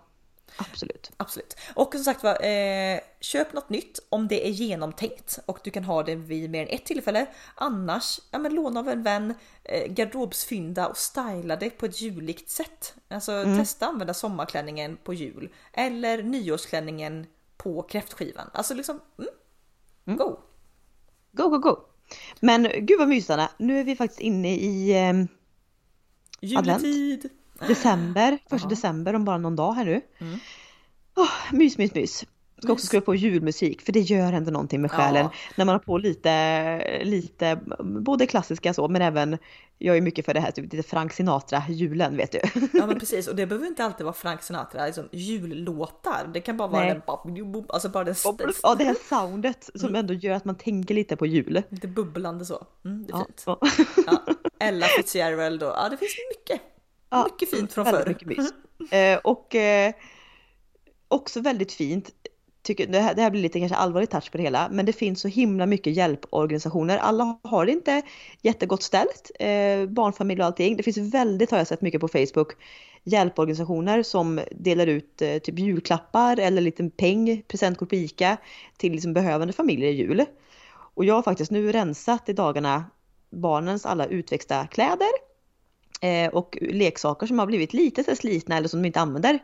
absolut. 0.57 1.11
Absolut. 1.16 1.57
Och 1.74 1.94
som 1.94 2.05
sagt 2.05 2.22
var, 2.22 2.44
eh, 2.44 3.01
köp 3.20 3.53
något 3.53 3.70
nytt 3.70 3.99
om 4.09 4.28
det 4.28 4.46
är 4.46 4.51
genomtänkt 4.51 5.38
och 5.46 5.59
du 5.64 5.70
kan 5.70 5.84
ha 5.84 6.03
det 6.03 6.14
vid 6.14 6.51
mer 6.51 6.62
än 6.62 6.68
ett 6.68 6.84
tillfälle. 6.84 7.26
Annars, 7.55 8.20
ja 8.30 8.38
men 8.38 8.55
låna 8.55 8.80
av 8.80 8.88
en 8.88 9.03
vän, 9.03 9.34
eh, 9.64 9.92
garderobsfynda 9.92 10.88
och 10.88 10.96
styla 10.96 11.57
det 11.57 11.70
på 11.70 11.86
ett 11.86 12.01
juligt 12.01 12.51
sätt. 12.51 12.94
Alltså 13.09 13.44
testa 13.44 13.86
använda 13.86 14.14
sommarklänningen 14.14 14.96
på 14.96 15.14
jul 15.14 15.53
eller 15.72 16.22
nyårsklänningen 16.22 17.26
på 17.57 17.82
kräftskivan. 17.82 18.51
Alltså 18.53 18.74
liksom, 18.74 19.01
mm, 20.07 20.18
go! 20.18 20.38
Go, 21.32 21.49
go, 21.49 21.59
go! 21.59 21.76
Men 22.40 22.62
gud 22.62 22.99
vad 22.99 23.09
mysigt 23.09 23.30
Anna. 23.30 23.51
Nu 23.57 23.80
är 23.80 23.84
vi 23.84 23.96
faktiskt 23.96 24.20
inne 24.20 24.55
i 24.55 24.90
eh, 25.09 25.24
Juletid! 26.40 27.28
December, 27.66 28.38
första 28.50 28.66
Ja. 28.66 28.70
december 28.70 29.14
om 29.14 29.24
bara 29.24 29.38
någon 29.38 29.56
dag 29.56 29.72
här 29.72 29.84
nu. 29.84 30.00
Mm. 30.18 30.38
Åh, 31.16 31.30
mys, 31.52 31.78
mys, 31.78 31.94
mys. 31.94 32.24
Ska 32.62 32.72
också 32.72 32.82
Mys. 32.82 32.86
skriva 32.86 33.04
på 33.04 33.14
julmusik 33.14 33.82
för 33.82 33.92
det 33.92 34.00
gör 34.00 34.32
ändå 34.32 34.50
någonting 34.50 34.80
med 34.82 34.90
själen. 34.90 35.22
Ja. 35.24 35.32
När 35.56 35.64
man 35.64 35.72
har 35.72 35.78
på 35.80 35.98
lite, 35.98 37.04
lite, 37.04 37.61
både 37.84 38.26
klassiska 38.26 38.74
så 38.74 38.88
men 38.88 39.02
även, 39.02 39.38
jag 39.78 39.96
är 39.96 40.00
mycket 40.00 40.24
för 40.24 40.34
det 40.34 40.40
här, 40.40 40.50
typ 40.50 40.72
lite 40.72 40.88
Frank 40.88 41.12
Sinatra, 41.12 41.62
julen 41.68 42.16
vet 42.16 42.32
du. 42.32 42.40
Ja 42.72 42.86
men 42.86 42.98
precis 43.00 43.28
och 43.28 43.36
det 43.36 43.46
behöver 43.46 43.66
inte 43.66 43.84
alltid 43.84 44.04
vara 44.04 44.14
Frank 44.14 44.42
Sinatra, 44.42 44.86
liksom 44.86 45.09
jullåtar. 45.12 46.30
Det 46.34 46.40
kan 46.40 46.56
bara 46.56 46.68
vara 46.68 46.82
Nej. 46.84 47.00
den, 47.06 47.64
alltså 47.68 47.88
bara 47.88 48.04
den 48.04 48.14
Ja 48.62 48.74
det 48.74 48.84
här 48.84 48.96
soundet 49.09 49.70
som 49.74 49.94
ändå 49.94 50.14
gör 50.14 50.34
att 50.34 50.44
man 50.44 50.54
tänker 50.59 50.94
lite 50.94 51.16
på 51.16 51.26
jul. 51.26 51.62
lite 51.68 51.88
bubblande 51.88 52.44
så. 52.44 52.66
Mm, 52.84 53.06
det 53.06 53.12
är 53.12 53.16
Ja, 53.18 53.24
fint. 53.26 53.44
Ja, 54.06 54.24
Ella 54.66 54.86
Fitzgerald 54.86 55.62
och 55.62 55.68
ja 55.76 55.88
det 55.90 55.96
finns 55.96 56.16
mycket. 56.38 56.61
Ja, 57.11 57.28
Mycket 57.32 57.50
fint 57.50 57.72
från 57.72 57.84
förr. 57.84 58.04
Mycket 58.06 58.28
mys. 58.28 58.52
Eh, 58.90 59.18
och 59.18 59.54
eh, 59.54 59.92
också 61.09 61.40
väldigt 61.40 61.72
fint, 61.72 62.11
tycker, 62.62 62.86
det, 62.86 63.00
här, 63.00 63.14
det 63.14 63.22
här 63.22 63.30
blir 63.30 63.42
lite 63.42 63.59
kanske 63.59 63.76
allvarlig 63.76 64.11
touch 64.11 64.30
på 64.30 64.36
det 64.36 64.42
hela, 64.42 64.68
men 64.70 64.86
det 64.86 64.92
finns 64.92 65.20
så 65.20 65.28
himla 65.28 65.66
mycket 65.66 65.96
hjälporganisationer. 65.96 66.98
Alla 66.98 67.38
har 67.42 67.66
det 67.66 67.72
inte 67.72 68.02
jättegott 68.42 68.82
ställt, 68.82 69.30
eh, 69.38 69.86
barnfamilj 69.86 70.40
och 70.40 70.46
allting. 70.46 70.76
Det 70.76 70.82
finns 70.82 71.14
väldigt, 71.14 71.50
har 71.50 71.59
jag 71.59 71.66
sett 71.66 71.80
mycket 71.80 72.00
på 72.00 72.09
Facebook, 72.09 72.52
hjälporganisationer 73.04 74.02
som 74.02 74.40
delar 74.50 74.86
ut 74.86 75.22
eh, 75.22 75.38
typ 75.38 75.59
julklappar 75.59 76.36
eller 76.36 76.62
lite 76.62 76.90
peng, 76.90 77.42
presentkort 77.48 77.88
på 77.88 77.94
ICA 77.94 78.36
till 78.76 78.92
liksom 78.92 79.12
behövande 79.12 79.52
familjer 79.52 79.90
i 79.90 79.94
jul. 79.94 80.24
Och 80.94 81.04
jag 81.04 81.14
har 81.14 81.22
faktiskt 81.22 81.50
nu 81.50 81.72
rensat 81.72 82.28
i 82.28 82.32
dagarna 82.32 82.84
barnens 83.30 83.86
alla 83.86 84.06
utväxta 84.06 84.66
kläder 84.66 85.28
eh, 86.01 86.28
och 86.28 86.59
leksaker 86.61 87.26
som 87.26 87.38
har 87.38 87.46
blivit 87.46 87.72
lite 87.72 88.05
så 88.05 88.16
slitna 88.16 88.57
eller 88.57 88.68
som 88.68 88.82
de 88.82 88.86
inte 88.86 89.01
använder 89.01 89.38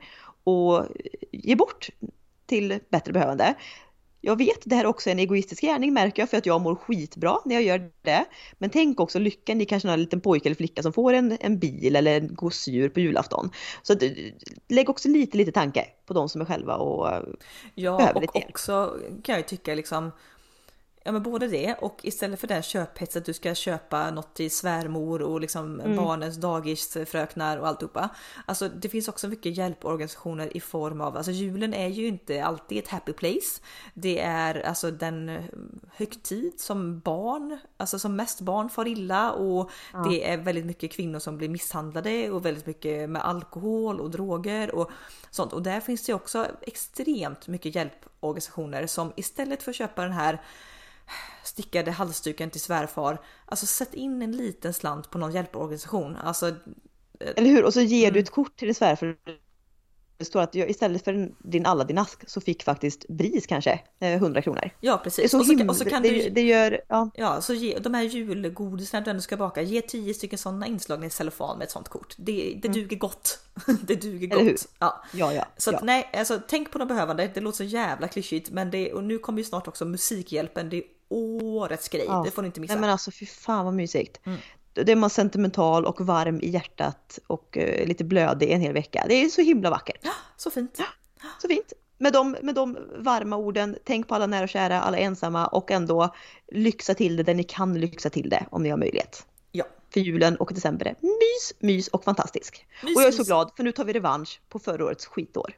och 0.44 0.86
ge 1.32 1.56
bort 1.56 1.88
till 2.46 2.78
bättre 2.88 3.12
behövande. 3.12 3.54
Jag 4.20 4.38
vet 4.38 4.58
det 4.64 4.76
här 4.76 4.84
är 4.84 4.88
också 4.88 5.10
en 5.10 5.18
egoistisk 5.18 5.62
gärning 5.62 5.92
märker 5.92 6.22
jag 6.22 6.30
för 6.30 6.36
att 6.36 6.46
jag 6.46 6.60
mår 6.60 6.74
skitbra 6.74 7.36
när 7.44 7.54
jag 7.54 7.64
gör 7.64 7.90
det. 8.02 8.24
Men 8.58 8.70
tänk 8.70 9.00
också 9.00 9.18
lyckan 9.18 9.60
i 9.60 9.64
kanske 9.64 9.88
någon 9.88 10.00
liten 10.00 10.20
pojke 10.20 10.48
eller 10.48 10.56
flicka 10.56 10.82
som 10.82 10.92
får 10.92 11.12
en, 11.12 11.36
en 11.40 11.58
bil 11.58 11.96
eller 11.96 12.16
en 12.16 12.34
gosedjur 12.34 12.88
på 12.88 13.00
julafton. 13.00 13.50
Så 13.82 13.92
att, 13.92 14.02
lägg 14.68 14.90
också 14.90 15.08
lite, 15.08 15.36
lite 15.36 15.52
tanke 15.52 15.86
på 16.06 16.14
de 16.14 16.28
som 16.28 16.40
är 16.40 16.44
själva 16.44 16.76
och 16.76 17.12
eh, 17.12 17.22
Ja 17.74 17.96
behöver 17.96 18.14
och 18.14 18.20
lite 18.20 18.38
hjälp. 18.38 18.50
också 18.50 18.98
kan 19.22 19.32
jag 19.32 19.38
ju 19.38 19.46
tycka 19.46 19.74
liksom 19.74 20.10
Ja 21.06 21.12
men 21.12 21.22
både 21.22 21.48
det 21.48 21.74
och 21.74 22.00
istället 22.02 22.40
för 22.40 22.46
den 22.46 22.62
köphets 22.62 23.16
att 23.16 23.24
du 23.24 23.32
ska 23.32 23.54
köpa 23.54 24.10
något 24.10 24.34
till 24.34 24.50
svärmor 24.50 25.22
och 25.22 25.40
liksom 25.40 25.80
Mm. 25.80 25.96
barnens 25.96 26.36
dagisfröknar 26.36 27.58
och 27.58 27.68
alltihopa. 27.68 28.08
Alltså 28.46 28.68
det 28.68 28.88
finns 28.88 29.08
också 29.08 29.28
mycket 29.28 29.56
hjälporganisationer 29.56 30.56
i 30.56 30.60
form 30.60 31.00
av, 31.00 31.16
alltså 31.16 31.32
julen 31.32 31.74
är 31.74 31.88
ju 31.88 32.06
inte 32.06 32.44
alltid 32.44 32.78
ett 32.78 32.88
happy 32.88 33.12
place. 33.12 33.60
Det 33.94 34.20
är 34.20 34.66
alltså 34.66 34.90
den 34.90 35.42
högtid 35.94 36.60
som 36.60 37.00
barn, 37.00 37.58
alltså 37.76 37.98
som 37.98 38.16
mest 38.16 38.40
barn 38.40 38.68
far 38.70 38.88
illa 38.88 39.32
och 39.32 39.70
det 40.08 40.30
är 40.30 40.36
väldigt 40.36 40.66
mycket 40.66 40.92
kvinnor 40.92 41.18
som 41.18 41.36
blir 41.38 41.48
misshandlade 41.48 42.30
och 42.30 42.44
väldigt 42.44 42.66
mycket 42.66 43.10
med 43.10 43.24
alkohol 43.24 44.00
och 44.00 44.10
droger 44.10 44.74
och 44.74 44.90
sånt. 45.30 45.52
Och 45.52 45.62
där 45.62 45.80
finns 45.80 46.06
det 46.06 46.14
också 46.14 46.46
extremt 46.60 47.48
mycket 47.48 47.74
hjälporganisationer 47.74 48.86
som 48.86 49.12
istället 49.16 49.62
för 49.62 49.70
att 49.70 49.76
köpa 49.76 50.02
den 50.02 50.12
här 50.12 50.42
stickade 51.44 51.90
halsduken 51.90 52.50
till 52.50 52.60
svärfar. 52.60 53.18
Alltså 53.46 53.66
sätt 53.66 53.94
in 53.94 54.22
en 54.22 54.32
liten 54.32 54.74
slant 54.74 55.10
på 55.10 55.18
någon 55.18 55.32
hjälporganisation. 55.32 56.16
Alltså 56.16 56.54
Eller 57.20 57.50
hur? 57.50 57.64
Och 57.64 57.72
så 57.74 57.80
ger 57.80 58.02
Mm. 58.08 58.14
du 58.14 58.20
ett 58.20 58.30
kort 58.30 58.56
till 58.56 58.68
din 58.68 58.74
svärfar. 58.74 59.16
Det 60.18 60.24
står 60.24 60.40
att 60.40 60.54
jag, 60.54 60.70
istället 60.70 61.04
för 61.04 61.30
din 61.38 61.66
Aladdin-ask 61.66 62.24
så 62.26 62.40
fick 62.40 62.62
faktiskt 62.62 63.08
BRIS 63.08 63.46
kanske 63.46 63.80
eh, 64.00 64.12
100 64.14 64.42
kronor. 64.42 64.70
ja 64.80 65.00
precis. 65.04 65.30
så 65.30 65.38
Och 65.38 65.46
så, 65.46 65.52
himla, 65.52 65.70
och 65.72 65.76
så 65.76 65.84
kan 65.84 66.02
det, 66.02 66.08
du 66.08 66.30
det 66.30 66.40
gör, 66.42 66.80
ja. 66.88 67.10
Ja, 67.14 67.40
så 67.40 67.54
ge, 67.54 67.78
de 67.78 67.94
här 67.94 68.02
julgodisarna 68.02 69.04
du 69.04 69.10
ändå 69.10 69.22
ska 69.22 69.36
baka, 69.36 69.62
ge 69.62 69.80
tio 69.82 70.14
stycken 70.14 70.38
sådana 70.38 70.66
inslagna 70.66 71.06
i 71.06 71.10
cellofan 71.10 71.58
med 71.58 71.64
ett 71.64 71.70
sånt 71.70 71.88
kort. 71.88 72.14
Det, 72.18 72.58
det 72.62 72.68
duger 72.68 72.96
gott. 72.96 73.38
det 73.82 73.94
duger 73.94 74.26
Mm. 74.26 74.30
Eller 74.32 74.44
hur? 74.44 74.50
gott. 74.52 74.68
Ja. 74.78 75.04
Ja, 75.14 75.32
ja. 75.32 75.46
Så 75.56 75.70
att, 75.70 75.76
ja. 75.80 75.80
nej, 75.84 76.10
alltså 76.12 76.40
tänk 76.48 76.70
på 76.72 76.78
de 76.78 76.88
behövande. 76.88 77.30
Det 77.34 77.40
låter 77.40 77.56
så 77.56 77.64
jävla 77.64 78.08
klyschigt, 78.08 78.50
men 78.50 78.70
det 78.70 78.92
och 78.92 79.04
nu 79.04 79.18
kommer 79.18 79.38
ju 79.38 79.44
snart 79.44 79.68
också 79.68 79.84
Musikhjälpen. 79.84 80.70
Det 80.70 80.76
är 80.76 80.82
årets 81.08 81.88
grej. 81.88 82.04
Ja. 82.08 82.22
Det 82.24 82.30
får 82.30 82.42
ni 82.42 82.46
inte 82.46 82.60
missa. 82.60 82.74
Nej 82.74 82.80
men 82.80 82.90
alltså 82.90 83.10
fy 83.10 83.26
fan 83.26 83.64
vad 83.64 83.74
mysigt. 83.74 84.20
Mm. 84.26 84.38
Då 84.72 84.92
är 84.92 84.96
man 84.96 85.10
sentimental 85.10 85.86
och 85.86 86.00
varm 86.00 86.40
i 86.40 86.48
hjärtat 86.48 87.18
och 87.26 87.58
eh, 87.58 87.86
lite 87.86 88.04
blödig 88.04 88.50
en 88.50 88.60
hel 88.60 88.72
vecka. 88.72 89.04
Det 89.08 89.14
är 89.14 89.28
så 89.28 89.40
himla 89.40 89.70
vackert. 89.70 90.06
Så 90.36 90.50
fint. 90.50 90.80
Så 91.42 91.48
fint. 91.48 91.72
Med 91.98 92.12
de, 92.12 92.36
med 92.42 92.54
de 92.54 92.78
varma 92.98 93.36
orden, 93.36 93.76
tänk 93.84 94.08
på 94.08 94.14
alla 94.14 94.26
nära 94.26 94.42
och 94.42 94.48
kära, 94.48 94.80
alla 94.80 94.98
ensamma 94.98 95.46
och 95.46 95.70
ändå 95.70 96.14
lyxa 96.52 96.94
till 96.94 97.16
det 97.16 97.22
där 97.22 97.34
ni 97.34 97.44
kan 97.44 97.80
lyxa 97.80 98.10
till 98.10 98.28
det 98.28 98.46
om 98.50 98.62
ni 98.62 98.70
har 98.70 98.76
möjlighet. 98.76 99.26
Ja. 99.52 99.64
För 99.90 100.00
julen 100.00 100.36
och 100.36 100.54
december 100.54 100.86
är 100.86 100.96
mys, 101.00 101.52
mys 101.58 101.88
och 101.88 102.04
fantastisk. 102.04 102.66
Mys, 102.82 102.96
och 102.96 103.02
jag 103.02 103.08
är 103.08 103.12
så 103.12 103.24
glad 103.24 103.50
för 103.56 103.64
nu 103.64 103.72
tar 103.72 103.84
vi 103.84 103.92
revansch 103.92 104.40
på 104.48 104.58
förra 104.58 104.84
årets 104.84 105.06
skitår. 105.06 105.56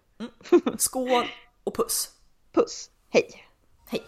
Skål 0.78 1.24
och 1.64 1.74
puss. 1.74 2.11
Puss, 2.53 2.90
hej! 3.11 3.44
Hej! 3.86 4.03